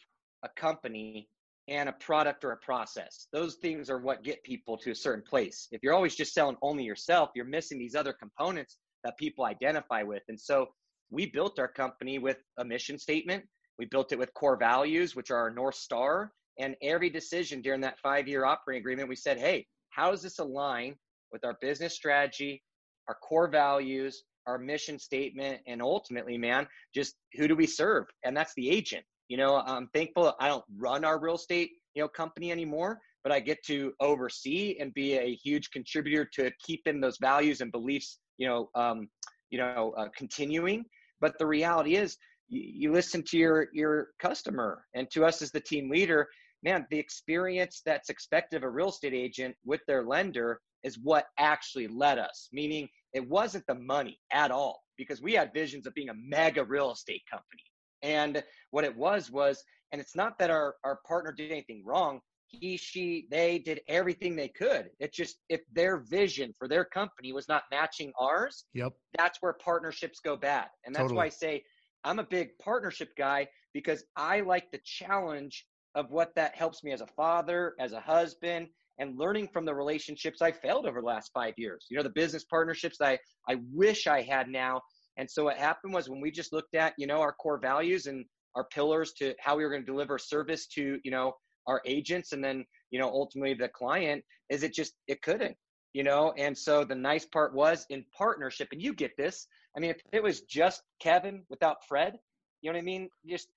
a 0.43 0.49
company, 0.49 1.27
and 1.67 1.89
a 1.89 1.93
product 1.93 2.45
or 2.45 2.51
a 2.51 2.57
process. 2.57 3.27
Those 3.33 3.55
things 3.55 3.89
are 3.89 3.99
what 3.99 4.23
get 4.23 4.41
people 4.43 4.77
to 4.77 4.91
a 4.91 4.95
certain 4.95 5.23
place. 5.23 5.67
If 5.71 5.83
you're 5.83 5.93
always 5.93 6.15
just 6.15 6.33
selling 6.33 6.57
only 6.61 6.83
yourself, 6.83 7.31
you're 7.35 7.45
missing 7.45 7.77
these 7.77 7.95
other 7.95 8.13
components 8.13 8.77
that 9.03 9.17
people 9.17 9.43
identify 9.43 10.01
with. 10.01 10.23
And 10.29 10.39
so 10.39 10.67
we 11.09 11.25
built 11.25 11.59
our 11.59 11.67
company 11.67 12.19
with 12.19 12.37
a 12.57 12.63
mission 12.63 12.97
statement 12.97 13.43
we 13.77 13.85
built 13.85 14.11
it 14.11 14.19
with 14.19 14.33
core 14.33 14.57
values, 14.57 15.15
which 15.15 15.31
are 15.31 15.37
our 15.37 15.49
North 15.49 15.75
Star. 15.75 16.31
And 16.59 16.75
every 16.81 17.09
decision 17.09 17.61
during 17.61 17.81
that 17.81 17.99
five 17.99 18.27
year 18.27 18.45
operating 18.45 18.81
agreement, 18.81 19.09
we 19.09 19.15
said, 19.15 19.37
hey, 19.37 19.65
how 19.93 20.11
does 20.11 20.21
this 20.21 20.39
align 20.39 20.95
with 21.31 21.45
our 21.45 21.57
business 21.61 21.95
strategy, 21.95 22.63
our 23.07 23.15
core 23.15 23.47
values, 23.47 24.23
our 24.47 24.57
mission 24.57 24.99
statement, 24.99 25.61
and 25.67 25.81
ultimately, 25.81 26.37
man, 26.37 26.67
just 26.93 27.15
who 27.35 27.47
do 27.47 27.55
we 27.55 27.67
serve? 27.67 28.05
And 28.23 28.35
that's 28.35 28.53
the 28.55 28.69
agent. 28.69 29.03
You 29.29 29.37
know, 29.37 29.63
I'm 29.65 29.87
thankful 29.93 30.35
I 30.39 30.47
don't 30.47 30.65
run 30.77 31.05
our 31.05 31.19
real 31.19 31.35
estate, 31.35 31.71
you 31.95 32.01
know, 32.03 32.07
company 32.07 32.51
anymore, 32.51 32.99
but 33.23 33.31
I 33.31 33.39
get 33.39 33.63
to 33.67 33.93
oversee 33.99 34.77
and 34.79 34.93
be 34.93 35.17
a 35.17 35.35
huge 35.35 35.71
contributor 35.71 36.29
to 36.33 36.51
keeping 36.63 36.99
those 36.99 37.17
values 37.21 37.61
and 37.61 37.71
beliefs, 37.71 38.19
you 38.37 38.47
know, 38.47 38.69
um, 38.75 39.07
you 39.49 39.57
know, 39.57 39.93
uh, 39.97 40.07
continuing. 40.15 40.83
But 41.21 41.37
the 41.39 41.45
reality 41.45 41.95
is, 41.95 42.17
you, 42.49 42.61
you 42.61 42.91
listen 42.91 43.23
to 43.23 43.37
your 43.37 43.67
your 43.73 44.09
customer, 44.19 44.85
and 44.93 45.09
to 45.11 45.25
us 45.25 45.41
as 45.41 45.51
the 45.51 45.61
team 45.61 45.89
leader, 45.89 46.27
man, 46.63 46.87
the 46.89 46.99
experience 46.99 47.81
that's 47.85 48.09
expected 48.09 48.57
of 48.57 48.63
a 48.63 48.69
real 48.69 48.89
estate 48.89 49.13
agent 49.13 49.55
with 49.65 49.81
their 49.87 50.03
lender 50.03 50.61
is 50.83 50.97
what 51.01 51.27
actually 51.37 51.87
led 51.87 52.17
us. 52.19 52.49
Meaning, 52.51 52.87
it 53.13 53.27
wasn't 53.27 53.65
the 53.67 53.75
money 53.75 54.19
at 54.31 54.51
all, 54.51 54.81
because 54.97 55.21
we 55.21 55.33
had 55.33 55.53
visions 55.53 55.85
of 55.85 55.93
being 55.93 56.09
a 56.09 56.13
mega 56.13 56.63
real 56.63 56.91
estate 56.91 57.21
company. 57.29 57.63
And 58.01 58.43
what 58.71 58.83
it 58.83 58.95
was 58.95 59.31
was, 59.31 59.63
and 59.91 60.01
it's 60.01 60.15
not 60.15 60.37
that 60.39 60.49
our, 60.49 60.75
our 60.83 60.99
partner 61.07 61.31
did 61.31 61.51
anything 61.51 61.83
wrong. 61.85 62.19
He, 62.47 62.77
she, 62.77 63.27
they 63.31 63.59
did 63.59 63.81
everything 63.87 64.35
they 64.35 64.49
could. 64.49 64.89
It's 64.99 65.15
just 65.15 65.37
if 65.49 65.61
their 65.71 65.97
vision 65.97 66.53
for 66.57 66.67
their 66.67 66.85
company 66.85 67.33
was 67.33 67.47
not 67.47 67.63
matching 67.71 68.11
ours, 68.19 68.65
yep. 68.73 68.93
that's 69.17 69.41
where 69.41 69.53
partnerships 69.53 70.19
go 70.19 70.35
bad. 70.35 70.67
And 70.85 70.93
that's 70.93 71.03
totally. 71.03 71.17
why 71.17 71.25
I 71.25 71.29
say 71.29 71.63
I'm 72.03 72.19
a 72.19 72.23
big 72.23 72.49
partnership 72.59 73.15
guy 73.17 73.47
because 73.73 74.03
I 74.15 74.41
like 74.41 74.69
the 74.71 74.81
challenge 74.83 75.65
of 75.95 76.11
what 76.11 76.33
that 76.35 76.55
helps 76.55 76.83
me 76.83 76.91
as 76.91 77.01
a 77.01 77.07
father, 77.07 77.75
as 77.79 77.93
a 77.93 77.99
husband, 77.99 78.67
and 78.99 79.17
learning 79.17 79.47
from 79.51 79.65
the 79.65 79.73
relationships 79.73 80.41
I 80.41 80.51
failed 80.51 80.85
over 80.85 81.01
the 81.01 81.07
last 81.07 81.31
five 81.33 81.53
years. 81.57 81.85
You 81.89 81.97
know, 81.97 82.03
the 82.03 82.09
business 82.09 82.43
partnerships 82.43 82.97
I 83.01 83.17
I 83.49 83.57
wish 83.71 84.07
I 84.07 84.21
had 84.21 84.49
now. 84.49 84.81
And 85.17 85.29
so 85.29 85.43
what 85.43 85.57
happened 85.57 85.93
was 85.93 86.09
when 86.09 86.21
we 86.21 86.31
just 86.31 86.53
looked 86.53 86.75
at, 86.75 86.93
you 86.97 87.07
know, 87.07 87.21
our 87.21 87.33
core 87.33 87.59
values 87.59 88.07
and 88.07 88.25
our 88.55 88.65
pillars 88.65 89.13
to 89.13 89.33
how 89.39 89.55
we 89.55 89.63
were 89.63 89.69
going 89.69 89.85
to 89.85 89.91
deliver 89.91 90.17
service 90.17 90.67
to, 90.67 90.99
you 91.03 91.11
know, 91.11 91.33
our 91.67 91.81
agents 91.85 92.33
and 92.33 92.43
then, 92.43 92.65
you 92.91 92.99
know, 92.99 93.09
ultimately 93.09 93.53
the 93.53 93.69
client, 93.69 94.23
is 94.49 94.63
it 94.63 94.73
just 94.73 94.93
it 95.07 95.21
couldn't, 95.21 95.55
you 95.93 96.03
know? 96.03 96.33
And 96.37 96.57
so 96.57 96.83
the 96.83 96.95
nice 96.95 97.25
part 97.25 97.53
was 97.53 97.85
in 97.89 98.05
partnership, 98.15 98.69
and 98.71 98.81
you 98.81 98.93
get 98.93 99.11
this. 99.17 99.47
I 99.75 99.79
mean, 99.79 99.91
if 99.91 100.01
it 100.11 100.21
was 100.21 100.41
just 100.41 100.83
Kevin 100.99 101.43
without 101.49 101.77
Fred, 101.87 102.17
you 102.61 102.69
know 102.71 102.77
what 102.77 102.81
I 102.81 102.85
mean? 102.85 103.09
Just 103.27 103.47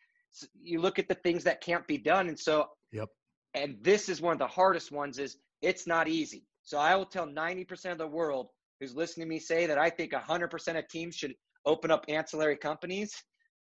you 0.62 0.81
look 0.81 0.99
at 0.99 1.09
the 1.09 1.14
things 1.14 1.44
that 1.44 1.61
can't 1.61 1.87
be 1.87 1.99
done. 1.99 2.29
And 2.29 2.38
so 2.38 2.66
Yep. 2.92 3.09
and 3.55 3.77
this 3.83 4.09
is 4.09 4.20
one 4.20 4.33
of 4.33 4.38
the 4.38 4.46
hardest 4.46 4.92
ones 4.92 5.18
is 5.18 5.37
it's 5.62 5.87
not 5.87 6.09
easy. 6.09 6.44
So 6.62 6.79
i 6.79 6.94
will 6.96 7.07
tell 7.07 7.27
90% 7.27 7.92
of 7.92 7.99
the 7.99 8.07
world 8.07 8.49
who's 8.81 8.94
listening 8.94 9.27
to 9.27 9.29
me 9.35 9.38
say 9.38 9.66
that 9.66 9.79
i 9.79 9.88
think 9.90 10.12
100% 10.12 10.79
of 10.79 10.88
teams 10.88 11.14
should 11.16 11.35
open 11.64 11.90
up 11.90 12.05
ancillary 12.09 12.57
companies. 12.57 13.12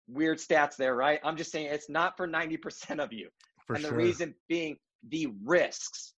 Weird 0.08 0.38
stats 0.38 0.76
there 0.76 0.94
right? 0.94 1.20
I'm 1.24 1.36
just 1.36 1.52
saying 1.52 1.66
it's 1.66 1.90
not 1.90 2.16
for 2.16 2.26
90% 2.26 2.98
of 3.02 3.12
you. 3.12 3.28
For 3.66 3.74
and 3.74 3.82
sure. 3.82 3.90
the 3.90 3.96
reason 3.96 4.34
being 4.48 4.76
the 5.08 5.28
risks. 5.44 6.14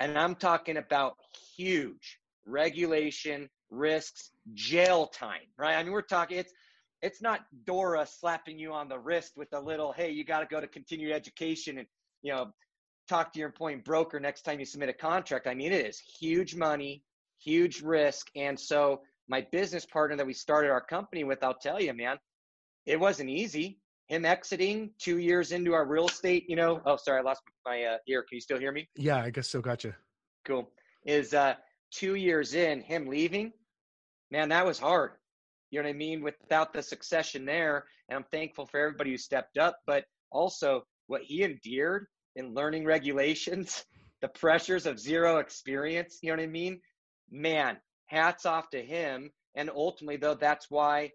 And 0.00 0.18
i'm 0.18 0.34
talking 0.34 0.76
about 0.76 1.14
huge 1.56 2.18
regulation 2.46 3.48
risks 3.70 4.30
jail 4.54 5.06
time 5.06 5.46
right? 5.58 5.76
I 5.76 5.82
mean 5.82 5.92
we're 5.92 6.02
talking 6.02 6.38
it's 6.38 6.52
it's 7.02 7.22
not 7.22 7.40
DORA 7.64 8.06
slapping 8.06 8.58
you 8.58 8.72
on 8.72 8.88
the 8.88 8.98
wrist 8.98 9.32
with 9.36 9.48
a 9.52 9.60
little, 9.60 9.92
hey, 9.92 10.10
you 10.10 10.24
got 10.24 10.40
to 10.40 10.46
go 10.46 10.60
to 10.60 10.66
continued 10.66 11.12
education 11.12 11.78
and 11.78 11.86
you 12.22 12.32
know 12.32 12.50
talk 13.08 13.32
to 13.32 13.38
your 13.38 13.48
employee 13.48 13.76
broker 13.76 14.20
next 14.20 14.42
time 14.42 14.58
you 14.58 14.66
submit 14.66 14.88
a 14.88 14.92
contract. 14.92 15.46
I 15.46 15.54
mean, 15.54 15.72
it 15.72 15.86
is 15.86 15.98
huge 15.98 16.54
money, 16.54 17.02
huge 17.38 17.80
risk. 17.80 18.26
And 18.36 18.58
so 18.58 19.00
my 19.28 19.46
business 19.52 19.86
partner 19.86 20.16
that 20.16 20.26
we 20.26 20.34
started 20.34 20.70
our 20.70 20.80
company 20.80 21.24
with, 21.24 21.42
I'll 21.42 21.54
tell 21.54 21.80
you, 21.80 21.94
man, 21.94 22.18
it 22.86 22.98
wasn't 22.98 23.30
easy. 23.30 23.78
Him 24.08 24.24
exiting 24.24 24.90
two 24.98 25.18
years 25.18 25.52
into 25.52 25.74
our 25.74 25.86
real 25.86 26.06
estate, 26.06 26.44
you 26.48 26.56
know. 26.56 26.80
Oh, 26.86 26.96
sorry, 26.96 27.20
I 27.20 27.22
lost 27.22 27.42
my 27.66 27.82
uh, 27.84 27.96
ear. 28.08 28.22
Can 28.22 28.36
you 28.36 28.40
still 28.40 28.58
hear 28.58 28.72
me? 28.72 28.88
Yeah, 28.96 29.18
I 29.18 29.30
guess 29.30 29.48
so. 29.48 29.60
Gotcha. 29.60 29.94
Cool. 30.46 30.70
Is 31.04 31.34
uh, 31.34 31.54
two 31.90 32.14
years 32.14 32.54
in, 32.54 32.80
him 32.80 33.06
leaving, 33.06 33.52
man, 34.30 34.48
that 34.48 34.64
was 34.64 34.78
hard. 34.78 35.12
You 35.70 35.80
know 35.80 35.88
what 35.88 35.94
I 35.94 35.98
mean? 35.98 36.22
Without 36.22 36.72
the 36.72 36.82
succession 36.82 37.44
there, 37.44 37.84
and 38.08 38.16
I'm 38.16 38.24
thankful 38.30 38.66
for 38.66 38.80
everybody 38.80 39.10
who 39.10 39.18
stepped 39.18 39.58
up, 39.58 39.78
but 39.86 40.04
also 40.30 40.84
what 41.06 41.22
he 41.22 41.42
endured 41.42 42.06
in 42.36 42.54
learning 42.54 42.84
regulations, 42.84 43.84
the 44.22 44.28
pressures 44.28 44.86
of 44.86 44.98
zero 44.98 45.38
experience, 45.38 46.18
you 46.22 46.30
know 46.30 46.36
what 46.36 46.42
I 46.42 46.46
mean? 46.46 46.80
Man, 47.30 47.76
hats 48.06 48.46
off 48.46 48.70
to 48.70 48.82
him. 48.82 49.30
And 49.54 49.70
ultimately, 49.70 50.16
though, 50.16 50.34
that's 50.34 50.70
why 50.70 51.10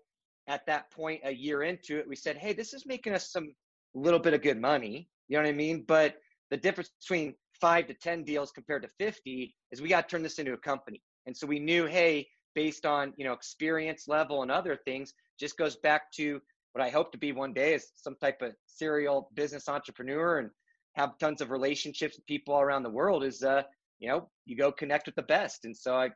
at 0.48 0.66
that 0.68 0.92
point, 0.92 1.22
a 1.24 1.32
year 1.32 1.63
into 1.63 1.98
it, 1.98 2.08
we 2.08 2.16
said, 2.16 2.38
hey, 2.38 2.54
this 2.54 2.74
is 2.74 2.86
making 2.86 3.13
us 3.13 3.32
some 3.32 3.54
little 3.94 4.20
bit 4.20 4.34
of 4.34 4.42
good 4.42 4.60
money. 4.60 5.10
You 5.28 5.38
know 5.38 5.44
what 5.44 5.50
I 5.50 5.54
mean? 5.54 5.84
But 5.88 6.16
the 6.50 6.58
difference 6.58 6.92
between 7.02 7.34
five 7.60 7.88
to 7.88 7.94
10 7.94 8.24
deals 8.24 8.52
compared 8.52 8.84
to 8.84 8.89
50 9.00 9.56
is 9.72 9.82
we 9.82 9.89
got 9.89 10.08
to 10.08 10.12
turn 10.12 10.24
this 10.24 10.39
into 10.39 10.54
a 10.54 10.58
company. 10.58 11.02
And 11.26 11.36
so 11.36 11.48
we 11.48 11.60
knew, 11.60 11.86
hey, 11.86 12.28
based 12.56 12.86
on, 12.86 13.13
you 13.18 13.26
know, 13.26 13.34
experience 13.34 14.08
level 14.08 14.42
and 14.42 14.52
other 14.52 14.78
things, 14.86 15.13
just 15.39 15.58
goes 15.58 15.76
back 15.78 16.12
to 16.13 16.42
what 16.74 16.84
I 16.84 16.89
hope 16.89 17.12
to 17.12 17.18
be 17.18 17.32
one 17.32 17.54
day 17.54 17.76
is 17.76 17.92
some 17.96 18.16
type 18.20 18.42
of 18.42 18.54
serial 18.66 19.30
business 19.36 19.70
entrepreneur 19.70 20.39
and 20.39 20.50
have 20.94 21.18
tons 21.18 21.42
of 21.42 21.52
relationships 21.52 22.18
with 22.18 22.26
people 22.26 22.54
all 22.54 22.62
around 22.62 22.84
the 22.84 22.89
world 22.89 23.24
is 23.24 23.44
uh 23.44 23.63
you 24.00 24.08
know 24.10 24.30
you 24.46 24.56
go 24.58 24.72
connect 24.72 25.06
with 25.06 25.16
the 25.16 25.22
best. 25.24 25.66
And 25.66 25.76
so 25.76 25.96
i 25.96 26.10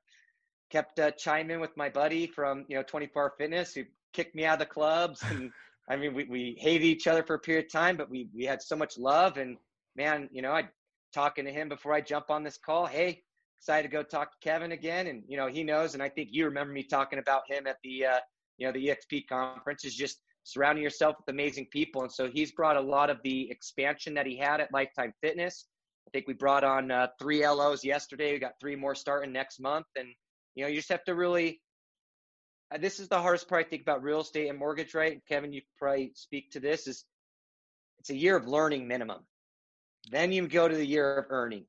kept 0.70 1.00
uh, 1.00 1.12
chiming 1.12 1.56
in 1.56 1.62
with 1.62 1.76
my 1.78 1.90
buddy 1.90 2.28
from 2.28 2.66
you 2.68 2.76
know 2.76 2.84
24 2.84 3.34
fitness 3.38 3.74
who 3.74 3.84
kicked 4.14 4.36
me 4.36 4.46
out 4.46 4.54
of 4.54 4.60
the 4.60 4.66
clubs. 4.66 5.24
And 5.24 5.52
i 5.90 5.96
mean 5.96 6.14
we, 6.14 6.26
we 6.26 6.58
hated 6.60 6.86
each 6.86 7.08
other 7.08 7.24
for 7.24 7.36
a 7.36 7.40
period 7.40 7.66
of 7.66 7.72
time 7.72 7.96
but 7.98 8.10
we 8.10 8.28
we 8.36 8.44
had 8.44 8.62
so 8.62 8.76
much 8.76 8.98
love. 8.98 9.38
And 9.38 9.58
man 9.96 10.30
you 10.32 10.42
know 10.42 10.52
i 10.52 10.68
talking 11.14 11.46
to 11.46 11.52
him 11.52 11.70
before 11.70 11.94
i 11.94 12.02
jump 12.02 12.30
on 12.30 12.44
this 12.44 12.58
call 12.58 12.86
hey 12.86 13.24
excited 13.60 13.90
to 13.90 13.96
go 13.96 14.04
talk 14.04 14.32
to 14.32 14.38
kevin 14.42 14.72
again 14.72 15.08
and 15.08 15.24
you 15.28 15.38
know 15.38 15.48
he 15.48 15.64
knows 15.64 15.94
and 15.94 16.04
i 16.04 16.10
think 16.10 16.30
you 16.32 16.46
remember 16.46 16.72
me 16.74 16.84
talking 16.84 17.20
about 17.20 17.42
him 17.50 17.68
at 17.68 17.78
the 17.84 18.06
uh 18.06 18.20
you 18.58 18.66
know 18.66 18.72
the 18.72 18.88
exp 18.88 19.28
conference 19.28 19.84
is 19.84 19.96
just 19.96 20.20
surrounding 20.48 20.82
yourself 20.82 21.18
with 21.18 21.34
amazing 21.34 21.68
people. 21.72 22.02
And 22.04 22.12
so 22.12 22.30
he's 22.30 22.54
brought 22.54 22.78
a 22.78 22.82
lot 22.82 23.10
of 23.10 23.18
the 23.24 23.52
expansion 23.52 24.14
that 24.14 24.26
he 24.26 24.38
had 24.38 24.62
at 24.62 24.72
Lifetime 24.72 25.14
Fitness. 25.22 25.66
I 26.08 26.10
think 26.12 26.26
we 26.26 26.34
brought 26.34 26.64
on 26.64 26.90
uh, 26.90 27.08
three 27.20 27.46
LOs 27.46 27.84
yesterday. 27.84 28.32
We 28.32 28.40
got 28.40 28.54
three 28.62 28.78
more 28.78 28.96
starting 28.96 29.34
next 29.34 29.60
month. 29.60 29.88
And, 29.98 30.08
you 30.56 30.64
know, 30.64 30.70
you 30.70 30.78
just 30.78 30.90
have 30.90 31.04
to 31.04 31.16
really, 31.16 31.60
uh, 32.74 32.78
this 32.78 33.02
is 33.02 33.10
the 33.10 33.20
hardest 33.20 33.50
part 33.50 33.66
I 33.66 33.70
think 33.70 33.82
about 33.82 34.04
real 34.04 34.22
estate 34.22 34.48
and 34.48 34.58
mortgage, 34.58 34.94
right? 34.94 35.20
Kevin, 35.28 35.52
you 35.52 35.62
probably 35.78 36.14
speak 36.16 36.50
to 36.52 36.62
this 36.62 36.88
is 36.88 37.04
it's 38.00 38.10
a 38.10 38.16
year 38.16 38.38
of 38.38 38.48
learning 38.48 38.88
minimum. 38.88 39.26
Then 40.12 40.32
you 40.32 40.48
go 40.48 40.70
to 40.70 40.76
the 40.76 40.86
year 40.86 41.18
of 41.18 41.26
earning. 41.30 41.66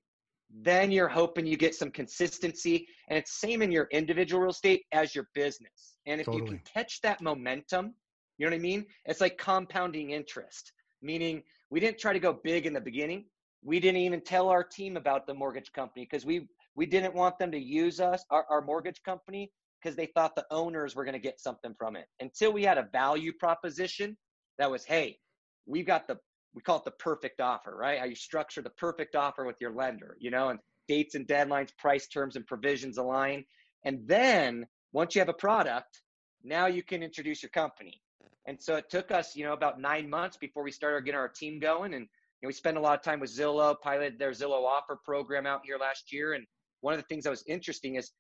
Then 0.51 0.91
you're 0.91 1.09
hoping 1.09 1.47
you 1.47 1.57
get 1.57 1.75
some 1.75 1.91
consistency. 1.91 2.87
And 3.09 3.19
it's 3.19 3.41
same 3.41 3.63
in 3.63 3.71
your 3.71 3.89
individual 3.93 4.43
real 4.43 4.51
estate 4.51 4.85
as 4.93 5.15
your 5.15 5.29
business. 5.35 5.97
And 6.07 6.21
if 6.21 6.27
totally. 6.27 6.45
you 6.45 6.49
can 6.49 6.61
catch 6.75 7.01
that 7.03 7.21
momentum– 7.21 7.95
you 8.39 8.47
know 8.47 8.51
what 8.51 8.59
I 8.59 8.63
mean? 8.63 8.87
It's 9.05 9.21
like 9.21 9.37
compounding 9.37 10.11
interest, 10.11 10.73
meaning 11.03 11.43
we 11.71 11.81
didn't 11.81 11.99
try 11.99 12.13
to 12.13 12.21
go 12.21 12.33
big 12.45 12.67
in 12.67 12.73
the 12.73 12.81
beginning. 12.81 13.27
We 13.65 13.81
didn't 13.81 14.01
even 14.01 14.21
tell 14.21 14.49
our 14.49 14.63
team 14.63 14.97
about 14.97 15.27
the 15.27 15.35
mortgage 15.35 15.73
company 15.73 16.07
because 16.09 16.25
we 16.25 16.49
we 16.77 16.87
didn't 16.87 17.15
want 17.15 17.39
them 17.41 17.51
to 17.51 17.59
use 17.59 17.99
us, 17.99 18.25
our, 18.31 18.47
our 18.49 18.61
mortgage 18.63 19.03
company, 19.03 19.51
because 19.83 19.97
they 19.97 20.07
thought 20.15 20.37
the 20.37 20.47
owners 20.53 20.95
were 20.95 21.05
going 21.05 21.15
to 21.15 21.19
get 21.19 21.41
something 21.41 21.75
from 21.77 21.97
it. 21.97 22.07
Until 22.21 22.53
we 22.53 22.63
had 22.63 22.79
a 22.79 22.89
value 22.93 23.33
proposition 23.33 24.17
that 24.59 24.71
was, 24.71 24.85
hey, 24.85 25.19
we've 25.67 25.87
got 25.87 26.07
the 26.07 26.19
we 26.55 26.63
call 26.63 26.79
it 26.79 26.85
the 26.85 26.91
perfect 26.93 27.41
offer, 27.41 27.77
right? 27.77 27.99
How 27.99 28.07
you 28.07 28.15
structure 28.15 28.63
the 28.63 28.71
perfect 28.71 29.15
offer 29.15 29.45
with 29.45 29.57
your 29.61 29.73
lender, 29.73 30.17
you 30.19 30.31
know, 30.31 30.49
and 30.49 30.59
dates 30.89 31.15
and 31.15 31.27
deadlines, 31.27 31.77
price 31.77 32.07
terms 32.09 32.37
and 32.37 32.47
provisions 32.47 32.99
align. 32.99 33.45
And 33.85 34.01
then 34.07 34.67
once 34.93 35.15
you 35.15 35.21
have 35.21 35.29
a 35.29 35.35
product, 35.35 36.03
now 36.43 36.67
you 36.67 36.83
can 36.83 37.03
introduce 37.03 37.43
your 37.43 37.51
company. 37.51 38.01
And 38.47 38.61
so 38.61 38.77
it 38.77 38.89
took 38.89 39.11
us, 39.11 39.37
you 39.37 39.45
know, 39.45 39.53
about 39.53 39.79
nine 39.79 40.09
months 40.09 40.37
before 40.37 40.63
we 40.63 40.73
started 40.73 41.05
getting 41.05 41.19
our 41.19 41.29
team 41.29 41.61
going. 41.61 41.95
And 41.95 42.03
you 42.05 42.47
know, 42.47 42.49
we 42.49 42.53
spent 42.55 42.79
a 42.79 42.81
lot 42.81 42.99
of 42.99 43.03
time 43.03 43.21
with 43.21 43.31
Zillow, 43.31 43.77
piloted 43.81 44.19
their 44.19 44.31
Zillow 44.31 44.65
offer 44.65 44.97
program 45.05 45.47
out 45.47 45.61
here 45.65 45.77
last 45.79 46.13
year. 46.13 46.33
And 46.33 46.47
one 46.81 46.95
of 46.95 47.01
the 47.01 47.07
things 47.07 47.25
that 47.25 47.31
was 47.31 47.45
interesting 47.47 47.97
is 47.97 48.13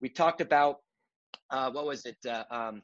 we 0.00 0.08
talked 0.08 0.40
about 0.40 0.78
uh, 1.50 1.70
what 1.70 1.84
was 1.84 2.06
it? 2.06 2.16
Uh, 2.26 2.44
um, 2.50 2.82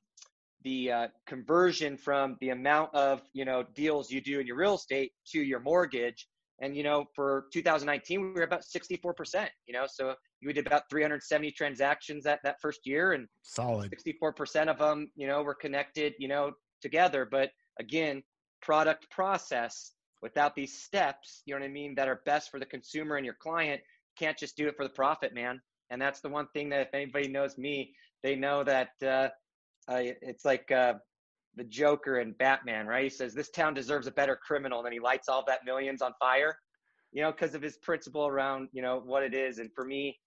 the 0.62 0.92
uh, 0.92 1.08
conversion 1.26 1.96
from 1.96 2.36
the 2.40 2.50
amount 2.50 2.94
of 2.94 3.22
you 3.32 3.44
know 3.44 3.64
deals 3.74 4.11
you 4.11 4.20
do 4.20 4.40
in 4.40 4.46
your 4.46 4.56
real 4.56 4.74
estate 4.74 5.12
to 5.32 5.40
your 5.40 5.61
mortgage. 5.61 6.26
And 6.62 6.76
you 6.76 6.82
know, 6.82 7.06
for 7.14 7.46
2019, 7.54 8.20
we 8.20 8.30
were 8.32 8.42
about 8.42 8.64
64 8.64 9.14
percent. 9.14 9.50
You 9.66 9.74
know, 9.74 9.86
so 9.88 10.14
we 10.44 10.52
did 10.52 10.66
about 10.66 10.82
370 10.90 11.52
transactions 11.52 12.24
that 12.24 12.40
that 12.44 12.61
first 12.61 12.80
year, 12.84 13.12
and 13.12 13.26
solid 13.42 13.90
64 13.90 14.32
percent 14.34 14.70
of 14.70 14.78
them, 14.78 15.11
you 15.16 15.26
know, 15.26 15.42
were 15.42 15.54
connected. 15.54 16.14
You 16.18 16.28
know, 16.28 16.52
together. 16.80 17.26
But 17.30 17.50
again, 17.78 18.22
product 18.61 19.11
process 19.11 19.92
without 20.22 20.54
these 20.54 20.82
steps, 20.82 21.42
you 21.46 21.54
know 21.54 21.61
what 21.61 21.66
I 21.66 21.72
mean, 21.72 21.94
that 21.94 22.08
are 22.08 22.20
best 22.26 22.50
for 22.50 22.58
the 22.58 22.66
consumer 22.66 23.16
and 23.16 23.24
your 23.24 23.36
client, 23.40 23.80
can't 24.18 24.36
just 24.36 24.56
do 24.56 24.68
it 24.68 24.76
for 24.76 24.84
the 24.84 24.90
profit, 24.90 25.34
man. 25.34 25.61
And 25.90 26.00
that's 26.00 26.20
the 26.20 26.28
one 26.28 26.46
thing 26.52 26.68
that 26.70 26.80
if 26.80 26.94
anybody 26.94 27.28
knows 27.28 27.56
me, 27.56 27.94
they 28.22 28.36
know 28.36 28.62
that 28.64 28.90
uh, 29.02 29.28
uh, 29.91 29.99
it's 30.22 30.45
like 30.45 30.70
uh, 30.70 30.95
the 31.57 31.64
Joker 31.64 32.18
and 32.18 32.36
Batman, 32.38 32.86
right? 32.86 33.05
He 33.05 33.11
says, 33.11 33.34
This 33.34 33.51
town 33.51 33.74
deserves 33.74 34.07
a 34.07 34.12
better 34.12 34.36
criminal. 34.36 34.78
And 34.78 34.86
then 34.86 34.93
he 34.93 35.01
lights 35.01 35.28
all 35.28 35.45
that 35.47 35.64
millions 35.64 36.01
on 36.01 36.12
fire, 36.20 36.57
you 37.12 37.22
know, 37.22 37.32
because 37.32 37.55
of 37.55 37.62
his 37.62 37.76
principle 37.78 38.26
around, 38.26 38.68
you 38.72 38.82
know, 38.82 39.03
what 39.05 39.22
it 39.22 39.34
is. 39.34 39.59
And 39.59 39.70
for 39.74 39.84
me, 39.84 40.18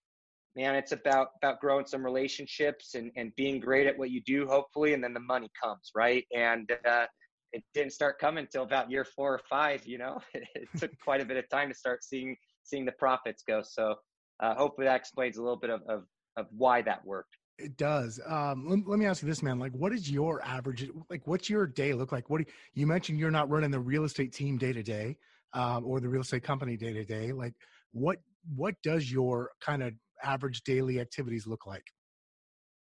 man, 0.56 0.76
it's 0.76 0.92
about 0.92 1.30
about 1.42 1.60
growing 1.62 1.86
some 1.86 2.04
relationships 2.04 2.96
and, 2.96 3.12
and 3.16 3.32
being 3.36 3.60
great 3.60 3.88
at 3.88 3.98
what 3.98 4.12
you 4.12 4.22
do, 4.26 4.46
hopefully, 4.48 4.94
and 4.94 5.04
then 5.04 5.14
the 5.14 5.20
money 5.20 5.50
comes, 5.62 5.92
right? 5.96 6.26
And 6.36 6.70
uh, 6.88 7.06
it 7.54 7.64
didn't 7.74 7.94
start 7.94 8.20
coming 8.20 8.44
until 8.44 8.64
about 8.64 8.92
year 8.92 9.06
four 9.06 9.34
or 9.34 9.42
five. 9.50 9.86
You 9.86 10.00
know, 10.00 10.20
it, 10.34 10.44
it 10.56 10.68
took 10.78 10.92
quite 11.04 11.22
a 11.22 11.26
bit 11.26 11.38
of 11.38 11.50
time 11.50 11.70
to 11.70 11.76
start 11.76 12.04
seeing 12.04 12.36
seeing 12.64 12.86
the 12.86 12.92
profits 12.94 13.44
go. 13.48 13.62
So 13.64 13.96
uh, 14.42 14.56
hopefully 14.56 14.88
that 14.88 14.96
explains 14.96 15.38
a 15.38 15.42
little 15.42 15.58
bit 15.58 15.70
of, 15.70 15.82
of 15.88 16.04
of 16.36 16.48
why 16.52 16.82
that 16.82 17.06
worked. 17.06 17.38
It 17.58 17.78
does. 17.78 18.20
Um, 18.26 18.68
let, 18.68 18.88
let, 18.88 19.00
me 19.00 19.06
ask 19.06 19.22
you 19.22 19.28
this, 19.28 19.44
man. 19.44 19.60
Like, 19.60 19.74
what 19.74 19.94
is 19.94 20.10
your 20.10 20.44
average? 20.44 20.90
Like, 21.10 21.28
what's 21.28 21.50
your 21.50 21.68
day 21.68 21.94
look 21.94 22.12
like? 22.12 22.30
What 22.30 22.40
do 22.40 22.46
you, 22.48 22.54
you 22.74 22.88
mentioned? 22.88 23.20
You're 23.20 23.32
not 23.32 23.50
running 23.50 23.70
the 23.70 23.80
real 23.80 24.06
estate 24.06 24.34
team 24.34 24.58
day 24.58 24.74
to 24.74 24.82
day, 24.82 25.18
um, 25.54 25.86
or 25.86 26.00
the 26.00 26.10
real 26.10 26.22
estate 26.22 26.44
company 26.44 26.78
day 26.78 26.94
to 26.94 27.06
day. 27.06 27.32
Like, 27.32 27.54
what 27.92 28.18
what 28.56 28.76
does 28.84 29.12
your 29.12 29.52
kind 29.62 29.84
of 29.84 29.94
average 30.24 30.64
daily 30.64 31.00
activities 31.00 31.46
look 31.46 31.68
like? 31.68 31.86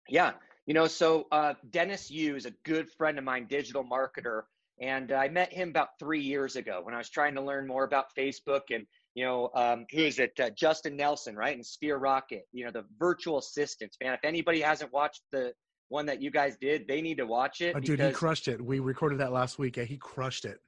Yeah, 0.09 0.33
you 0.67 0.75
know, 0.75 0.87
so 0.87 1.27
uh, 1.33 1.55
Dennis 1.71 2.11
Yu 2.11 2.37
is 2.37 2.47
a 2.47 2.53
good 2.65 2.89
friend 2.91 3.19
of 3.19 3.25
mine, 3.25 3.47
digital 3.49 3.85
marketer, 3.85 4.43
and 4.81 5.11
I 5.13 5.29
met 5.29 5.53
him 5.53 5.71
about 5.71 5.89
three 5.99 6.21
years 6.21 6.57
ago 6.57 6.81
when 6.83 6.95
I 6.95 6.99
was 6.99 7.11
trying 7.11 7.35
to 7.35 7.43
learn 7.43 7.67
more 7.67 7.85
about 7.85 8.07
Facebook 8.17 8.63
and 8.71 8.87
you 9.15 9.25
know, 9.25 9.51
um, 9.55 9.87
who 9.91 10.03
is 10.03 10.19
it? 10.19 10.39
Uh, 10.41 10.51
Justin 10.51 10.97
Nelson, 10.97 11.37
right? 11.37 11.55
And 11.55 11.65
Sphere 11.65 11.99
Rocket, 11.99 12.47
you 12.53 12.65
know, 12.65 12.71
the 12.71 12.85
virtual 12.99 13.39
assistants, 13.39 13.97
man. 14.03 14.15
If 14.15 14.21
anybody 14.25 14.61
hasn't 14.61 14.93
watched 14.93 15.23
the 15.33 15.53
one 15.89 16.07
that 16.07 16.23
you 16.23 16.31
guys 16.31 16.57
did, 16.61 16.89
they 16.89 17.03
need 17.03 17.19
to 17.19 17.27
watch 17.27 17.61
it. 17.61 17.75
Oh, 17.77 17.81
dude, 17.81 18.01
he 18.01 18.11
crushed 18.13 18.49
it. 18.49 18.65
We 18.65 18.81
recorded 18.81 19.21
that 19.21 19.33
last 19.33 19.59
week. 19.59 19.77
Yeah, 19.77 19.85
he 19.85 19.99
crushed 19.99 20.45
it. 20.45 20.59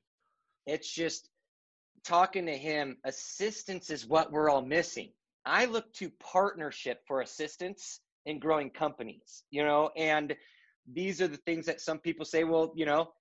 It's 0.66 0.90
just 0.90 1.30
talking 2.04 2.46
to 2.46 2.56
him, 2.56 2.98
assistance 3.04 3.90
is 3.90 4.06
what 4.06 4.30
we're 4.30 4.50
all 4.50 4.62
missing. 4.62 5.10
I 5.46 5.64
look 5.64 5.92
to 5.94 6.10
partnership 6.20 7.00
for 7.06 7.20
assistance 7.20 8.00
in 8.26 8.38
growing 8.38 8.70
companies, 8.70 9.42
you 9.50 9.64
know, 9.64 9.90
and 9.96 10.34
these 10.90 11.20
are 11.20 11.28
the 11.28 11.38
things 11.38 11.66
that 11.66 11.80
some 11.80 11.98
people 11.98 12.24
say, 12.24 12.44
well, 12.44 12.72
you 12.76 12.86
know, 12.86 13.12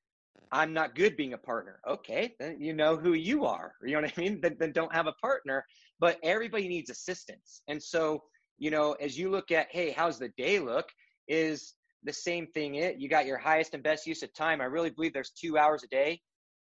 I'm 0.53 0.71
not 0.71 0.95
good 0.95 1.17
being 1.17 1.33
a 1.33 1.37
partner. 1.37 1.79
Okay, 1.89 2.35
then 2.39 2.61
you 2.61 2.73
know 2.73 2.95
who 2.95 3.13
you 3.13 3.45
are. 3.45 3.73
You 3.83 3.95
know 3.95 4.01
what 4.01 4.13
I 4.15 4.21
mean? 4.21 4.39
Then, 4.39 4.55
then 4.59 4.71
don't 4.71 4.93
have 4.93 5.07
a 5.07 5.13
partner. 5.13 5.65
But 5.99 6.19
everybody 6.23 6.67
needs 6.67 6.89
assistance. 6.89 7.61
And 7.67 7.81
so, 7.81 8.23
you 8.59 8.69
know, 8.71 8.93
as 8.93 9.17
you 9.17 9.29
look 9.29 9.51
at, 9.51 9.67
hey, 9.71 9.91
how's 9.91 10.19
the 10.19 10.29
day 10.37 10.59
look? 10.59 10.85
Is 11.27 11.73
the 12.03 12.13
same 12.13 12.47
thing 12.47 12.75
it 12.75 12.99
you 12.99 13.09
got 13.09 13.25
your 13.25 13.37
highest 13.37 13.73
and 13.73 13.81
best 13.81 14.05
use 14.05 14.23
of 14.23 14.33
time. 14.33 14.61
I 14.61 14.65
really 14.65 14.89
believe 14.89 15.13
there's 15.13 15.31
two 15.31 15.57
hours 15.57 15.83
a 15.83 15.87
day 15.87 16.21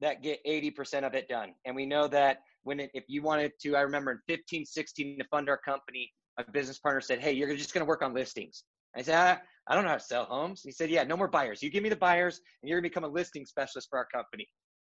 that 0.01 0.23
get 0.23 0.45
80% 0.47 1.05
of 1.05 1.15
it 1.15 1.29
done. 1.29 1.53
And 1.65 1.75
we 1.75 1.87
know 1.87 2.07
that 2.09 2.39
when 2.63 2.81
it, 2.81 2.91
if 2.95 3.05
you 3.09 3.23
wanted 3.23 3.53
to, 3.63 3.77
I 3.77 3.81
remember 3.81 4.13
in 4.13 4.19
15, 4.29 4.65
16 4.65 5.19
to 5.19 5.25
fund 5.31 5.49
our 5.49 5.59
company, 5.59 6.13
a 6.39 6.45
business 6.51 6.79
partner 6.79 7.01
said, 7.01 7.21
Hey, 7.21 7.33
you're 7.33 7.55
just 7.57 7.75
going 7.75 7.85
to 7.85 7.89
work 7.89 8.03
on 8.03 8.15
listings. 8.15 8.65
I 8.97 9.03
said, 9.03 9.15
ah, 9.17 9.43
I 9.69 9.75
don't 9.75 9.85
know 9.85 9.91
how 9.91 9.97
to 9.97 10.05
sell 10.05 10.25
homes. 10.25 10.63
He 10.63 10.71
said, 10.71 10.91
Yeah, 10.91 11.05
no 11.05 11.17
more 11.17 11.29
buyers. 11.29 11.63
You 11.63 11.71
give 11.71 11.83
me 11.83 11.89
the 11.89 11.97
buyers, 11.97 12.41
and 12.63 12.69
you're 12.69 12.81
going 12.81 12.91
to 12.91 12.91
become 12.91 13.11
a 13.11 13.13
listing 13.13 13.45
specialist 13.45 13.89
for 13.91 13.99
our 13.99 14.07
company. 14.07 14.49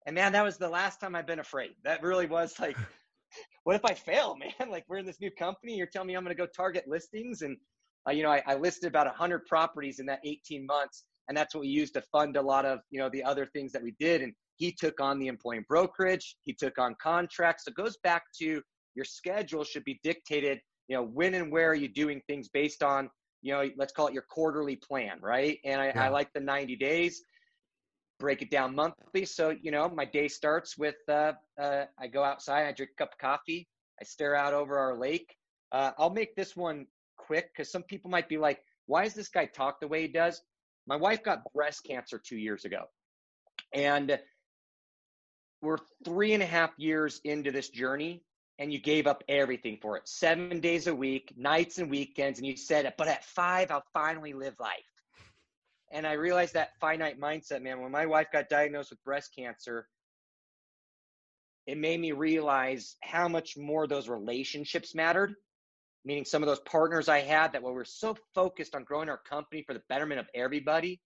And 0.07 0.15
man, 0.15 0.33
that 0.33 0.45
was 0.45 0.57
the 0.57 0.69
last 0.69 1.01
time 1.01 1.15
I've 1.15 1.27
been 1.27 1.39
afraid. 1.39 1.71
That 1.85 2.03
really 2.03 2.27
was 2.27 2.59
like, 2.59 2.77
what 3.65 3.77
if 3.77 3.85
I 3.85 3.95
fail, 3.95 4.37
man? 4.37 4.53
Like, 4.71 4.85
we're 4.89 4.99
in 4.99 5.07
this 5.07 5.21
new 5.21 5.31
company. 5.31 5.75
You're 5.75 5.87
telling 5.87 6.09
me 6.09 6.15
I'm 6.15 6.25
going 6.25 6.37
to 6.37 6.41
go 6.41 6.49
target 6.55 6.85
listings. 6.87 7.43
And, 7.43 7.57
uh, 8.09 8.13
you 8.13 8.23
know, 8.23 8.31
I, 8.31 8.43
I 8.47 8.55
listed 8.55 8.89
about 8.89 9.07
100 9.07 9.47
properties 9.47 9.99
in 9.99 10.07
that 10.07 10.21
18 10.25 10.67
months. 10.67 11.05
And 11.29 11.37
that's 11.37 11.55
what 11.55 11.61
we 11.61 11.69
used 11.69 11.95
to 11.95 12.03
fund 12.13 12.37
a 12.37 12.43
lot 12.43 12.65
of, 12.65 12.81
you 12.91 12.99
know, 12.99 13.11
the 13.11 13.23
other 13.23 13.47
things 13.47 13.73
that 13.73 13.83
we 13.83 13.95
did. 13.99 14.23
And 14.23 14.33
he 14.57 14.73
took 14.73 15.01
on 15.01 15.19
the 15.19 15.27
employee 15.27 15.65
brokerage, 15.69 16.37
he 16.45 16.53
took 16.53 16.79
on 16.79 16.97
contracts. 17.03 17.65
So 17.65 17.71
it 17.71 17.75
goes 17.75 17.97
back 18.03 18.23
to 18.41 18.63
your 18.95 19.05
schedule 19.05 19.63
should 19.63 19.85
be 19.85 20.01
dictated, 20.03 20.59
you 20.89 20.97
know, 20.97 21.05
when 21.05 21.35
and 21.35 21.53
where 21.53 21.71
are 21.71 21.75
you 21.75 21.89
doing 21.89 22.21
things 22.27 22.49
based 22.49 22.83
on 22.83 23.09
you 23.43 23.53
know, 23.53 23.69
let's 23.77 23.93
call 23.93 24.09
it 24.09 24.15
your 24.15 24.25
quarterly 24.29 24.77
plan, 24.77 25.19
right? 25.21 25.59
And 25.65 25.81
I, 25.81 25.87
yeah. 25.87 26.05
I 26.05 26.09
like 26.09 26.33
the 26.33 26.41
90 26.41 26.77
days, 26.77 27.23
break 28.19 28.43
it 28.43 28.51
down 28.51 28.75
monthly. 28.75 29.25
So, 29.25 29.55
you 29.63 29.71
know, 29.71 29.89
my 29.89 30.05
day 30.05 30.29
starts 30.29 30.77
with 30.77 30.97
uh, 31.09 31.33
uh, 31.61 31.85
I 31.99 32.07
go 32.09 32.23
outside, 32.25 32.67
I 32.67 32.73
drink 32.73 32.93
a 32.97 33.03
cup 33.05 33.13
of 33.13 33.19
coffee, 33.19 33.69
I 34.01 34.05
stare 34.05 34.35
out 34.35 34.55
over 34.55 34.79
our 34.79 34.99
lake. 34.99 35.35
Uh, 35.73 35.93
I'll 35.99 36.11
make 36.11 36.35
this 36.35 36.57
one 36.57 36.87
quick 37.17 37.51
because 37.53 37.71
some 37.71 37.83
people 37.83 38.11
might 38.11 38.29
be 38.29 38.39
like, 38.39 38.61
why 38.87 39.05
does 39.05 39.15
this 39.15 39.29
guy 39.29 39.47
talk 39.47 39.81
the 39.81 39.89
way 39.89 40.03
he 40.03 40.09
does? 40.09 40.41
My 40.87 40.97
wife 40.97 41.23
got 41.23 41.43
breast 41.53 41.85
cancer 41.85 42.19
two 42.19 42.39
years 42.39 42.65
ago. 42.65 42.85
And 43.75 44.19
we're 45.61 45.79
three 46.05 46.33
and 46.33 46.43
a 46.43 46.47
half 46.47 46.71
years 46.79 47.21
into 47.25 47.51
this 47.51 47.69
journey 47.69 48.23
and 48.59 48.73
you 48.73 48.79
gave 48.79 49.07
up 49.07 49.23
everything 49.29 49.79
for 49.81 49.97
it 49.97 50.09
seven 50.09 50.61
days 50.61 50.87
a 50.87 50.95
week, 50.95 51.33
nights 51.37 51.79
and 51.79 51.91
weekends, 51.91 52.39
and 52.39 52.47
you 52.47 52.57
said, 52.57 52.93
But 52.99 53.09
at 53.09 53.25
five, 53.25 53.71
I'll 53.71 53.85
finally 53.93 54.33
live 54.33 54.55
life. 54.59 54.83
And 55.91 56.07
I 56.07 56.13
realized 56.15 56.55
that 56.55 56.79
finite 56.81 57.21
mindset, 57.21 57.63
man. 57.63 57.81
When 57.81 57.93
my 57.93 58.07
wife 58.07 58.29
got 58.33 58.49
diagnosed 58.49 58.91
with 58.91 59.03
breast 59.05 59.31
cancer, 59.35 59.89
it 61.67 61.79
made 61.79 62.01
me 62.01 62.13
realize 62.13 62.97
how 63.03 63.29
much 63.29 63.57
more 63.57 63.87
those 63.87 64.09
relationships 64.09 64.95
mattered. 64.95 65.35
Meaning, 66.05 66.25
some 66.25 66.43
of 66.43 66.49
those 66.49 66.61
partners 66.61 67.09
I 67.09 67.21
had 67.21 67.53
that 67.53 67.63
we 67.63 67.71
were 67.71 67.85
so 67.85 68.17
focused 68.35 68.75
on 68.75 68.85
growing 68.85 69.09
our 69.09 69.19
company 69.19 69.63
for 69.63 69.75
the 69.75 69.83
betterment 69.89 70.21
of 70.21 70.27
everybody. 70.35 71.01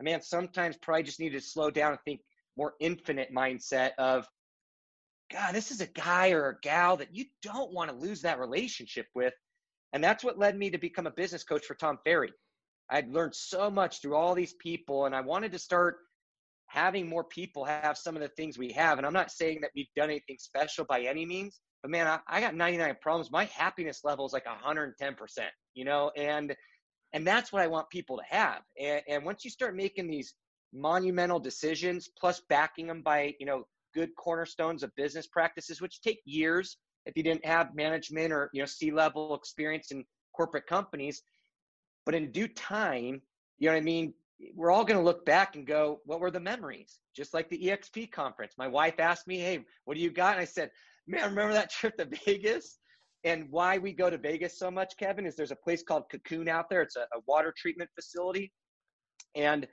I 0.00 0.04
mean, 0.04 0.20
sometimes 0.20 0.76
probably 0.76 1.02
just 1.02 1.20
needed 1.20 1.40
to 1.40 1.46
slow 1.46 1.70
down 1.70 1.92
and 1.92 2.00
think 2.04 2.20
more 2.56 2.74
infinite 2.80 3.32
mindset 3.32 3.92
of 3.98 4.28
God, 5.32 5.54
this 5.54 5.70
is 5.70 5.80
a 5.80 5.86
guy 5.86 6.30
or 6.30 6.48
a 6.48 6.60
gal 6.60 6.96
that 6.98 7.14
you 7.14 7.24
don't 7.42 7.72
want 7.72 7.90
to 7.90 7.96
lose 7.96 8.22
that 8.22 8.38
relationship 8.38 9.06
with. 9.14 9.32
And 9.92 10.02
that's 10.02 10.24
what 10.24 10.38
led 10.38 10.56
me 10.56 10.70
to 10.70 10.78
become 10.78 11.06
a 11.06 11.12
business 11.12 11.44
coach 11.44 11.64
for 11.64 11.74
Tom 11.74 11.98
Ferry. 12.04 12.32
I'd 12.90 13.08
learned 13.08 13.34
so 13.34 13.70
much 13.70 14.00
through 14.00 14.16
all 14.16 14.34
these 14.34 14.54
people, 14.54 15.06
and 15.06 15.14
I 15.14 15.20
wanted 15.20 15.52
to 15.52 15.58
start 15.58 15.96
having 16.66 17.08
more 17.08 17.24
people 17.24 17.64
have 17.64 17.96
some 17.96 18.16
of 18.16 18.22
the 18.22 18.28
things 18.28 18.58
we 18.58 18.72
have. 18.72 18.98
And 18.98 19.06
I'm 19.06 19.12
not 19.12 19.30
saying 19.30 19.60
that 19.62 19.70
we've 19.74 19.86
done 19.96 20.10
anything 20.10 20.36
special 20.38 20.84
by 20.84 21.02
any 21.02 21.24
means, 21.24 21.60
but 21.82 21.90
man, 21.90 22.06
I, 22.06 22.18
I 22.26 22.40
got 22.40 22.54
99 22.54 22.96
problems. 23.00 23.30
My 23.30 23.44
happiness 23.46 24.00
level 24.04 24.26
is 24.26 24.32
like 24.32 24.46
110%, 24.46 24.94
you 25.74 25.84
know, 25.84 26.10
and 26.16 26.54
and 27.12 27.24
that's 27.24 27.52
what 27.52 27.62
I 27.62 27.68
want 27.68 27.88
people 27.90 28.16
to 28.16 28.24
have. 28.28 28.62
And, 28.80 29.00
and 29.06 29.24
once 29.24 29.44
you 29.44 29.50
start 29.50 29.76
making 29.76 30.08
these 30.08 30.34
monumental 30.72 31.38
decisions, 31.38 32.08
plus 32.18 32.42
backing 32.48 32.88
them 32.88 33.02
by, 33.02 33.34
you 33.38 33.46
know, 33.46 33.64
good 33.94 34.10
cornerstones 34.16 34.82
of 34.82 34.94
business 34.96 35.26
practices, 35.26 35.80
which 35.80 36.00
take 36.00 36.20
years 36.24 36.76
if 37.06 37.16
you 37.16 37.22
didn't 37.22 37.44
have 37.44 37.74
management 37.74 38.32
or 38.32 38.50
you 38.52 38.62
know 38.62 38.66
C-level 38.66 39.34
experience 39.34 39.90
in 39.90 40.04
corporate 40.34 40.66
companies. 40.66 41.22
But 42.06 42.14
in 42.14 42.32
due 42.32 42.48
time, 42.48 43.22
you 43.58 43.68
know 43.68 43.74
what 43.74 43.80
I 43.80 43.84
mean. 43.84 44.14
We're 44.54 44.72
all 44.72 44.84
going 44.84 44.98
to 44.98 45.04
look 45.04 45.24
back 45.24 45.54
and 45.54 45.66
go, 45.66 46.00
"What 46.04 46.20
were 46.20 46.30
the 46.30 46.40
memories?" 46.40 46.98
Just 47.16 47.34
like 47.34 47.48
the 47.48 47.68
EXP 47.68 48.10
conference. 48.10 48.54
My 48.58 48.68
wife 48.68 48.98
asked 48.98 49.26
me, 49.26 49.38
"Hey, 49.38 49.64
what 49.84 49.94
do 49.96 50.02
you 50.02 50.10
got?" 50.10 50.34
And 50.34 50.42
I 50.42 50.44
said, 50.44 50.70
"Man, 51.06 51.30
remember 51.30 51.52
that 51.54 51.70
trip 51.70 51.96
to 51.98 52.04
Vegas?" 52.26 52.78
And 53.22 53.46
why 53.50 53.78
we 53.78 53.92
go 53.92 54.10
to 54.10 54.18
Vegas 54.18 54.58
so 54.58 54.70
much, 54.70 54.98
Kevin, 54.98 55.24
is 55.24 55.34
there's 55.34 55.50
a 55.50 55.56
place 55.56 55.82
called 55.82 56.04
Cocoon 56.10 56.48
out 56.48 56.68
there. 56.68 56.82
It's 56.82 56.96
a, 56.96 57.02
a 57.14 57.20
water 57.26 57.54
treatment 57.56 57.88
facility, 57.94 58.52
and 59.34 59.66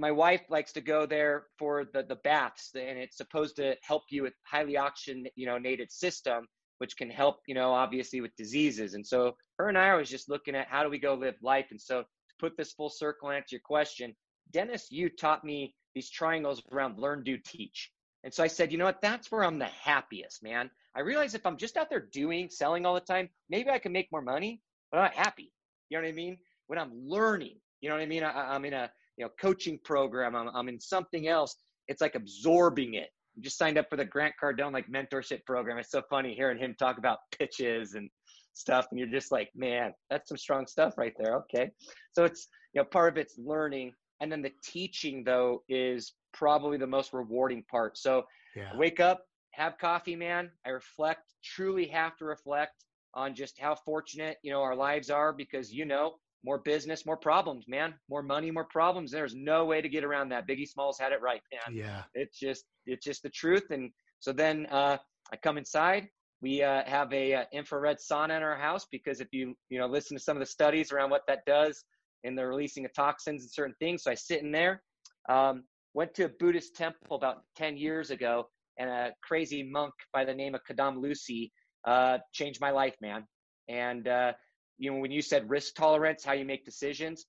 my 0.00 0.10
wife 0.10 0.42
likes 0.48 0.72
to 0.72 0.80
go 0.80 1.06
there 1.06 1.44
for 1.58 1.84
the 1.92 2.02
the 2.02 2.16
baths 2.16 2.70
and 2.74 2.98
it's 2.98 3.16
supposed 3.18 3.56
to 3.56 3.76
help 3.82 4.04
you 4.10 4.22
with 4.22 4.32
highly 4.44 4.76
oxygenated 4.76 5.32
you 5.36 5.46
know 5.46 5.58
nated 5.58 5.90
system 5.90 6.46
which 6.78 6.96
can 6.96 7.10
help 7.10 7.40
you 7.46 7.54
know 7.54 7.72
obviously 7.72 8.20
with 8.22 8.34
diseases. 8.36 8.94
And 8.94 9.06
so 9.06 9.36
her 9.58 9.68
and 9.68 9.78
i 9.78 9.94
was 9.94 10.08
just 10.08 10.30
looking 10.30 10.54
at 10.54 10.66
how 10.68 10.82
do 10.82 10.88
we 10.88 10.98
go 10.98 11.14
live 11.14 11.36
life. 11.42 11.66
And 11.70 11.80
so 11.80 12.00
to 12.02 12.34
put 12.40 12.56
this 12.56 12.72
full 12.72 12.88
circle 12.88 13.28
and 13.28 13.36
answer 13.36 13.56
your 13.56 13.62
question 13.64 14.16
dennis 14.52 14.88
you 14.90 15.08
taught 15.08 15.44
me 15.44 15.74
these 15.94 16.10
triangles 16.10 16.62
around 16.72 16.98
learn 16.98 17.22
do 17.22 17.36
teach. 17.36 17.92
And 18.24 18.32
so 18.32 18.42
i 18.42 18.46
said 18.48 18.72
you 18.72 18.78
know 18.78 18.86
what? 18.86 19.02
That's 19.02 19.30
where 19.30 19.44
i'm 19.44 19.58
the 19.58 19.66
happiest 19.66 20.42
man. 20.42 20.70
I 20.96 21.00
realize 21.00 21.34
if 21.34 21.44
i'm 21.44 21.58
just 21.58 21.76
out 21.76 21.90
there 21.90 22.08
doing 22.12 22.48
selling 22.50 22.86
all 22.86 22.94
the 22.94 23.00
time 23.00 23.28
maybe 23.50 23.68
i 23.70 23.78
can 23.78 23.92
make 23.92 24.10
more 24.10 24.22
money 24.22 24.62
but 24.90 24.98
i'm 24.98 25.04
not 25.04 25.14
happy. 25.14 25.52
You 25.90 25.98
know 25.98 26.04
what 26.04 26.08
i 26.08 26.12
mean? 26.12 26.38
When 26.68 26.78
i'm 26.78 26.92
learning 26.94 27.60
you 27.82 27.90
know 27.90 27.96
what 27.96 28.02
i 28.02 28.06
mean? 28.06 28.24
I, 28.24 28.54
i'm 28.54 28.64
in 28.64 28.72
a 28.72 28.90
you 29.20 29.26
know 29.26 29.30
coaching 29.38 29.78
program 29.84 30.34
I'm, 30.34 30.48
I'm 30.48 30.68
in 30.68 30.80
something 30.80 31.28
else. 31.28 31.54
It's 31.88 32.00
like 32.00 32.14
absorbing 32.14 32.94
it. 32.94 33.08
I 33.36 33.40
just 33.42 33.58
signed 33.58 33.76
up 33.76 33.86
for 33.90 33.96
the 33.96 34.04
grant 34.04 34.34
cardone 34.42 34.72
like 34.72 34.86
mentorship 34.88 35.44
program. 35.44 35.76
It's 35.76 35.90
so 35.90 36.02
funny 36.08 36.34
hearing 36.34 36.58
him 36.58 36.74
talk 36.78 36.96
about 36.96 37.18
pitches 37.38 37.94
and 37.94 38.08
stuff 38.54 38.86
and 38.90 38.98
you're 38.98 39.08
just 39.08 39.30
like 39.30 39.48
man 39.54 39.92
that's 40.08 40.28
some 40.28 40.38
strong 40.38 40.66
stuff 40.66 40.94
right 40.96 41.12
there. 41.18 41.36
Okay. 41.36 41.70
So 42.12 42.24
it's 42.24 42.48
you 42.72 42.80
know 42.80 42.86
part 42.86 43.12
of 43.12 43.18
it's 43.18 43.38
learning. 43.38 43.92
And 44.22 44.32
then 44.32 44.40
the 44.40 44.52
teaching 44.64 45.22
though 45.22 45.62
is 45.68 46.14
probably 46.32 46.78
the 46.78 46.86
most 46.86 47.12
rewarding 47.12 47.62
part. 47.70 47.98
So 47.98 48.24
yeah. 48.56 48.74
wake 48.74 49.00
up 49.00 49.26
have 49.52 49.76
coffee 49.76 50.16
man. 50.16 50.50
I 50.64 50.70
reflect 50.70 51.34
truly 51.44 51.86
have 51.88 52.16
to 52.16 52.24
reflect 52.24 52.84
on 53.14 53.34
just 53.34 53.58
how 53.60 53.74
fortunate, 53.74 54.38
you 54.42 54.52
know, 54.52 54.62
our 54.62 54.76
lives 54.76 55.10
are 55.10 55.32
because, 55.32 55.72
you 55.72 55.84
know, 55.84 56.14
more 56.44 56.58
business, 56.58 57.04
more 57.04 57.16
problems, 57.16 57.66
man, 57.68 57.94
more 58.08 58.22
money, 58.22 58.50
more 58.50 58.64
problems. 58.64 59.10
There's 59.10 59.34
no 59.34 59.64
way 59.64 59.80
to 59.80 59.88
get 59.88 60.04
around 60.04 60.30
that. 60.30 60.48
Biggie 60.48 60.68
Smalls 60.68 60.98
had 60.98 61.12
it 61.12 61.20
right, 61.20 61.42
man. 61.52 61.76
Yeah. 61.76 62.02
It's 62.14 62.38
just, 62.38 62.64
it's 62.86 63.04
just 63.04 63.22
the 63.22 63.30
truth. 63.30 63.64
And 63.70 63.90
so 64.20 64.32
then 64.32 64.66
uh, 64.66 64.96
I 65.32 65.36
come 65.36 65.58
inside. 65.58 66.08
We 66.42 66.62
uh, 66.62 66.82
have 66.86 67.12
a 67.12 67.34
uh, 67.34 67.44
infrared 67.52 67.98
sauna 67.98 68.36
in 68.36 68.42
our 68.42 68.56
house 68.56 68.86
because 68.90 69.20
if 69.20 69.28
you, 69.32 69.54
you 69.68 69.78
know, 69.78 69.86
listen 69.86 70.16
to 70.16 70.22
some 70.22 70.36
of 70.36 70.40
the 70.40 70.46
studies 70.46 70.92
around 70.92 71.10
what 71.10 71.22
that 71.28 71.44
does 71.46 71.84
in 72.24 72.34
the 72.34 72.46
releasing 72.46 72.84
of 72.86 72.94
toxins 72.94 73.42
and 73.42 73.50
certain 73.50 73.74
things. 73.78 74.04
So 74.04 74.10
I 74.10 74.14
sit 74.14 74.42
in 74.42 74.50
there. 74.50 74.82
Um, 75.28 75.64
went 75.92 76.14
to 76.14 76.24
a 76.24 76.28
Buddhist 76.28 76.76
temple 76.76 77.16
about 77.16 77.42
10 77.56 77.76
years 77.76 78.10
ago 78.10 78.46
and 78.78 78.88
a 78.88 79.12
crazy 79.22 79.62
monk 79.62 79.92
by 80.12 80.24
the 80.24 80.34
name 80.34 80.54
of 80.54 80.62
Kadam 80.64 81.00
Lucy 81.00 81.52
uh, 81.86 82.18
changed 82.32 82.60
my 82.60 82.70
life, 82.70 82.94
man. 83.00 83.24
And 83.68 84.08
uh, 84.08 84.32
you 84.80 84.90
know, 84.90 84.98
when 84.98 85.12
you 85.12 85.22
said 85.22 85.48
risk 85.48 85.74
tolerance, 85.74 86.24
how 86.24 86.32
you 86.32 86.46
make 86.46 86.64
decisions, 86.64 87.26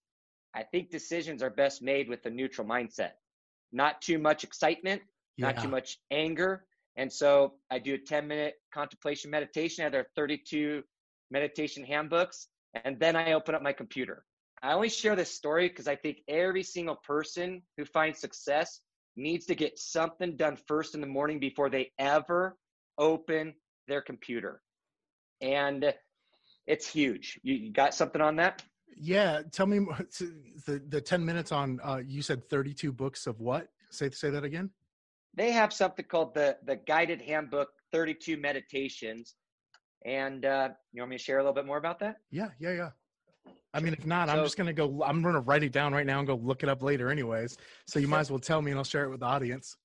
I 0.55 0.63
think 0.63 0.89
decisions 0.89 1.43
are 1.43 1.49
best 1.49 1.81
made 1.81 2.09
with 2.09 2.25
a 2.25 2.29
neutral 2.29 2.65
mindset. 2.65 3.11
Not 3.73 4.01
too 4.01 4.17
much 4.17 4.43
excitement, 4.43 5.01
yeah. 5.37 5.47
not 5.47 5.61
too 5.61 5.67
much 5.67 5.97
anger. 6.11 6.65
And 6.95 7.11
so 7.11 7.53
I 7.69 7.79
do 7.79 7.93
a 7.93 7.97
10 7.97 8.27
minute 8.27 8.55
contemplation 8.73 9.29
meditation. 9.29 9.85
I 9.85 9.95
have 9.95 10.05
32 10.15 10.81
meditation 11.29 11.83
handbooks. 11.83 12.47
And 12.85 12.97
then 12.99 13.17
I 13.17 13.33
open 13.33 13.53
up 13.53 13.61
my 13.61 13.73
computer. 13.73 14.23
I 14.63 14.73
only 14.73 14.89
share 14.89 15.15
this 15.15 15.33
story 15.33 15.67
because 15.67 15.87
I 15.87 15.95
think 15.95 16.19
every 16.29 16.63
single 16.63 16.95
person 16.95 17.61
who 17.77 17.83
finds 17.83 18.19
success 18.19 18.79
needs 19.17 19.45
to 19.47 19.55
get 19.55 19.77
something 19.77 20.37
done 20.37 20.57
first 20.67 20.95
in 20.95 21.01
the 21.01 21.07
morning 21.07 21.39
before 21.39 21.69
they 21.69 21.91
ever 21.99 22.57
open 22.97 23.53
their 23.87 24.01
computer. 24.01 24.61
And 25.41 25.93
it's 26.71 26.87
huge. 26.87 27.37
You, 27.43 27.55
you 27.55 27.71
got 27.71 27.93
something 27.93 28.21
on 28.21 28.37
that? 28.37 28.63
Yeah. 28.95 29.41
Tell 29.51 29.65
me 29.65 29.79
the, 30.65 30.81
the 30.87 31.01
10 31.01 31.23
minutes 31.23 31.51
on, 31.51 31.81
uh, 31.83 31.99
you 32.05 32.21
said 32.21 32.49
32 32.49 32.93
books 32.93 33.27
of 33.27 33.41
what? 33.41 33.67
Say, 33.89 34.09
say 34.11 34.29
that 34.29 34.45
again. 34.45 34.69
They 35.35 35.51
have 35.51 35.73
something 35.73 36.05
called 36.05 36.33
the, 36.33 36.57
the 36.65 36.77
guided 36.77 37.21
handbook, 37.21 37.69
32 37.91 38.37
meditations. 38.37 39.35
And 40.05 40.45
uh, 40.45 40.69
you 40.93 41.01
want 41.01 41.09
me 41.09 41.17
to 41.17 41.23
share 41.23 41.39
a 41.39 41.41
little 41.41 41.53
bit 41.53 41.65
more 41.65 41.77
about 41.77 41.99
that? 41.99 42.17
Yeah. 42.31 42.49
Yeah. 42.57 42.71
Yeah. 42.71 42.89
I 43.73 43.81
mean, 43.81 43.93
if 43.93 44.05
not, 44.05 44.27
so, 44.27 44.35
I'm 44.35 44.43
just 44.43 44.57
gonna 44.57 44.73
go. 44.73 45.01
I'm 45.01 45.21
gonna 45.21 45.39
write 45.39 45.63
it 45.63 45.71
down 45.71 45.93
right 45.93 46.05
now 46.05 46.19
and 46.19 46.27
go 46.27 46.35
look 46.35 46.61
it 46.61 46.67
up 46.67 46.83
later, 46.83 47.09
anyways. 47.09 47.57
So 47.87 47.99
you 47.99 48.07
might 48.09 48.19
as 48.19 48.29
well 48.29 48.39
tell 48.39 48.61
me, 48.61 48.71
and 48.71 48.77
I'll 48.77 48.83
share 48.83 49.05
it 49.05 49.09
with 49.09 49.21
the 49.21 49.27
audience. 49.27 49.77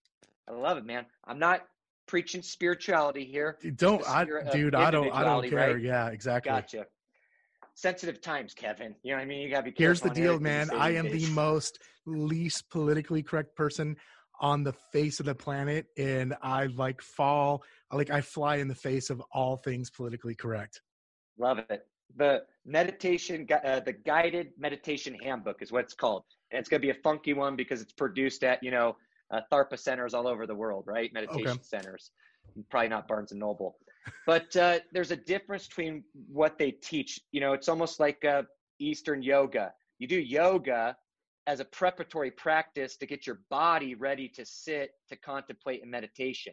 I 0.48 0.52
love 0.54 0.76
it, 0.76 0.84
man. 0.84 1.06
I'm 1.24 1.38
not 1.38 1.62
preaching 2.06 2.42
spirituality 2.42 3.24
here. 3.24 3.58
Don't 3.76 4.06
I, 4.08 4.24
dude? 4.52 4.74
I 4.74 4.90
don't. 4.90 5.10
I 5.12 5.24
don't 5.24 5.48
care. 5.48 5.74
Right? 5.74 5.82
Yeah, 5.82 6.08
exactly. 6.08 6.50
Gotcha. 6.50 6.86
Sensitive 7.74 8.20
times, 8.20 8.54
Kevin. 8.54 8.94
You 9.02 9.12
know 9.12 9.18
what 9.18 9.22
I 9.22 9.26
mean? 9.26 9.40
You 9.40 9.50
gotta 9.50 9.64
be. 9.64 9.70
careful. 9.70 9.84
Here's 9.84 10.00
the 10.00 10.10
deal, 10.10 10.40
man. 10.40 10.70
I 10.70 10.94
am 10.94 11.10
the 11.10 11.26
most 11.30 11.78
least 12.06 12.70
politically 12.70 13.22
correct 13.22 13.54
person 13.54 13.96
on 14.40 14.62
the 14.62 14.72
face 14.92 15.20
of 15.20 15.26
the 15.26 15.34
planet, 15.34 15.86
and 15.98 16.34
I 16.42 16.66
like 16.66 17.02
fall. 17.02 17.62
Like 17.92 18.10
I 18.10 18.20
fly 18.20 18.56
in 18.56 18.68
the 18.68 18.74
face 18.74 19.10
of 19.10 19.22
all 19.32 19.56
things 19.56 19.90
politically 19.90 20.34
correct. 20.34 20.80
Love 21.38 21.58
it. 21.58 21.86
The 22.16 22.44
meditation, 22.64 23.46
uh, 23.64 23.80
the 23.80 23.92
guided 23.92 24.52
meditation 24.58 25.14
handbook 25.22 25.60
is 25.60 25.70
what 25.70 25.84
it's 25.84 25.94
called, 25.94 26.24
and 26.50 26.58
it's 26.58 26.68
gonna 26.68 26.80
be 26.80 26.90
a 26.90 26.94
funky 26.94 27.34
one 27.34 27.56
because 27.56 27.82
it's 27.82 27.92
produced 27.92 28.42
at 28.42 28.62
you 28.62 28.70
know 28.70 28.96
uh, 29.30 29.40
Tharpa 29.52 29.78
centers 29.78 30.14
all 30.14 30.26
over 30.26 30.46
the 30.46 30.54
world, 30.54 30.84
right? 30.86 31.12
Meditation 31.12 31.50
okay. 31.50 31.62
centers, 31.62 32.10
probably 32.70 32.88
not 32.88 33.08
Barnes 33.08 33.32
and 33.32 33.40
Noble. 33.40 33.76
But 34.24 34.54
uh, 34.56 34.78
there's 34.92 35.10
a 35.10 35.16
difference 35.16 35.66
between 35.66 36.04
what 36.28 36.58
they 36.58 36.70
teach. 36.70 37.20
You 37.32 37.40
know, 37.40 37.52
it's 37.52 37.68
almost 37.68 37.98
like 37.98 38.24
uh, 38.24 38.42
Eastern 38.78 39.22
yoga. 39.22 39.72
You 39.98 40.06
do 40.06 40.18
yoga 40.18 40.96
as 41.46 41.60
a 41.60 41.64
preparatory 41.64 42.30
practice 42.30 42.96
to 42.96 43.06
get 43.06 43.26
your 43.26 43.40
body 43.50 43.94
ready 43.94 44.28
to 44.28 44.44
sit, 44.44 44.90
to 45.08 45.16
contemplate 45.16 45.82
in 45.82 45.90
meditation. 45.90 46.52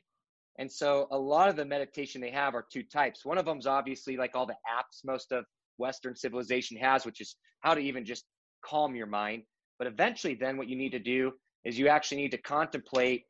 And 0.60 0.72
so 0.72 1.08
a 1.12 1.18
lot 1.18 1.50
of 1.50 1.56
the 1.56 1.66
meditation 1.66 2.22
they 2.22 2.30
have 2.30 2.54
are 2.54 2.66
two 2.72 2.84
types. 2.84 3.26
One 3.26 3.40
of 3.40 3.46
them 3.46 3.58
is 3.58 3.66
obviously 3.66 4.18
like 4.18 4.36
all 4.36 4.46
the 4.46 4.54
apps 4.54 5.04
most 5.04 5.32
of 5.32 5.46
Western 5.78 6.16
civilization 6.16 6.78
has, 6.78 7.06
which 7.06 7.22
is 7.22 7.36
how 7.62 7.74
to 7.74 7.82
even 7.82 8.06
just 8.06 8.26
calm 8.64 8.96
your 8.96 9.08
mind. 9.08 9.44
But 9.80 9.88
eventually, 9.88 10.36
then 10.36 10.58
what 10.58 10.70
you 10.70 10.76
need 10.76 10.92
to 10.92 11.00
do 11.00 11.34
is 11.66 11.78
you 11.78 11.88
actually 11.88 12.18
need 12.18 12.32
to 12.32 12.38
contemplate 12.38 13.24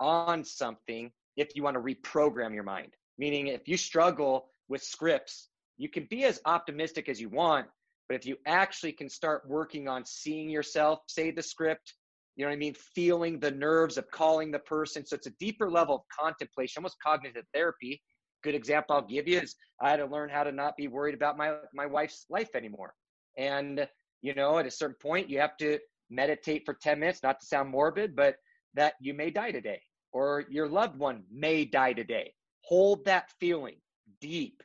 on 0.00 0.44
something 0.44 1.10
if 1.36 1.54
you 1.54 1.62
want 1.62 1.74
to 1.74 1.80
reprogram 1.80 2.54
your 2.54 2.64
mind. 2.64 2.94
Meaning, 3.18 3.48
if 3.48 3.66
you 3.66 3.76
struggle 3.76 4.50
with 4.68 4.82
scripts, 4.82 5.48
you 5.76 5.88
can 5.88 6.06
be 6.10 6.24
as 6.24 6.40
optimistic 6.44 7.08
as 7.08 7.20
you 7.20 7.28
want, 7.28 7.66
but 8.08 8.16
if 8.16 8.26
you 8.26 8.36
actually 8.46 8.92
can 8.92 9.08
start 9.08 9.42
working 9.46 9.88
on 9.88 10.04
seeing 10.04 10.48
yourself 10.48 11.00
say 11.06 11.30
the 11.30 11.42
script, 11.42 11.94
you 12.36 12.44
know 12.44 12.50
what 12.50 12.54
I 12.54 12.58
mean, 12.58 12.74
feeling 12.94 13.38
the 13.38 13.50
nerves 13.50 13.98
of 13.98 14.10
calling 14.10 14.50
the 14.50 14.60
person. 14.60 15.04
So 15.04 15.16
it's 15.16 15.26
a 15.26 15.32
deeper 15.40 15.70
level 15.70 15.96
of 15.96 16.02
contemplation, 16.16 16.80
almost 16.80 16.96
cognitive 17.04 17.44
therapy. 17.52 18.00
Good 18.44 18.54
example 18.54 18.96
I'll 18.96 19.02
give 19.02 19.26
you 19.26 19.40
is 19.40 19.56
I 19.80 19.90
had 19.90 19.96
to 19.96 20.06
learn 20.06 20.30
how 20.30 20.44
to 20.44 20.52
not 20.52 20.76
be 20.76 20.88
worried 20.88 21.14
about 21.14 21.36
my 21.36 21.56
my 21.74 21.86
wife's 21.86 22.26
life 22.30 22.54
anymore. 22.54 22.94
And 23.36 23.88
you 24.22 24.34
know, 24.34 24.58
at 24.58 24.66
a 24.66 24.70
certain 24.70 24.96
point, 25.00 25.28
you 25.28 25.40
have 25.40 25.56
to 25.58 25.78
meditate 26.10 26.64
for 26.64 26.74
10 26.74 26.98
minutes, 26.98 27.22
not 27.22 27.40
to 27.40 27.46
sound 27.46 27.70
morbid, 27.70 28.16
but 28.16 28.36
that 28.74 28.94
you 29.00 29.14
may 29.14 29.30
die 29.30 29.50
today 29.50 29.80
or 30.12 30.44
your 30.48 30.68
loved 30.68 30.98
one 30.98 31.22
may 31.30 31.64
die 31.64 31.92
today. 31.92 32.32
Hold 32.62 33.04
that 33.04 33.30
feeling 33.40 33.76
deep, 34.20 34.62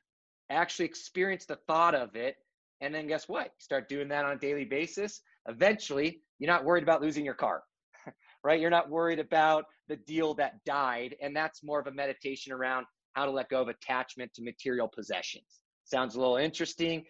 actually 0.49 0.85
experience 0.85 1.45
the 1.45 1.57
thought 1.67 1.95
of 1.95 2.15
it. 2.15 2.37
And 2.81 2.93
then 2.93 3.07
guess 3.07 3.29
what? 3.29 3.45
You 3.45 3.59
Start 3.59 3.89
doing 3.89 4.09
that 4.09 4.25
on 4.25 4.31
a 4.31 4.39
daily 4.39 4.65
basis. 4.65 5.21
Eventually, 5.47 6.21
you're 6.39 6.51
not 6.51 6.65
worried 6.65 6.83
about 6.83 7.01
losing 7.01 7.23
your 7.23 7.33
car, 7.33 7.63
right? 8.43 8.59
You're 8.59 8.69
not 8.69 8.89
worried 8.89 9.19
about 9.19 9.65
the 9.87 9.95
deal 9.95 10.33
that 10.35 10.63
died. 10.65 11.15
And 11.21 11.35
that's 11.35 11.63
more 11.63 11.79
of 11.79 11.87
a 11.87 11.91
meditation 11.91 12.51
around 12.51 12.85
how 13.13 13.25
to 13.25 13.31
let 13.31 13.49
go 13.49 13.61
of 13.61 13.67
attachment 13.67 14.33
to 14.33 14.43
material 14.43 14.87
possessions. 14.87 15.61
Sounds 15.85 16.15
a 16.15 16.19
little 16.19 16.37
interesting, 16.37 17.03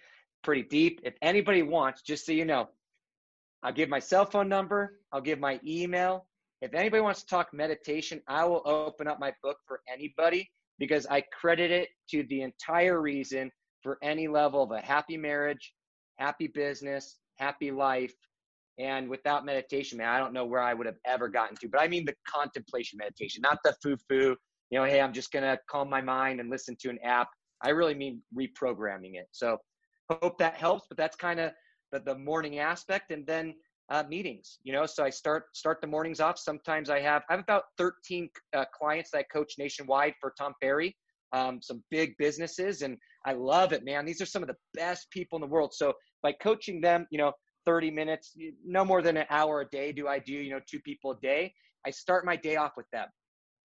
pretty 0.43 0.63
deep. 0.63 0.99
If 1.03 1.15
anybody 1.21 1.63
wants, 1.63 2.01
just 2.01 2.25
so 2.25 2.31
you 2.31 2.45
know, 2.45 2.69
I'll 3.63 3.73
give 3.73 3.89
my 3.89 3.99
cell 3.99 4.25
phone 4.25 4.49
number. 4.49 4.99
I'll 5.11 5.21
give 5.21 5.39
my 5.39 5.59
email. 5.65 6.27
If 6.61 6.73
anybody 6.73 7.01
wants 7.01 7.21
to 7.21 7.27
talk 7.27 7.53
meditation, 7.53 8.21
I 8.27 8.45
will 8.45 8.61
open 8.65 9.07
up 9.07 9.19
my 9.19 9.33
book 9.41 9.57
for 9.67 9.81
anybody 9.91 10.49
because 10.79 11.07
I 11.07 11.21
credit 11.21 11.71
it 11.71 11.89
to 12.11 12.23
the 12.29 12.41
entire 12.41 13.01
reason 13.01 13.51
for 13.81 13.97
any 14.01 14.27
level 14.27 14.63
of 14.63 14.71
a 14.71 14.79
happy 14.79 15.17
marriage, 15.17 15.73
happy 16.17 16.47
business, 16.47 17.19
happy 17.37 17.71
life. 17.71 18.13
And 18.79 19.09
without 19.09 19.45
meditation, 19.45 19.97
man, 19.97 20.09
I 20.09 20.17
don't 20.17 20.33
know 20.33 20.45
where 20.45 20.61
I 20.61 20.73
would 20.73 20.87
have 20.87 20.97
ever 21.05 21.27
gotten 21.29 21.55
to. 21.57 21.69
But 21.69 21.81
I 21.81 21.87
mean 21.87 22.05
the 22.05 22.15
contemplation 22.27 22.97
meditation, 22.97 23.41
not 23.41 23.59
the 23.63 23.75
foo 23.83 23.97
foo, 24.09 24.35
you 24.71 24.79
know, 24.79 24.85
hey, 24.85 24.99
I'm 24.99 25.13
just 25.13 25.31
going 25.31 25.43
to 25.43 25.59
calm 25.69 25.89
my 25.89 26.01
mind 26.01 26.39
and 26.39 26.49
listen 26.49 26.75
to 26.81 26.89
an 26.89 26.97
app. 27.03 27.27
I 27.61 27.69
really 27.69 27.93
mean 27.93 28.21
reprogramming 28.35 29.15
it. 29.15 29.27
So 29.31 29.57
hope 30.09 30.37
that 30.39 30.55
helps. 30.55 30.87
But 30.87 30.97
that's 30.97 31.15
kind 31.15 31.39
of 31.39 31.51
the, 31.93 31.99
the 31.99 32.15
morning 32.15 32.59
aspect 32.59 33.11
and 33.11 33.25
then 33.25 33.53
uh, 33.89 34.03
meetings 34.09 34.59
you 34.63 34.73
know? 34.73 34.85
So 34.85 35.03
i 35.03 35.09
start 35.09 35.55
start 35.55 35.79
the 35.79 35.87
mornings 35.87 36.19
off. 36.19 36.37
Sometimes 36.39 36.89
i 36.89 36.99
have 36.99 37.23
i 37.29 37.33
have 37.33 37.41
about 37.41 37.63
13 37.77 38.29
uh, 38.55 38.65
clients 38.73 39.11
that 39.11 39.19
i 39.19 39.23
coach 39.23 39.53
nationwide 39.57 40.15
for 40.19 40.33
tom 40.37 40.53
ferry 40.61 40.95
um, 41.31 41.61
some 41.61 41.83
big 41.89 42.15
businesses 42.17 42.81
and 42.81 42.97
i 43.25 43.33
love 43.33 43.71
it 43.73 43.85
man. 43.85 44.05
These 44.05 44.21
are 44.21 44.25
some 44.25 44.43
of 44.43 44.47
the 44.47 44.57
best 44.73 45.09
people 45.11 45.37
in 45.37 45.41
the 45.41 45.47
world. 45.47 45.73
So 45.73 45.93
by 46.21 46.33
coaching 46.33 46.81
them 46.81 47.07
you 47.11 47.17
know 47.17 47.31
30 47.65 47.91
minutes 47.91 48.35
no 48.65 48.83
more 48.83 49.01
than 49.01 49.15
an 49.17 49.25
hour 49.29 49.61
a 49.61 49.69
day 49.69 49.93
do 49.93 50.07
i 50.07 50.19
do 50.19 50.33
you 50.33 50.51
know 50.51 50.59
two 50.67 50.79
people 50.81 51.11
a 51.11 51.19
day. 51.19 51.53
I 51.85 51.91
start 51.91 52.25
my 52.25 52.35
day 52.37 52.55
off 52.55 52.73
with 52.77 52.89
them. 52.91 53.07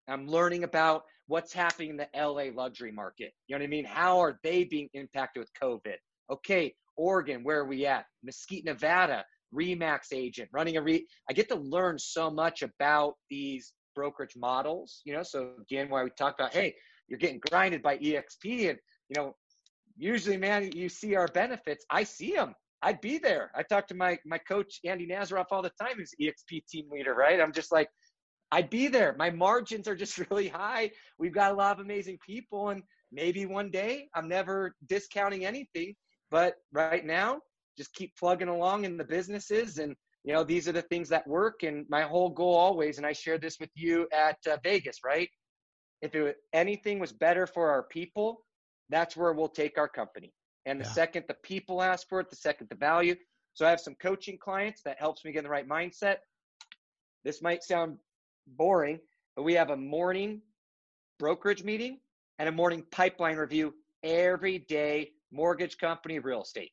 I'm 0.08 0.26
learning 0.26 0.64
about 0.64 1.02
what's 1.26 1.52
happening 1.52 1.90
in 1.90 1.96
the 1.96 2.08
la 2.14 2.44
luxury 2.54 2.90
market. 2.90 3.32
You 3.46 3.54
know 3.54 3.60
what 3.60 3.66
i 3.66 3.68
mean? 3.68 3.84
How 3.84 4.18
are 4.18 4.38
they 4.42 4.64
being 4.64 4.88
impacted 4.94 5.40
with 5.40 5.50
covid? 5.60 5.96
Okay 6.30 6.74
Oregon, 6.98 7.42
where 7.42 7.60
are 7.60 7.64
we 7.66 7.86
at? 7.86 8.04
Mesquite, 8.22 8.64
Nevada, 8.66 9.24
Remax 9.54 10.12
agent, 10.12 10.50
running 10.52 10.76
a 10.76 10.82
re. 10.82 11.06
I 11.30 11.32
get 11.32 11.48
to 11.48 11.54
learn 11.54 11.98
so 11.98 12.30
much 12.30 12.62
about 12.62 13.14
these 13.30 13.72
brokerage 13.94 14.36
models, 14.36 15.00
you 15.04 15.14
know. 15.14 15.22
So 15.22 15.52
again, 15.62 15.88
why 15.88 16.04
we 16.04 16.10
talk 16.10 16.34
about, 16.38 16.52
hey, 16.52 16.74
you're 17.08 17.18
getting 17.18 17.40
grinded 17.50 17.82
by 17.82 17.96
EXP, 17.98 18.70
and 18.70 18.78
you 19.08 19.16
know, 19.16 19.34
usually, 19.96 20.36
man, 20.36 20.70
you 20.72 20.88
see 20.88 21.16
our 21.16 21.28
benefits. 21.28 21.86
I 21.90 22.04
see 22.04 22.34
them. 22.34 22.54
I'd 22.82 23.00
be 23.00 23.18
there. 23.18 23.50
I 23.54 23.62
talk 23.62 23.88
to 23.88 23.94
my 23.94 24.18
my 24.26 24.38
coach 24.38 24.80
Andy 24.84 25.06
Nazaroff 25.06 25.46
all 25.50 25.62
the 25.62 25.72
time, 25.80 25.96
who's 25.96 26.14
EXP 26.20 26.66
team 26.66 26.90
leader, 26.90 27.14
right? 27.14 27.40
I'm 27.40 27.52
just 27.52 27.72
like, 27.72 27.88
I'd 28.50 28.70
be 28.70 28.88
there. 28.88 29.14
My 29.18 29.30
margins 29.30 29.88
are 29.88 29.96
just 29.96 30.18
really 30.30 30.48
high. 30.48 30.90
We've 31.18 31.34
got 31.34 31.52
a 31.52 31.54
lot 31.54 31.78
of 31.78 31.84
amazing 31.84 32.18
people, 32.24 32.68
and 32.68 32.82
maybe 33.10 33.46
one 33.46 33.70
day 33.70 34.08
I'm 34.14 34.28
never 34.28 34.74
discounting 34.86 35.44
anything. 35.44 35.94
But 36.30 36.56
right 36.72 37.04
now, 37.04 37.40
just 37.76 37.92
keep 37.94 38.16
plugging 38.16 38.48
along 38.48 38.84
in 38.84 38.96
the 38.96 39.04
businesses 39.04 39.78
and 39.78 39.94
you 40.24 40.32
know 40.32 40.42
these 40.42 40.66
are 40.66 40.72
the 40.72 40.82
things 40.82 41.08
that 41.08 41.26
work 41.26 41.62
and 41.62 41.86
my 41.88 42.02
whole 42.02 42.28
goal 42.28 42.56
always 42.56 42.98
and 42.98 43.06
i 43.06 43.12
shared 43.12 43.40
this 43.40 43.60
with 43.60 43.70
you 43.76 44.08
at 44.12 44.36
uh, 44.50 44.56
vegas 44.64 44.98
right 45.04 45.28
if 46.02 46.12
it, 46.16 46.38
anything 46.52 46.98
was 46.98 47.12
better 47.12 47.46
for 47.46 47.70
our 47.70 47.84
people 47.84 48.44
that's 48.88 49.16
where 49.16 49.32
we'll 49.32 49.48
take 49.48 49.78
our 49.78 49.88
company. 49.88 50.32
And 50.66 50.80
the 50.80 50.84
Yeah. 50.84 50.90
second 50.90 51.24
the 51.28 51.34
people 51.34 51.82
ask 51.82 52.08
for 52.08 52.20
it, 52.20 52.30
the 52.30 52.36
second 52.36 52.68
the 52.68 52.76
value. 52.76 53.14
So 53.54 53.66
I 53.66 53.70
have 53.70 53.80
some 53.80 53.94
coaching 53.96 54.38
clients 54.38 54.82
that 54.82 54.98
helps 54.98 55.24
me 55.24 55.32
get 55.32 55.38
in 55.38 55.44
the 55.44 55.50
right 55.50 55.68
mindset. 55.68 56.16
This 57.24 57.42
might 57.42 57.62
sound 57.62 57.98
boring, 58.46 59.00
but 59.36 59.42
we 59.42 59.54
have 59.54 59.70
a 59.70 59.76
morning 59.76 60.40
brokerage 61.18 61.64
meeting 61.64 61.98
and 62.38 62.48
a 62.48 62.52
morning 62.52 62.84
pipeline 62.90 63.36
review 63.36 63.74
every 64.02 64.58
day, 64.58 65.12
mortgage 65.30 65.78
company, 65.78 66.18
real 66.18 66.42
estate. 66.42 66.72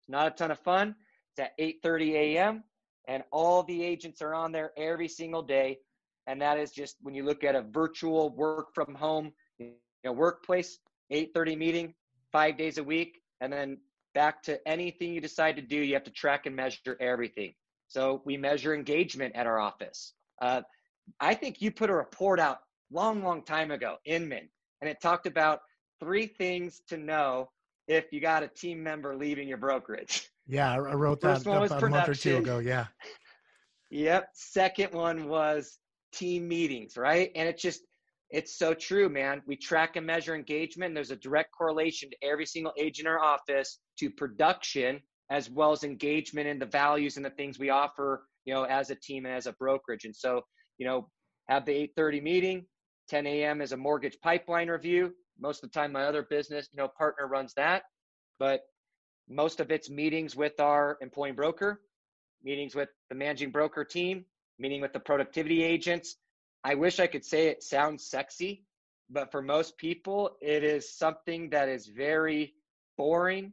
It's 0.00 0.08
not 0.08 0.26
a 0.26 0.30
ton 0.30 0.50
of 0.50 0.58
fun. 0.60 0.94
It's 1.36 1.40
at 1.40 1.58
8:30 1.58 2.14
a.m. 2.14 2.64
and 3.08 3.22
all 3.30 3.62
the 3.62 3.82
agents 3.82 4.22
are 4.22 4.34
on 4.34 4.52
there 4.52 4.72
every 4.76 5.08
single 5.08 5.42
day. 5.42 5.78
And 6.26 6.40
that 6.42 6.58
is 6.58 6.72
just 6.72 6.96
when 7.02 7.14
you 7.14 7.24
look 7.24 7.44
at 7.44 7.54
a 7.54 7.62
virtual 7.62 8.30
work 8.30 8.74
from 8.74 8.94
home, 8.94 9.32
you 9.58 9.74
know, 10.04 10.12
workplace, 10.12 10.78
8:30 11.12 11.56
meeting, 11.56 11.94
five 12.32 12.56
days 12.56 12.78
a 12.78 12.84
week, 12.84 13.20
and 13.40 13.52
then 13.52 13.78
back 14.14 14.42
to 14.42 14.66
anything 14.66 15.12
you 15.12 15.20
decide 15.20 15.56
to 15.56 15.62
do, 15.62 15.76
you 15.76 15.94
have 15.94 16.04
to 16.04 16.10
track 16.10 16.46
and 16.46 16.56
measure 16.56 16.96
everything. 17.00 17.54
So 17.88 18.22
we 18.24 18.36
measure 18.36 18.74
engagement 18.74 19.36
at 19.36 19.46
our 19.46 19.58
office. 19.58 20.14
Uh, 20.40 20.62
I 21.20 21.34
think 21.34 21.62
you 21.62 21.70
put 21.70 21.90
a 21.90 21.94
report 21.94 22.40
out 22.40 22.58
long, 22.90 23.22
long 23.22 23.44
time 23.44 23.70
ago, 23.70 23.96
Inman, 24.04 24.48
and 24.80 24.90
it 24.90 25.00
talked 25.00 25.26
about 25.26 25.60
three 26.00 26.26
things 26.26 26.82
to 26.88 26.96
know 26.96 27.50
if 27.88 28.12
you 28.12 28.20
got 28.20 28.42
a 28.42 28.48
team 28.48 28.82
member 28.82 29.16
leaving 29.16 29.48
your 29.48 29.58
brokerage. 29.58 30.28
Yeah, 30.46 30.72
I 30.72 30.78
wrote 30.78 31.20
that 31.22 31.42
about 31.42 31.82
a 31.82 31.88
month 31.88 32.08
or 32.08 32.14
two 32.14 32.36
ago. 32.38 32.58
Yeah. 32.58 32.86
Yep. 33.90 34.28
Second 34.34 34.92
one 34.92 35.28
was 35.28 35.78
team 36.12 36.48
meetings, 36.48 36.96
right? 36.96 37.30
And 37.34 37.48
it's 37.48 37.62
just, 37.62 37.82
it's 38.30 38.58
so 38.58 38.74
true, 38.74 39.08
man. 39.08 39.42
We 39.46 39.56
track 39.56 39.96
and 39.96 40.06
measure 40.06 40.34
engagement. 40.34 40.90
And 40.90 40.96
there's 40.96 41.10
a 41.10 41.16
direct 41.16 41.52
correlation 41.56 42.10
to 42.10 42.16
every 42.22 42.46
single 42.46 42.72
agent 42.78 43.06
in 43.06 43.12
our 43.12 43.22
office 43.22 43.78
to 43.98 44.10
production 44.10 45.00
as 45.30 45.50
well 45.50 45.72
as 45.72 45.84
engagement 45.84 46.48
and 46.48 46.60
the 46.60 46.66
values 46.66 47.16
and 47.16 47.24
the 47.24 47.30
things 47.30 47.58
we 47.58 47.70
offer, 47.70 48.26
you 48.44 48.54
know, 48.54 48.64
as 48.64 48.90
a 48.90 48.94
team 48.96 49.26
and 49.26 49.34
as 49.34 49.46
a 49.46 49.52
brokerage. 49.54 50.04
And 50.04 50.14
so, 50.14 50.42
you 50.78 50.86
know, 50.86 51.08
have 51.48 51.64
the 51.64 51.72
8:30 51.96 52.22
meeting, 52.22 52.66
10 53.08 53.26
a.m. 53.26 53.60
is 53.60 53.72
a 53.72 53.76
mortgage 53.76 54.18
pipeline 54.22 54.68
review. 54.68 55.12
Most 55.38 55.62
of 55.62 55.70
the 55.70 55.78
time, 55.78 55.92
my 55.92 56.04
other 56.04 56.22
business, 56.22 56.68
you 56.72 56.78
know, 56.78 56.88
partner 56.88 57.26
runs 57.26 57.54
that, 57.54 57.84
but 58.38 58.62
most 59.28 59.60
of 59.60 59.70
it's 59.70 59.90
meetings 59.90 60.36
with 60.36 60.58
our 60.60 60.98
employing 61.00 61.34
broker, 61.34 61.80
meetings 62.42 62.74
with 62.74 62.88
the 63.08 63.14
managing 63.14 63.50
broker 63.50 63.84
team, 63.84 64.24
meeting 64.58 64.80
with 64.80 64.92
the 64.92 65.00
productivity 65.00 65.62
agents. 65.62 66.16
I 66.64 66.74
wish 66.74 67.00
I 67.00 67.06
could 67.06 67.24
say 67.24 67.48
it 67.48 67.62
sounds 67.62 68.08
sexy, 68.08 68.64
but 69.10 69.30
for 69.30 69.42
most 69.42 69.76
people, 69.78 70.36
it 70.40 70.64
is 70.64 70.96
something 70.96 71.50
that 71.50 71.68
is 71.68 71.86
very 71.86 72.54
boring, 72.96 73.52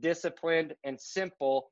disciplined, 0.00 0.74
and 0.84 1.00
simple. 1.00 1.70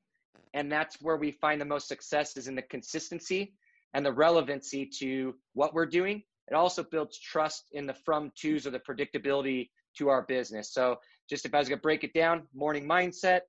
And 0.55 0.71
that's 0.71 1.01
where 1.01 1.17
we 1.17 1.31
find 1.31 1.61
the 1.61 1.67
most 1.67 1.89
success 1.89 2.37
is 2.37 2.49
in 2.49 2.55
the 2.55 2.63
consistency 2.63 3.55
and 3.95 4.05
the 4.05 4.13
relevancy 4.13 4.87
to 4.99 5.35
what 5.55 5.75
we're 5.75 5.87
doing. 5.87 6.23
It 6.53 6.55
also 6.55 6.83
builds 6.83 7.19
trust 7.19 7.71
in 7.73 7.87
the 7.87 7.95
from 7.95 8.31
twos 8.39 8.67
or 8.67 8.71
the 8.71 8.79
predictability 8.79 9.71
to 9.97 10.11
our 10.11 10.21
business. 10.21 10.75
So 10.75 10.97
just 11.31 11.47
if 11.47 11.55
I 11.55 11.59
was 11.59 11.67
gonna 11.67 11.81
break 11.81 12.05
it 12.05 12.13
down, 12.13 12.47
morning 12.55 12.87
mindset, 12.87 13.41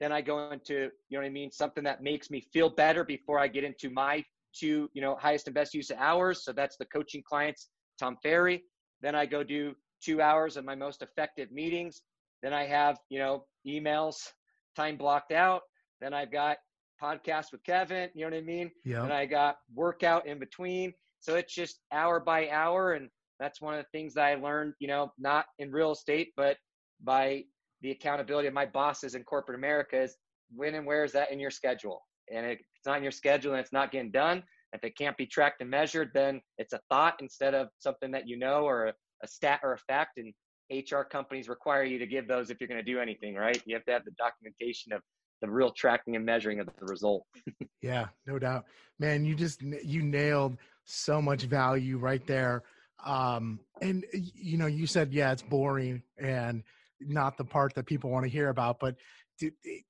then 0.00 0.12
I 0.12 0.20
go 0.20 0.50
into, 0.50 0.74
you 0.74 1.16
know 1.16 1.20
what 1.20 1.24
I 1.24 1.30
mean, 1.30 1.50
something 1.50 1.82
that 1.84 2.02
makes 2.02 2.28
me 2.28 2.42
feel 2.52 2.68
better 2.68 3.04
before 3.04 3.38
I 3.38 3.48
get 3.48 3.64
into 3.64 3.88
my 3.88 4.22
two, 4.54 4.90
you 4.92 5.00
know, 5.00 5.16
highest 5.16 5.46
and 5.46 5.54
best 5.54 5.72
use 5.72 5.88
of 5.88 5.96
hours. 5.96 6.44
So 6.44 6.52
that's 6.52 6.76
the 6.76 6.84
coaching 6.84 7.22
clients, 7.26 7.68
Tom 7.98 8.18
Ferry. 8.22 8.64
Then 9.00 9.14
I 9.14 9.24
go 9.24 9.42
do 9.42 9.74
two 10.04 10.20
hours 10.20 10.58
of 10.58 10.66
my 10.66 10.74
most 10.74 11.00
effective 11.00 11.50
meetings. 11.52 12.02
Then 12.42 12.52
I 12.52 12.66
have, 12.66 12.98
you 13.08 13.18
know, 13.18 13.46
emails, 13.66 14.16
time 14.76 14.98
blocked 14.98 15.32
out. 15.32 15.62
Then 16.02 16.12
I've 16.12 16.30
got 16.30 16.58
podcasts 17.02 17.50
with 17.50 17.64
Kevin, 17.64 18.10
you 18.14 18.26
know 18.26 18.36
what 18.36 18.42
I 18.42 18.44
mean? 18.44 18.70
Yeah. 18.84 19.04
And 19.04 19.12
I 19.12 19.24
got 19.24 19.56
workout 19.74 20.26
in 20.26 20.38
between. 20.38 20.92
So 21.22 21.36
it's 21.36 21.54
just 21.54 21.80
hour 21.92 22.20
by 22.20 22.50
hour. 22.50 22.92
And 22.92 23.08
that's 23.40 23.60
one 23.60 23.74
of 23.74 23.80
the 23.80 23.98
things 23.98 24.14
that 24.14 24.24
I 24.24 24.34
learned, 24.34 24.74
you 24.80 24.88
know, 24.88 25.12
not 25.18 25.46
in 25.58 25.70
real 25.70 25.92
estate, 25.92 26.32
but 26.36 26.56
by 27.02 27.44
the 27.80 27.92
accountability 27.92 28.48
of 28.48 28.54
my 28.54 28.66
bosses 28.66 29.14
in 29.14 29.22
corporate 29.24 29.58
America 29.58 30.02
is 30.02 30.16
when 30.54 30.74
and 30.74 30.86
where 30.86 31.04
is 31.04 31.12
that 31.12 31.32
in 31.32 31.40
your 31.40 31.50
schedule? 31.50 32.02
And 32.32 32.46
if 32.46 32.58
it's 32.58 32.86
not 32.86 32.98
in 32.98 33.02
your 33.02 33.12
schedule 33.12 33.52
and 33.52 33.60
it's 33.60 33.72
not 33.72 33.90
getting 33.90 34.10
done, 34.10 34.42
if 34.72 34.84
it 34.84 34.96
can't 34.96 35.16
be 35.16 35.26
tracked 35.26 35.60
and 35.60 35.70
measured, 35.70 36.10
then 36.14 36.40
it's 36.58 36.72
a 36.72 36.80
thought 36.88 37.16
instead 37.20 37.54
of 37.54 37.68
something 37.78 38.10
that 38.12 38.28
you 38.28 38.38
know 38.38 38.64
or 38.64 38.86
a, 38.86 38.92
a 39.22 39.28
stat 39.28 39.60
or 39.62 39.74
a 39.74 39.78
fact. 39.78 40.18
And 40.18 40.32
HR 40.70 41.02
companies 41.02 41.48
require 41.48 41.84
you 41.84 41.98
to 41.98 42.06
give 42.06 42.26
those 42.26 42.50
if 42.50 42.60
you're 42.60 42.68
going 42.68 42.84
to 42.84 42.92
do 42.92 42.98
anything, 42.98 43.34
right? 43.34 43.60
You 43.66 43.74
have 43.74 43.84
to 43.84 43.92
have 43.92 44.04
the 44.04 44.12
documentation 44.12 44.92
of 44.92 45.02
the 45.42 45.50
real 45.50 45.72
tracking 45.72 46.16
and 46.16 46.24
measuring 46.24 46.60
of 46.60 46.68
the 46.78 46.86
result. 46.86 47.24
Yeah, 47.82 48.06
no 48.28 48.38
doubt, 48.38 48.66
man. 49.00 49.24
You 49.24 49.34
just 49.34 49.60
you 49.60 50.02
nailed 50.02 50.56
so 50.92 51.22
much 51.22 51.44
value 51.44 51.98
right 51.98 52.26
there. 52.26 52.62
Um, 53.04 53.60
and 53.80 54.04
you 54.12 54.58
know, 54.58 54.66
you 54.66 54.86
said 54.86 55.12
yeah, 55.12 55.32
it's 55.32 55.42
boring 55.42 56.02
and 56.18 56.62
not 57.00 57.36
the 57.36 57.44
part 57.44 57.74
that 57.74 57.86
people 57.86 58.10
want 58.10 58.24
to 58.24 58.30
hear 58.30 58.48
about. 58.48 58.78
But 58.78 58.96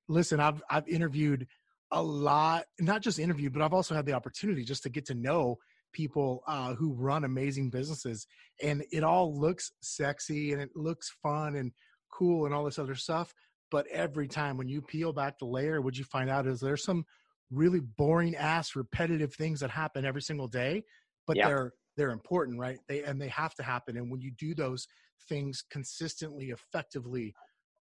listen, 0.08 0.40
I've 0.40 0.62
I've 0.70 0.88
interviewed 0.88 1.46
a 1.90 2.02
lot, 2.02 2.64
not 2.80 3.02
just 3.02 3.18
interviewed, 3.18 3.52
but 3.52 3.62
I've 3.62 3.74
also 3.74 3.94
had 3.94 4.06
the 4.06 4.14
opportunity 4.14 4.64
just 4.64 4.82
to 4.84 4.88
get 4.88 5.06
to 5.06 5.14
know 5.14 5.58
people 5.92 6.42
uh, 6.46 6.74
who 6.74 6.94
run 6.94 7.24
amazing 7.24 7.68
businesses, 7.68 8.26
and 8.62 8.82
it 8.90 9.04
all 9.04 9.38
looks 9.38 9.72
sexy 9.82 10.52
and 10.52 10.62
it 10.62 10.70
looks 10.74 11.14
fun 11.22 11.56
and 11.56 11.72
cool 12.10 12.46
and 12.46 12.54
all 12.54 12.64
this 12.64 12.78
other 12.78 12.94
stuff. 12.94 13.34
But 13.70 13.86
every 13.88 14.28
time 14.28 14.56
when 14.56 14.68
you 14.68 14.82
peel 14.82 15.12
back 15.12 15.38
the 15.38 15.46
layer, 15.46 15.80
what 15.80 15.96
you 15.96 16.04
find 16.04 16.30
out 16.30 16.46
is 16.46 16.60
there's 16.60 16.84
some 16.84 17.04
really 17.52 17.80
boring 17.80 18.34
ass 18.36 18.74
repetitive 18.76 19.34
things 19.34 19.60
that 19.60 19.70
happen 19.70 20.04
every 20.04 20.22
single 20.22 20.48
day 20.48 20.82
but 21.26 21.36
Yeah. 21.36 21.46
they're 21.48 21.72
they're 21.96 22.10
important 22.10 22.58
right 22.58 22.78
they 22.88 23.02
and 23.04 23.20
they 23.20 23.28
have 23.28 23.54
to 23.54 23.62
happen 23.62 23.96
and 23.96 24.10
when 24.10 24.20
you 24.20 24.30
do 24.32 24.54
those 24.54 24.86
things 25.28 25.62
consistently 25.70 26.50
effectively 26.50 27.34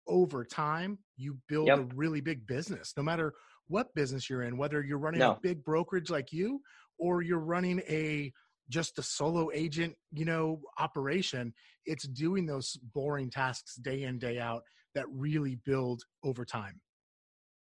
over 0.07 0.43
time 0.43 0.97
you 1.17 1.37
build 1.47 1.67
Yep. 1.67 1.79
a 1.79 1.95
really 1.95 2.21
big 2.21 2.45
business 2.47 2.93
no 2.97 3.03
matter 3.03 3.33
what 3.67 3.93
business 3.95 4.29
you're 4.29 4.41
in 4.43 4.57
whether 4.57 4.83
you're 4.83 4.97
running 4.97 5.21
No. 5.21 5.31
a 5.33 5.39
big 5.41 5.63
brokerage 5.63 6.09
like 6.09 6.33
you 6.33 6.59
or 6.97 7.21
you're 7.21 7.39
running 7.39 7.79
a 7.87 8.31
just 8.69 8.97
a 8.99 9.03
solo 9.03 9.49
agent 9.53 9.95
you 10.11 10.25
know 10.25 10.61
operation 10.79 11.53
it's 11.85 12.07
doing 12.07 12.45
those 12.45 12.77
boring 12.93 13.29
tasks 13.29 13.75
day 13.75 14.03
in 14.03 14.17
day 14.17 14.39
out 14.39 14.63
that 14.95 15.05
really 15.09 15.55
build 15.55 16.03
over 16.23 16.43
time 16.45 16.81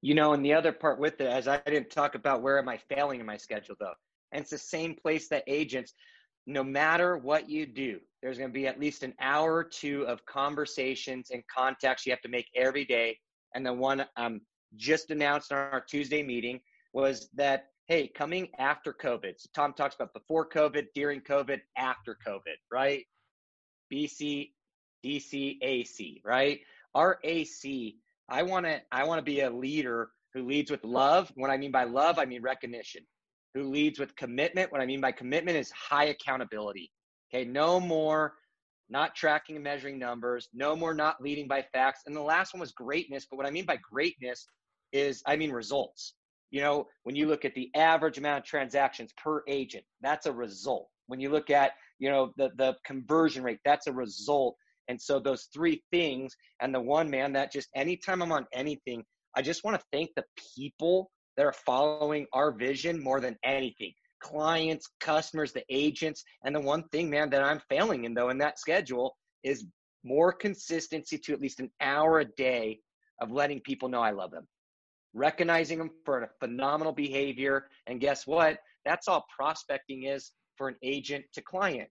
You 0.02 0.14
know, 0.14 0.34
and 0.34 0.46
the 0.46 0.54
other 0.54 0.72
part 0.72 1.00
with 1.00 1.20
it, 1.22 1.28
as 1.28 1.48
I 1.48 1.58
didn't 1.66 1.90
talk 1.90 2.16
about 2.16 2.42
where 2.42 2.60
am 2.60 2.70
I 2.70 2.78
failing 2.78 3.20
in 3.20 3.26
my 3.26 3.38
schedule 3.38 3.76
though. 3.80 3.94
And 4.32 4.42
it's 4.42 4.52
the 4.52 4.58
same 4.58 4.96
place 4.96 5.28
that 5.30 5.44
agents, 5.48 5.94
no 6.46 6.64
matter 6.64 7.18
what 7.18 7.50
you 7.50 7.66
do, 7.66 8.00
there's 8.22 8.38
going 8.38 8.50
to 8.50 8.54
be 8.54 8.68
at 8.68 8.80
least 8.80 9.04
an 9.04 9.14
hour 9.20 9.54
or 9.54 9.64
two 9.64 10.06
of 10.08 10.26
conversations 10.26 11.30
and 11.32 11.44
contacts 11.48 12.06
you 12.06 12.12
have 12.12 12.22
to 12.22 12.30
make 12.30 12.48
every 12.56 12.86
day. 12.86 13.18
And 13.54 13.66
the 13.66 13.74
one 13.74 14.06
um, 14.18 14.42
just 14.76 15.12
announced 15.12 15.52
on 15.52 15.58
our 15.58 15.82
Tuesday 15.82 16.22
meeting 16.24 16.60
was 16.94 17.30
that, 17.36 17.68
hey, 17.88 18.08
coming 18.08 18.50
after 18.58 18.94
COVID. 18.94 19.34
So 19.38 19.50
Tom 19.56 19.74
talks 19.74 19.96
about 19.96 20.14
before 20.14 20.48
COVID, 20.50 20.88
during 20.94 21.22
COVID, 21.22 21.62
after 21.78 22.18
COVID, 22.26 22.58
right? 22.72 23.06
BC, 23.94 24.52
DC, 25.04 25.58
AC, 25.62 26.22
right? 26.26 26.60
Our 26.94 27.20
AC 27.24 27.98
I 28.30 28.44
want 28.44 28.66
to 28.66 28.82
I 28.92 29.04
want 29.04 29.20
to 29.20 29.24
be 29.24 29.42
a 29.42 29.50
leader 29.50 30.10
who 30.34 30.46
leads 30.46 30.72
with 30.72 30.84
love. 30.84 31.32
What 31.36 31.50
I 31.50 31.58
mean 31.58 31.72
by 31.72 31.84
love, 31.84 32.20
I 32.20 32.26
mean 32.26 32.42
recognition. 32.42 33.04
Who 33.54 33.64
leads 33.64 34.00
with 34.00 34.16
commitment? 34.16 34.72
What 34.72 34.82
I 34.82 34.86
mean 34.86 35.02
by 35.02 35.12
commitment 35.12 35.58
is 35.58 35.72
high 35.72 36.06
accountability. 36.06 36.92
Okay, 37.34 37.46
no 37.46 37.80
more 37.80 38.34
not 38.90 39.16
tracking 39.16 39.56
and 39.56 39.64
measuring 39.64 39.98
numbers, 39.98 40.50
no 40.54 40.76
more 40.76 40.94
not 40.94 41.22
leading 41.22 41.48
by 41.48 41.64
facts. 41.74 42.02
And 42.06 42.16
the 42.16 42.22
last 42.22 42.54
one 42.54 42.60
was 42.60 42.72
greatness, 42.72 43.26
but 43.30 43.38
what 43.38 43.48
I 43.48 43.52
mean 43.52 43.66
by 43.66 43.78
greatness 43.78 44.48
is 44.92 45.24
I 45.26 45.36
mean 45.36 45.52
results. 45.52 46.14
You 46.52 46.62
know, 46.62 46.88
when 47.04 47.16
you 47.16 47.28
look 47.28 47.44
at 47.44 47.56
the 47.56 47.70
average 47.76 48.18
amount 48.18 48.40
of 48.40 48.46
transactions 48.46 49.12
per 49.22 49.44
agent, 49.48 49.84
that's 50.02 50.26
a 50.26 50.32
result. 50.32 50.88
When 51.08 51.20
you 51.20 51.30
look 51.30 51.50
at, 51.50 51.72
you 52.00 52.10
know, 52.10 52.32
the 52.38 52.52
the 52.58 52.76
conversion 52.86 53.44
rate, 53.44 53.60
that's 53.66 53.88
a 53.88 53.94
result. 53.94 54.56
And 54.88 55.02
so 55.02 55.20
those 55.20 55.48
three 55.54 55.84
things, 55.92 56.36
and 56.62 56.74
the 56.74 56.82
one 56.82 57.10
man 57.10 57.34
that 57.34 57.52
just 57.52 57.70
anytime 57.76 58.22
I'm 58.22 58.32
on 58.32 58.46
anything, 58.54 59.04
I 59.36 59.42
just 59.42 59.64
want 59.64 59.80
to 59.80 59.86
thank 59.92 60.12
the 60.16 60.24
people 60.56 61.12
that 61.38 61.46
are 61.46 61.54
following 61.66 62.26
our 62.34 62.52
vision 62.52 63.02
more 63.02 63.20
than 63.20 63.36
anything. 63.44 63.94
Clients, 64.22 64.88
customers, 65.00 65.52
the 65.52 65.64
agents. 65.70 66.24
And 66.44 66.56
the 66.56 66.62
one 66.62 66.84
thing, 66.92 67.10
man, 67.10 67.30
that 67.32 67.44
I'm 67.44 67.62
failing 67.70 68.06
in 68.06 68.14
though 68.14 68.30
in 68.30 68.38
that 68.40 68.60
schedule 68.60 69.16
is 69.44 69.66
more 70.04 70.32
consistency 70.32 71.18
to 71.18 71.34
at 71.34 71.42
least 71.42 71.60
an 71.60 71.72
hour 71.82 72.20
a 72.20 72.26
day 72.26 72.80
of 73.22 73.32
letting 73.32 73.60
people 73.62 73.90
know 73.90 74.02
I 74.02 74.12
love 74.12 74.32
them. 74.32 74.48
Recognizing 75.14 75.80
them 75.80 75.92
for 76.06 76.24
a 76.24 76.30
phenomenal 76.40 76.94
behavior. 76.94 77.68
And 77.88 78.00
guess 78.00 78.28
what? 78.28 78.58
That's 78.86 79.08
all 79.08 79.26
prospecting 79.36 80.04
is 80.04 80.32
for 80.58 80.70
an 80.70 80.76
agent 80.84 81.26
to 81.34 81.42
client 81.42 81.90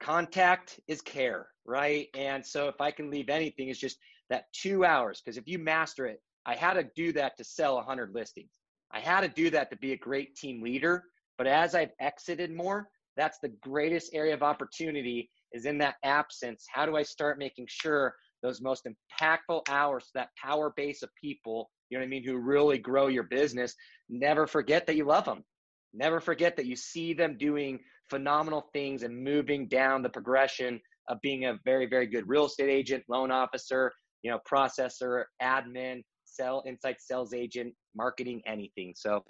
contact 0.00 0.80
is 0.88 1.00
care, 1.00 1.48
right? 1.64 2.08
And 2.14 2.44
so 2.44 2.68
if 2.68 2.80
I 2.80 2.90
can 2.90 3.10
leave 3.10 3.28
anything, 3.28 3.68
it's 3.68 3.78
just 3.78 3.98
that 4.30 4.46
two 4.52 4.84
hours. 4.84 5.20
Because 5.20 5.38
if 5.38 5.48
you 5.48 5.58
master 5.58 6.06
it, 6.06 6.20
I 6.44 6.54
had 6.54 6.74
to 6.74 6.88
do 6.94 7.12
that 7.12 7.36
to 7.38 7.44
sell 7.44 7.76
100 7.76 8.14
listings. 8.14 8.52
I 8.92 9.00
had 9.00 9.22
to 9.22 9.28
do 9.28 9.50
that 9.50 9.70
to 9.70 9.76
be 9.76 9.92
a 9.92 9.96
great 9.96 10.36
team 10.36 10.62
leader. 10.62 11.04
But 11.38 11.46
as 11.46 11.74
I've 11.74 11.92
exited 12.00 12.54
more, 12.54 12.88
that's 13.16 13.38
the 13.38 13.52
greatest 13.62 14.14
area 14.14 14.34
of 14.34 14.42
opportunity 14.42 15.30
is 15.52 15.64
in 15.66 15.78
that 15.78 15.96
absence. 16.02 16.66
How 16.70 16.86
do 16.86 16.96
I 16.96 17.02
start 17.02 17.38
making 17.38 17.66
sure 17.68 18.14
those 18.42 18.60
most 18.60 18.86
impactful 18.86 19.62
hours, 19.68 20.10
that 20.14 20.28
power 20.40 20.72
base 20.76 21.02
of 21.02 21.10
people, 21.20 21.70
you 21.88 21.98
know 21.98 22.02
what 22.02 22.06
I 22.06 22.10
mean, 22.10 22.24
who 22.24 22.36
really 22.36 22.78
grow 22.78 23.08
your 23.08 23.24
business, 23.24 23.74
never 24.08 24.46
forget 24.46 24.86
that 24.86 24.96
you 24.96 25.04
love 25.04 25.24
them. 25.24 25.44
Never 25.94 26.20
forget 26.20 26.56
that 26.56 26.66
you 26.66 26.76
see 26.76 27.14
them 27.14 27.38
doing 27.38 27.80
phenomenal 28.10 28.68
things 28.72 29.02
and 29.02 29.16
moving 29.16 29.68
down 29.68 30.02
the 30.02 30.08
progression 30.08 30.80
of 31.08 31.20
being 31.22 31.44
a 31.44 31.58
very, 31.64 31.86
very 31.86 32.06
good 32.06 32.28
real 32.28 32.46
estate 32.46 32.70
agent, 32.70 33.04
loan 33.08 33.30
officer, 33.30 33.92
you 34.22 34.30
know, 34.30 34.40
processor, 34.48 35.24
admin, 35.42 36.02
sell, 36.24 36.62
inside 36.66 36.96
sales 36.98 37.32
agent, 37.32 37.72
marketing, 37.94 38.42
anything. 38.46 38.92
So 38.96 39.24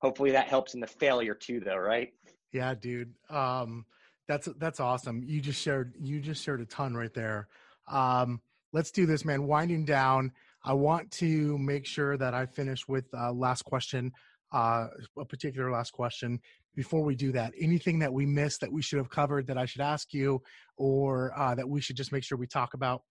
hopefully 0.00 0.30
that 0.32 0.48
helps 0.48 0.74
in 0.74 0.80
the 0.80 0.86
failure 0.86 1.34
too, 1.34 1.60
though, 1.60 1.78
right? 1.78 2.10
Yeah, 2.52 2.74
dude. 2.74 3.14
Um, 3.30 3.86
that's 4.28 4.48
that's 4.58 4.80
awesome. 4.80 5.22
You 5.24 5.40
just 5.40 5.60
shared 5.60 5.94
you 6.00 6.20
just 6.20 6.42
shared 6.42 6.60
a 6.60 6.66
ton 6.66 6.94
right 6.94 7.14
there. 7.14 7.48
Um, 7.88 8.40
let's 8.72 8.90
do 8.90 9.06
this, 9.06 9.24
man. 9.24 9.46
Winding 9.46 9.84
down. 9.84 10.32
I 10.64 10.72
want 10.72 11.10
to 11.12 11.56
make 11.58 11.86
sure 11.86 12.16
that 12.16 12.34
I 12.34 12.46
finish 12.46 12.88
with 12.88 13.04
uh, 13.14 13.32
last 13.32 13.64
question, 13.64 14.10
uh, 14.52 14.88
a 15.16 15.24
particular 15.24 15.70
last 15.70 15.92
question. 15.92 16.40
Before 16.76 17.02
we 17.02 17.16
do 17.16 17.32
that, 17.32 17.54
anything 17.58 17.98
that 18.00 18.12
we 18.12 18.26
missed 18.26 18.60
that 18.60 18.70
we 18.70 18.82
should 18.82 18.98
have 18.98 19.08
covered 19.08 19.46
that 19.46 19.56
I 19.56 19.64
should 19.64 19.80
ask 19.80 20.12
you, 20.12 20.42
or 20.76 21.32
uh, 21.36 21.54
that 21.54 21.68
we 21.68 21.80
should 21.80 21.96
just 21.96 22.12
make 22.12 22.22
sure 22.22 22.36
we 22.36 22.46
talk 22.46 22.74
about? 22.74 23.02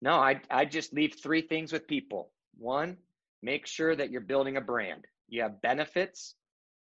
No, 0.00 0.12
I 0.14 0.40
I 0.50 0.64
just 0.64 0.94
leave 0.94 1.16
three 1.22 1.42
things 1.42 1.70
with 1.70 1.86
people. 1.86 2.32
One, 2.56 2.96
make 3.42 3.66
sure 3.66 3.94
that 3.94 4.10
you're 4.10 4.22
building 4.22 4.56
a 4.56 4.60
brand. 4.62 5.04
You 5.28 5.42
have 5.42 5.60
benefits, 5.60 6.34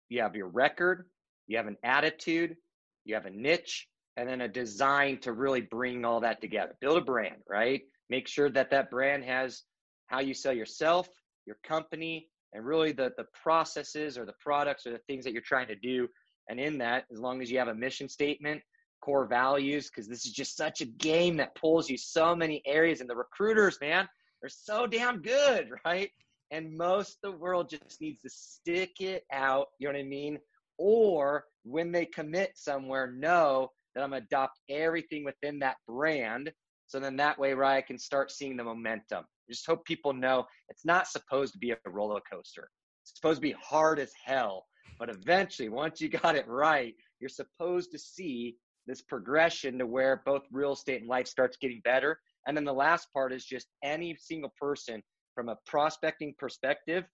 you 0.09 0.23
have 0.23 0.35
your 0.35 0.49
record, 0.49 1.05
you 1.47 1.59
have 1.59 1.67
an 1.67 1.77
attitude, 1.85 2.57
you 3.05 3.15
have 3.15 3.27
a 3.27 3.31
niche, 3.31 3.89
and 4.17 4.27
then 4.27 4.41
a 4.41 4.49
design 4.49 5.19
to 5.19 5.33
really 5.33 5.61
bring 5.61 6.07
all 6.07 6.21
that 6.21 6.41
together. 6.41 6.75
Build 6.81 6.97
a 6.97 7.03
brand, 7.03 7.43
right? 7.47 7.83
Make 8.09 8.27
sure 8.27 8.49
that 8.51 8.71
that 8.71 8.91
brand 8.91 9.25
has 9.25 9.65
how 10.07 10.21
you 10.21 10.33
sell 10.33 10.55
yourself, 10.55 11.09
your 11.45 11.57
company, 11.63 12.30
and 12.53 12.65
really 12.65 12.93
the 12.93 13.13
the 13.17 13.27
processes 13.43 14.19
or 14.19 14.27
the 14.27 14.35
products 14.41 14.87
or 14.87 14.93
the 14.93 15.01
things 15.07 15.25
that 15.25 15.33
you're 15.33 15.43
trying 15.43 15.69
to 15.69 15.77
do. 15.77 16.09
And 16.49 16.59
in 16.59 16.79
that, 16.79 17.05
as 17.13 17.21
long 17.21 17.43
as 17.43 17.51
you 17.51 17.59
have 17.59 17.69
a 17.69 17.75
mission 17.75 18.09
statement, 18.09 18.63
core 19.01 19.27
values, 19.27 19.89
because 19.89 20.09
this 20.09 20.27
is 20.27 20.33
just 20.33 20.57
such 20.57 20.81
a 20.81 20.87
game 20.87 21.37
that 21.37 21.55
pulls 21.55 21.89
you 21.89 21.97
so 21.97 22.35
many 22.35 22.63
areas. 22.67 23.01
And 23.01 23.09
the 23.09 23.17
recruiters, 23.17 23.79
man, 23.81 24.09
they're 24.41 24.49
so 24.49 24.87
damn 24.87 25.23
good, 25.23 25.71
right? 25.85 26.11
And 26.51 26.77
most 26.77 27.19
the 27.23 27.31
world 27.31 27.71
just 27.71 28.01
needs 28.01 28.21
to 28.23 28.31
stick 28.31 29.01
it 29.01 29.25
out, 29.33 29.69
you 29.79 29.87
know 29.87 29.95
what 29.95 30.01
I 30.01 30.05
mean? 30.05 30.39
Or 30.79 31.45
when 31.63 31.93
they 31.93 32.07
commit 32.07 32.53
somewhere, 32.57 33.13
know 33.13 33.71
that 33.95 34.03
I'm 34.03 34.11
gonna 34.11 34.23
adopt 34.23 34.59
everything 34.69 35.25
within 35.25 35.59
that 35.61 35.77
brand. 35.87 36.53
So 36.91 36.99
then 36.99 37.17
that 37.19 37.39
way, 37.39 37.55
I 37.55 37.83
can 37.83 38.01
start 38.01 38.33
seeing 38.33 38.57
the 38.57 38.65
momentum. 38.65 39.25
Just 39.49 39.65
hope 39.65 39.85
people 39.85 40.13
know 40.13 40.45
it's 40.69 40.85
not 40.85 41.07
supposed 41.07 41.53
to 41.53 41.59
be 41.61 41.71
a 41.71 41.77
roller 41.87 42.21
coaster. 42.29 42.69
It's 43.05 43.13
supposed 43.15 43.37
to 43.37 43.43
be 43.43 43.55
hard 43.63 44.01
as 44.01 44.11
hell. 44.25 44.67
But 44.99 45.09
eventually, 45.09 45.69
once 45.69 46.01
you 46.01 46.09
got 46.09 46.35
it 46.35 46.49
right, 46.49 46.93
you're 47.21 47.29
supposed 47.29 47.93
to 47.93 47.99
see 47.99 48.57
this 48.89 49.03
progression 49.03 49.79
to 49.79 49.87
where 49.87 50.21
both 50.27 50.43
real 50.51 50.73
estate 50.73 51.01
and 51.01 51.09
life 51.09 51.29
starts 51.29 51.57
getting 51.61 51.81
better. 51.85 52.19
And 52.49 52.57
then 52.57 52.65
the 52.65 52.73
last 52.73 53.07
part 53.13 53.33
is 53.33 53.45
just 53.45 53.69
any 53.85 54.17
single 54.19 54.53
person 54.61 55.01
from 55.37 55.49
a 55.49 55.59
prospecting 55.69 56.35
perspective 56.41 57.05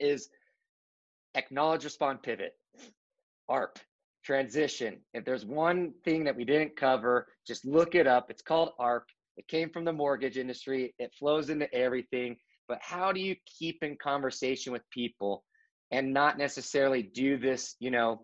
is 0.00 0.28
acknowledge, 1.36 1.84
respond, 1.84 2.24
pivot. 2.24 2.54
ARP, 3.48 3.78
transition. 4.28 4.98
If 5.14 5.24
there's 5.24 5.46
one 5.46 5.94
thing 6.04 6.22
that 6.24 6.36
we 6.36 6.44
didn't 6.44 6.76
cover, 6.76 7.28
just 7.46 7.64
look 7.64 7.94
it 7.94 8.06
up. 8.06 8.30
It's 8.30 8.42
called 8.42 8.72
ARP. 8.78 9.06
It 9.38 9.48
came 9.48 9.70
from 9.70 9.86
the 9.86 9.92
mortgage 9.92 10.36
industry. 10.36 10.94
It 10.98 11.14
flows 11.18 11.48
into 11.48 11.72
everything. 11.74 12.36
But 12.68 12.78
how 12.82 13.10
do 13.10 13.20
you 13.20 13.36
keep 13.58 13.82
in 13.82 13.96
conversation 13.96 14.70
with 14.70 14.82
people 14.90 15.44
and 15.92 16.12
not 16.12 16.36
necessarily 16.36 17.02
do 17.02 17.38
this, 17.38 17.74
you 17.80 17.90
know, 17.90 18.20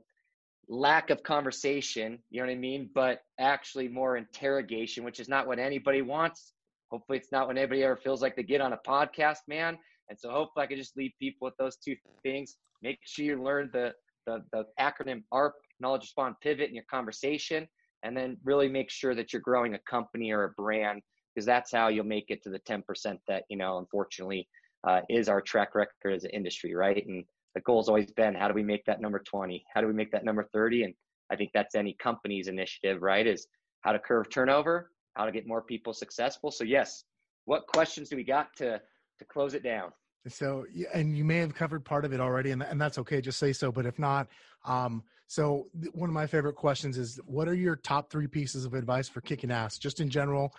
lack 0.69 1.09
of 1.09 1.23
conversation, 1.23 2.19
you 2.29 2.43
know 2.43 2.49
what 2.49 2.53
I 2.53 2.57
mean? 2.57 2.91
But 2.95 3.21
actually 3.41 3.89
more 3.89 4.19
interrogation, 4.19 5.05
which 5.05 5.21
is 5.21 5.29
not 5.29 5.47
what 5.47 5.59
anybody 5.59 6.03
wants. 6.03 6.53
Hopefully, 6.91 7.17
it's 7.17 7.33
not 7.33 7.47
what 7.47 7.57
anybody 7.57 7.83
ever 7.83 7.97
feels 7.97 8.21
like 8.21 8.37
they 8.37 8.43
get 8.43 8.61
on 8.61 8.75
a 8.75 8.79
podcast, 8.87 9.39
man. 9.49 9.79
And 10.11 10.21
so, 10.21 10.31
hopefully, 10.31 10.65
I 10.65 10.67
can 10.67 10.77
just 10.77 10.99
leave 10.99 11.13
people 11.19 11.47
with 11.47 11.57
those 11.59 11.77
two 11.77 11.97
things. 12.23 12.57
Make 12.83 12.99
sure 13.05 13.25
you 13.25 13.43
learn 13.43 13.71
the 13.73 13.95
the, 14.27 14.43
the 14.53 14.65
acronym 14.81 15.23
ARP, 15.33 15.55
knowledge, 15.81 16.03
respond, 16.03 16.37
pivot 16.43 16.68
in 16.68 16.75
your 16.75 16.85
conversation, 16.91 17.66
and 18.03 18.16
then 18.16 18.37
really 18.45 18.68
make 18.68 18.91
sure 18.91 19.14
that 19.14 19.33
you're 19.33 19.43
growing 19.43 19.75
a 19.75 19.79
company 19.91 20.31
or 20.31 20.45
a 20.45 20.51
brand 20.51 21.03
because 21.35 21.47
that's 21.47 21.72
how 21.72 21.89
you'll 21.89 22.05
make 22.05 22.27
it 22.29 22.43
to 22.43 22.51
the 22.51 22.61
10% 22.61 22.83
that 23.27 23.45
you 23.49 23.57
know, 23.57 23.79
unfortunately, 23.79 24.49
uh, 24.87 25.01
is 25.09 25.29
our 25.29 25.41
track 25.41 25.75
record 25.75 26.12
as 26.12 26.25
an 26.25 26.31
industry, 26.31 26.75
right? 26.75 27.05
And 27.07 27.25
the 27.55 27.61
goal's 27.61 27.89
always 27.89 28.11
been 28.12 28.35
how 28.35 28.49
do 28.49 28.55
we 28.55 28.62
make 28.62 28.85
that 28.85 29.01
number 29.01 29.20
20 29.20 29.64
how 29.72 29.81
do 29.81 29.87
we 29.87 29.93
make 29.93 30.11
that 30.11 30.25
number 30.25 30.49
30 30.53 30.85
and 30.85 30.95
i 31.31 31.37
think 31.37 31.51
that's 31.55 31.75
any 31.75 31.95
company's 31.95 32.49
initiative 32.49 33.03
right 33.03 33.27
is 33.27 33.47
how 33.83 33.93
to 33.93 33.99
curve 33.99 34.29
turnover 34.29 34.91
how 35.14 35.25
to 35.25 35.31
get 35.31 35.47
more 35.47 35.62
people 35.62 35.93
successful. 35.93 36.51
So 36.51 36.64
yes 36.64 37.05
what 37.45 37.66
questions 37.68 38.09
do 38.09 38.16
we 38.16 38.25
got 38.25 38.55
to 38.57 38.81
to 39.18 39.25
close 39.27 39.55
it 39.55 39.62
down 39.62 39.93
so 40.29 40.64
and 40.93 41.16
you 41.16 41.25
may 41.25 41.39
have 41.39 41.55
covered 41.55 41.85
part 41.85 42.05
of 42.05 42.12
it 42.12 42.20
already 42.20 42.51
and, 42.51 42.62
and 42.62 42.81
that's 42.81 42.99
okay 42.99 43.20
just 43.20 43.39
say 43.39 43.53
so 43.53 43.70
but 43.70 43.87
if 43.87 43.99
not 43.99 44.27
um 44.64 45.03
so 45.27 45.66
one 45.93 46.09
of 46.09 46.14
my 46.14 46.27
favorite 46.27 46.55
questions 46.55 46.97
is 46.97 47.20
what 47.27 47.49
are 47.49 47.55
your 47.55 47.77
top 47.77 48.11
three 48.11 48.27
pieces 48.27 48.64
of 48.64 48.75
advice 48.75 49.09
for 49.09 49.20
kicking 49.20 49.51
ass 49.51 49.79
just 49.79 50.01
in 50.01 50.09
general 50.09 50.53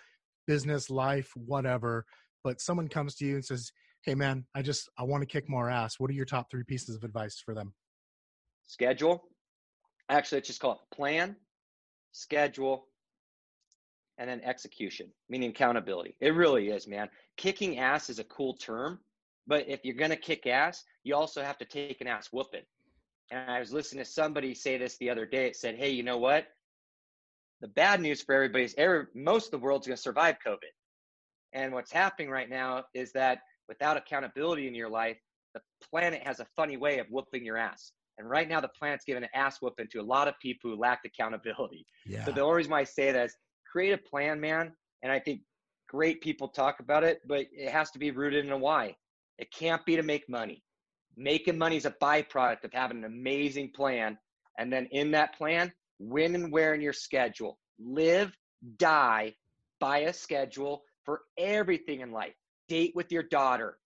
business 0.46 0.88
life 0.90 1.32
whatever 1.34 2.04
but 2.44 2.60
someone 2.60 2.86
comes 2.86 3.16
to 3.16 3.24
you 3.24 3.34
and 3.34 3.44
says 3.44 3.72
hey 4.06 4.14
man, 4.14 4.46
I 4.54 4.62
just 4.62 4.88
I 4.96 5.02
want 5.02 5.22
to 5.22 5.26
kick 5.26 5.48
more 5.48 5.68
ass. 5.68 5.98
What 5.98 6.08
are 6.10 6.14
your 6.14 6.24
top 6.24 6.48
three 6.50 6.62
pieces 6.62 6.94
of 6.94 7.02
advice 7.02 7.42
for 7.44 7.52
them? 7.54 7.74
Schedule. 8.66 9.24
Actually, 10.08 10.38
let's 10.38 10.48
just 10.48 10.60
call 10.60 10.72
it 10.72 10.94
plan, 10.94 11.34
schedule, 12.12 12.86
and 14.18 14.30
then 14.30 14.40
execution, 14.44 15.08
meaning 15.28 15.50
accountability. 15.50 16.16
It 16.20 16.34
really 16.34 16.68
is, 16.68 16.86
man. 16.86 17.08
Kicking 17.36 17.78
ass 17.78 18.08
is 18.08 18.20
a 18.20 18.24
cool 18.24 18.54
term, 18.54 19.00
but 19.46 19.68
if 19.68 19.84
you're 19.84 19.94
gonna 19.94 20.16
kick 20.16 20.46
ass, 20.46 20.82
you 21.04 21.14
also 21.14 21.42
have 21.42 21.58
to 21.58 21.64
take 21.64 22.00
an 22.00 22.06
ass 22.06 22.28
whooping. 22.32 22.64
And 23.30 23.50
I 23.50 23.58
was 23.58 23.72
listening 23.72 24.04
to 24.04 24.10
somebody 24.10 24.54
say 24.54 24.78
this 24.78 24.96
the 24.98 25.10
other 25.10 25.26
day. 25.26 25.46
It 25.46 25.56
said, 25.56 25.76
"Hey, 25.76 25.90
you 25.90 26.02
know 26.02 26.18
what? 26.18 26.46
The 27.60 27.68
bad 27.68 28.00
news 28.00 28.22
for 28.22 28.34
everybody 28.34 28.64
is 28.64 28.74
every, 28.76 29.06
most 29.14 29.46
of 29.46 29.50
the 29.52 29.58
world's 29.58 29.86
going 29.86 29.96
to 29.96 30.02
survive 30.02 30.36
COVID. 30.46 30.58
And 31.52 31.72
what's 31.72 31.90
happening 31.90 32.30
right 32.30 32.50
now 32.50 32.84
is 32.94 33.12
that 33.12 33.40
without 33.68 33.96
accountability 33.96 34.68
in 34.68 34.74
your 34.74 34.90
life, 34.90 35.16
the 35.54 35.60
planet 35.90 36.22
has 36.22 36.40
a 36.40 36.46
funny 36.54 36.76
way 36.76 36.98
of 36.98 37.06
whooping 37.08 37.44
your 37.44 37.56
ass. 37.56 37.92
And 38.18 38.28
right 38.28 38.48
now, 38.48 38.60
the 38.60 38.70
planet's 38.78 39.04
giving 39.04 39.22
an 39.22 39.28
ass 39.34 39.58
whooping 39.60 39.88
to 39.92 40.00
a 40.00 40.02
lot 40.02 40.28
of 40.28 40.34
people 40.40 40.70
who 40.70 40.76
lack 40.76 41.00
accountability. 41.04 41.86
Yeah. 42.06 42.24
So 42.24 42.32
the 42.32 42.40
only 42.40 42.56
reason 42.56 42.72
why 42.72 42.80
I 42.80 42.84
say 42.84 43.12
that 43.12 43.26
is 43.26 43.36
create 43.70 43.92
a 43.92 43.98
plan, 43.98 44.40
man. 44.40 44.72
And 45.02 45.12
I 45.12 45.18
think 45.18 45.40
great 45.88 46.20
people 46.20 46.48
talk 46.48 46.80
about 46.80 47.04
it, 47.04 47.20
but 47.26 47.46
it 47.52 47.70
has 47.70 47.90
to 47.92 47.98
be 47.98 48.10
rooted 48.10 48.44
in 48.44 48.52
a 48.52 48.58
why. 48.58 48.94
It 49.38 49.52
can't 49.52 49.84
be 49.84 49.96
to 49.96 50.02
make 50.02 50.28
money. 50.28 50.62
Making 51.16 51.58
money 51.58 51.76
is 51.76 51.86
a 51.86 51.94
byproduct 52.02 52.64
of 52.64 52.72
having 52.72 52.98
an 52.98 53.04
amazing 53.04 53.72
plan. 53.74 54.18
And 54.58 54.72
then 54.72 54.88
in 54.92 55.10
that 55.12 55.36
plan, 55.36 55.72
when 55.98 56.34
and 56.34 56.52
where 56.52 56.74
in 56.74 56.80
your 56.80 56.92
schedule. 56.92 57.58
Live, 57.78 58.36
die 58.78 59.34
by 59.80 59.98
a 59.98 60.12
schedule 60.12 60.82
for 61.04 61.20
everything 61.38 62.00
in 62.00 62.10
life 62.10 62.34
date 62.68 62.92
with 62.94 63.12
your 63.12 63.22
daughter, 63.22 63.78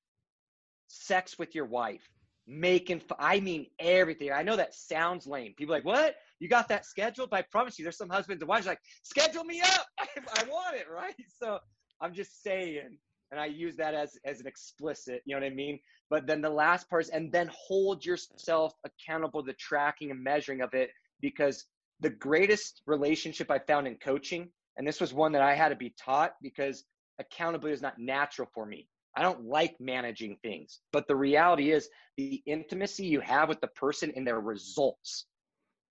sex 0.89 1.39
with 1.39 1.55
your 1.55 1.67
wife, 1.67 2.09
making, 2.47 3.03
I 3.19 3.41
mean, 3.41 3.67
everything. 3.79 4.33
I 4.33 4.43
know 4.43 4.57
that 4.57 4.75
sounds 4.75 5.27
lame. 5.27 5.55
People 5.57 5.75
like, 5.75 5.85
what? 5.85 6.15
You 6.39 6.49
got 6.49 6.69
that 6.69 6.87
scheduled? 6.87 7.31
But 7.31 7.41
I 7.41 7.45
promise 7.51 7.79
you, 7.79 7.85
there's 7.85 7.99
some 7.99 8.09
husbands 8.09 8.43
and 8.43 8.49
wives 8.49 8.67
like, 8.67 8.81
schedule 9.03 9.45
me 9.45 9.61
up. 9.61 9.87
I, 9.99 10.07
I 10.41 10.45
want 10.45 10.77
it, 10.77 10.87
right? 10.91 11.15
So 11.39 11.59
I'm 12.01 12.15
just 12.15 12.43
saying, 12.43 12.97
and 13.31 13.41
I 13.41 13.47
use 13.47 13.77
that 13.77 13.95
as, 13.95 14.19
as 14.25 14.41
an 14.41 14.47
explicit, 14.47 15.23
you 15.25 15.35
know 15.35 15.41
what 15.41 15.51
I 15.51 15.55
mean? 15.55 15.79
But 16.09 16.27
then 16.27 16.41
the 16.41 16.51
last 16.51 16.89
part 16.91 17.05
is, 17.05 17.11
and 17.11 17.31
then 17.31 17.51
hold 17.53 18.05
yourself 18.05 18.75
accountable 18.85 19.45
to 19.45 19.53
tracking 19.53 20.11
and 20.11 20.23
measuring 20.23 20.61
of 20.61 20.75
it 20.75 20.91
because 21.21 21.65
the 22.01 22.11
greatest 22.11 22.83
relationship 22.87 23.51
I 23.51 23.59
found 23.59 23.87
in 23.87 23.97
coaching, 23.97 24.49
and 24.77 24.87
this 24.87 25.01
was 25.01 25.13
one 25.13 25.33
that 25.33 25.43
I 25.43 25.55
had 25.55 25.69
to 25.69 25.77
be 25.77 25.95
taught 26.03 26.33
because 26.43 26.85
accountability 27.19 27.75
is 27.75 27.83
not 27.83 27.99
natural 27.99 28.49
for 28.53 28.67
me. 28.67 28.89
I 29.17 29.23
don't 29.23 29.45
like 29.45 29.77
managing 29.81 30.37
things. 30.43 30.81
But 30.93 31.07
the 31.09 31.17
reality 31.17 31.73
is, 31.73 31.89
the 32.17 32.43
intimacy 32.47 33.07
you 33.07 33.21
have 33.21 33.49
with 33.49 33.61
the 33.61 33.69
person 33.69 34.13
and 34.17 34.27
their 34.27 34.41
results 34.41 35.27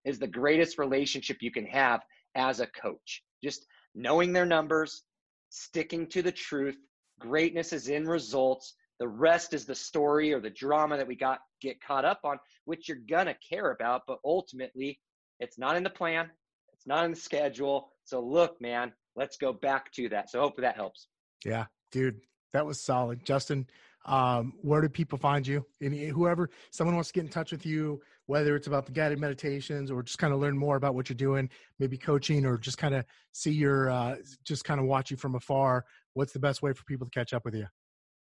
is 0.06 0.20
the 0.20 0.28
greatest 0.28 0.78
relationship 0.78 1.38
you 1.42 1.52
can 1.52 1.66
have 1.66 2.02
as 2.36 2.60
a 2.60 2.68
coach. 2.68 3.24
Just 3.44 3.66
knowing 3.96 4.34
their 4.34 4.46
numbers, 4.46 5.04
sticking 5.50 6.08
to 6.08 6.22
the 6.22 6.32
truth. 6.32 6.78
Greatness 7.20 7.74
is 7.74 7.90
in 7.90 8.08
results. 8.08 8.74
The 9.00 9.08
rest 9.08 9.54
is 9.54 9.66
the 9.66 9.76
story 9.76 10.34
or 10.34 10.40
the 10.40 10.50
drama 10.50 10.98
that 10.98 11.08
we 11.08 11.16
got 11.16 11.40
get 11.62 11.82
caught 11.82 12.06
up 12.06 12.22
on, 12.24 12.38
which 12.66 12.88
you're 12.88 12.98
gonna 13.10 13.36
care 13.48 13.72
about, 13.72 14.04
but 14.08 14.20
ultimately 14.26 15.00
it's 15.40 15.58
not 15.58 15.76
in 15.76 15.84
the 15.84 15.90
plan, 15.90 16.30
it's 16.74 16.88
not 16.88 17.06
in 17.06 17.12
the 17.12 17.18
schedule. 17.18 17.92
So 18.04 18.22
look, 18.22 18.60
man, 18.62 18.92
let's 19.16 19.38
go 19.38 19.54
back 19.54 19.92
to 19.94 20.10
that. 20.10 20.30
So 20.30 20.40
hopefully 20.40 20.66
that 20.66 20.76
helps. 20.76 21.08
Yeah, 21.46 21.66
dude, 21.92 22.20
that 22.54 22.66
was 22.66 22.82
solid. 22.82 23.24
Justen, 23.26 23.66
um, 24.06 24.54
where 24.62 24.82
do 24.82 24.90
people 24.90 25.18
find 25.18 25.46
you? 25.46 25.66
Any, 25.82 26.08
whoever, 26.08 26.50
someone 26.72 26.96
wants 26.96 27.10
to 27.10 27.14
get 27.14 27.24
in 27.24 27.30
touch 27.30 27.52
with 27.52 27.66
you, 27.66 28.02
whether 28.26 28.56
it's 28.56 28.68
about 28.68 28.86
the 28.86 28.92
guided 28.92 29.20
meditations 29.20 29.92
or 29.92 30.04
just 30.04 30.20
kind 30.20 30.34
of 30.34 30.40
learn 30.40 30.58
more 30.58 30.76
about 30.76 30.96
what 30.96 31.10
you're 31.10 31.16
doing, 31.16 31.50
maybe 31.80 31.98
coaching 31.98 32.46
or 32.46 32.58
just 32.58 32.78
kind 32.78 32.96
of 32.96 33.06
see 33.32 33.52
your, 33.52 33.90
uh, 33.90 34.16
just 34.44 34.66
kind 34.66 34.80
of 34.80 34.86
watch 34.86 35.12
you 35.12 35.18
from 35.18 35.36
afar. 35.36 35.86
What's 36.14 36.34
the 36.34 36.40
best 36.40 36.62
way 36.62 36.74
for 36.74 36.84
people 36.84 37.06
to 37.06 37.12
catch 37.12 37.34
up 37.34 37.46
with 37.46 37.56
you? 37.56 37.68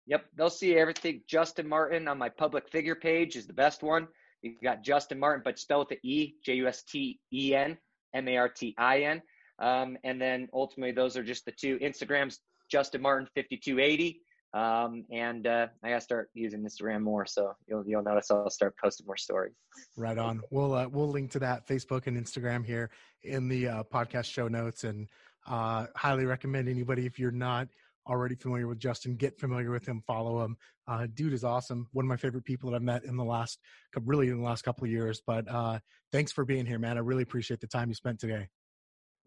Yep, 0.07 0.27
they'll 0.37 0.51
see 0.51 0.75
everything. 0.75 1.23
Justen 1.31 1.67
Martin 1.67 2.09
on 2.09 2.19
my 2.19 2.29
public 2.29 2.69
figure 2.69 2.95
page 2.95 3.37
is 3.37 3.47
the 3.47 3.53
best 3.53 3.83
one. 3.83 4.09
You've 4.43 4.61
got 4.63 4.83
Justen 4.83 5.19
Martin, 5.19 5.43
but 5.45 5.59
spell 5.59 5.79
with 5.81 5.89
the 5.89 5.99
E, 6.03 6.35
J 6.45 6.55
U 6.55 6.67
S 6.67 6.83
T 6.83 7.21
E 7.33 7.55
N 7.55 7.79
M 8.15 8.29
A 8.29 8.37
R 8.37 8.49
T 8.49 8.75
I 8.79 9.03
N. 9.03 9.23
Um, 9.61 9.97
and 10.03 10.21
then 10.21 10.49
ultimately, 10.53 10.93
those 10.93 11.17
are 11.17 11.23
just 11.23 11.45
the 11.45 11.53
two. 11.53 11.79
Instagram's 11.79 12.41
Justen 12.73 13.01
Martin 13.01 13.29
5280. 13.37 14.21
Um, 14.55 15.05
and 15.11 15.47
uh, 15.47 15.69
I 15.83 15.91
gotta 15.91 16.01
start 16.01 16.29
using 16.35 16.63
Instagram 16.63 17.01
more, 17.01 17.25
so 17.25 17.55
you'll 17.67 17.85
you'll 17.87 18.03
notice 18.03 18.31
I'll 18.31 18.51
start 18.51 18.75
posting 18.83 19.07
more 19.07 19.17
stories. 19.17 19.55
Right 19.97 20.19
on. 20.19 20.43
We'll 20.51 20.75
uh, 20.75 20.89
we'll 20.89 21.09
link 21.09 21.31
to 21.31 21.39
that 21.39 21.67
Facebook 21.67 22.07
and 22.07 22.23
Instagram 22.23 22.67
here 22.67 22.91
in 23.23 23.49
the 23.49 23.69
uh, 23.69 23.83
podcast 23.85 24.27
show 24.27 24.49
notes, 24.49 24.85
and 24.85 25.09
uh, 25.47 25.87
highly 25.97 26.25
recommend 26.25 26.69
anybody 26.69 27.07
if 27.07 27.19
you're 27.19 27.31
not 27.31 27.69
already 28.07 28.35
familiar 28.35 28.67
with 28.67 28.79
Justen, 28.79 29.17
get 29.17 29.39
familiar 29.39 29.71
with 29.71 29.87
him, 29.87 30.03
follow 30.07 30.45
him. 30.45 30.57
Uh, 30.89 31.07
dude 31.15 31.33
is 31.33 31.45
awesome. 31.45 31.89
One 31.93 32.05
of 32.05 32.09
my 32.09 32.17
favorite 32.17 32.45
people 32.45 32.71
that 32.71 32.77
I've 32.77 32.83
met 32.83 33.05
in 33.05 33.17
the 33.17 33.25
last, 33.25 33.61
really 34.05 34.29
in 34.29 34.39
the 34.39 34.45
last 34.45 34.63
couple 34.63 34.85
of 34.85 34.91
years. 34.91 35.23
But 35.25 35.49
uh, 35.49 35.79
thanks 36.11 36.33
for 36.33 36.45
being 36.45 36.67
here, 36.67 36.79
man. 36.79 36.97
I 36.97 37.01
really 37.01 37.23
appreciate 37.23 37.61
the 37.61 37.67
time 37.67 37.89
you 37.89 37.95
spent 37.95 38.19
today. 38.19 38.49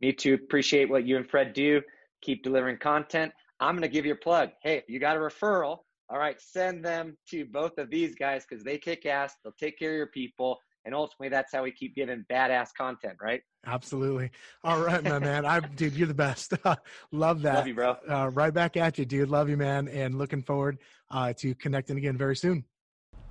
Me 0.02 0.12
too. 0.12 0.34
Appreciate 0.34 0.90
what 0.90 1.06
you 1.06 1.16
and 1.16 1.30
Fred 1.30 1.54
do. 1.54 1.82
Keep 2.22 2.44
delivering 2.44 2.78
content. 2.78 3.32
I'm 3.60 3.76
going 3.76 3.84
to 3.84 3.88
give 3.88 4.06
you 4.06 4.14
a 4.14 4.18
plug. 4.18 4.50
Hey, 4.62 4.78
if 4.78 4.84
you 4.90 5.00
got 5.00 5.16
a 5.16 5.20
referral, 5.20 5.80
all 6.10 6.20
right, 6.20 6.40
send 6.40 6.84
them 6.84 7.18
to 7.30 7.46
both 7.46 7.78
of 7.78 7.90
these 7.90 8.14
guys 8.16 8.46
because 8.48 8.64
they 8.64 8.78
kick 8.78 9.06
ass. 9.06 9.34
They'll 9.44 9.54
take 9.54 9.80
care 9.80 9.92
of 9.92 9.98
your 9.98 10.08
people. 10.08 10.58
And 10.86 10.94
ultimately, 10.94 11.30
that's 11.30 11.52
how 11.52 11.64
we 11.64 11.72
keep 11.72 11.96
giving 11.96 12.26
badass 12.32 12.70
content, 12.78 13.18
right? 13.22 13.42
Absolutely. 13.66 14.30
All 14.64 14.80
right, 14.80 15.04
my 15.04 15.18
man. 15.20 15.46
I, 15.46 15.60
dude, 15.76 15.94
you're 15.94 16.08
the 16.08 16.14
best. 16.14 16.54
Love 17.12 17.42
that. 17.42 17.56
Love 17.56 17.68
you, 17.68 17.74
bro. 17.74 17.98
Uh, 18.08 18.30
right 18.32 18.54
back 18.54 18.78
at 18.78 19.00
you, 19.00 19.06
dude. 19.06 19.30
Love 19.30 19.50
you, 19.50 19.58
man. 19.58 19.88
And 19.88 20.18
looking 20.18 20.44
forward 20.44 20.78
uh, 21.10 21.34
to 21.38 21.56
connecting 21.56 21.98
again 21.98 22.18
very 22.18 22.36
soon. 22.36 22.66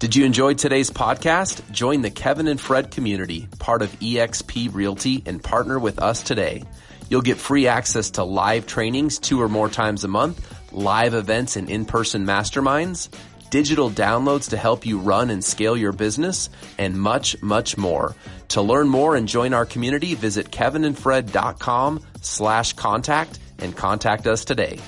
Did 0.01 0.17
you 0.17 0.25
enjoy 0.25 0.55
today's 0.55 0.91
podcast? 0.91 1.71
Join 1.71 2.03
the 2.03 2.11
Kevin 2.11 2.49
and 2.49 2.61
Fred 2.61 2.91
community, 2.91 3.49
part 3.61 3.81
of 3.81 3.93
eXp 4.01 4.75
Realty, 4.75 5.23
and 5.25 5.43
partner 5.43 5.79
with 5.79 6.01
us 6.01 6.23
today. 6.23 6.65
You'll 7.09 7.23
get 7.23 7.37
free 7.37 7.69
access 7.69 8.11
to 8.13 8.25
live 8.25 8.67
trainings 8.67 9.19
two 9.19 9.41
or 9.41 9.49
more 9.49 9.69
times 9.69 10.03
a 10.03 10.09
month, 10.09 10.45
live 10.73 11.15
events 11.15 11.57
and 11.57 11.71
in-person 11.71 12.27
masterminds, 12.27 13.09
digital 13.55 13.89
downloads 13.89 14.51
to 14.51 14.57
help 14.57 14.85
you 14.85 14.99
run 14.99 15.31
and 15.31 15.45
scale 15.45 15.77
your 15.77 15.93
business, 15.93 16.51
and 16.77 17.01
much, 17.01 17.41
much 17.41 17.79
more. 17.79 18.17
To 18.49 18.63
learn 18.63 18.89
more 18.89 19.15
and 19.15 19.29
join 19.29 19.55
our 19.55 19.65
community, 19.65 20.17
visit 20.17 20.51
kevinandfred.com 20.51 22.05
slash 22.21 22.73
contact 22.73 23.39
and 23.61 23.77
contact 23.77 24.27
us 24.27 24.45
today. 24.45 24.81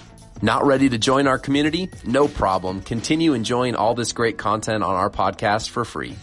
Not 0.43 0.67
ready 0.67 0.89
to 0.89 0.99
join 0.99 1.29
our 1.29 1.39
community? 1.39 1.91
No 2.05 2.27
problem. 2.27 2.81
Continue 2.81 3.35
enjoying 3.35 3.77
all 3.77 3.95
this 3.95 4.13
great 4.13 4.37
content 4.37 4.83
on 4.83 4.97
our 4.97 5.11
podcast 5.11 5.69
for 5.69 5.85
free. 5.85 6.17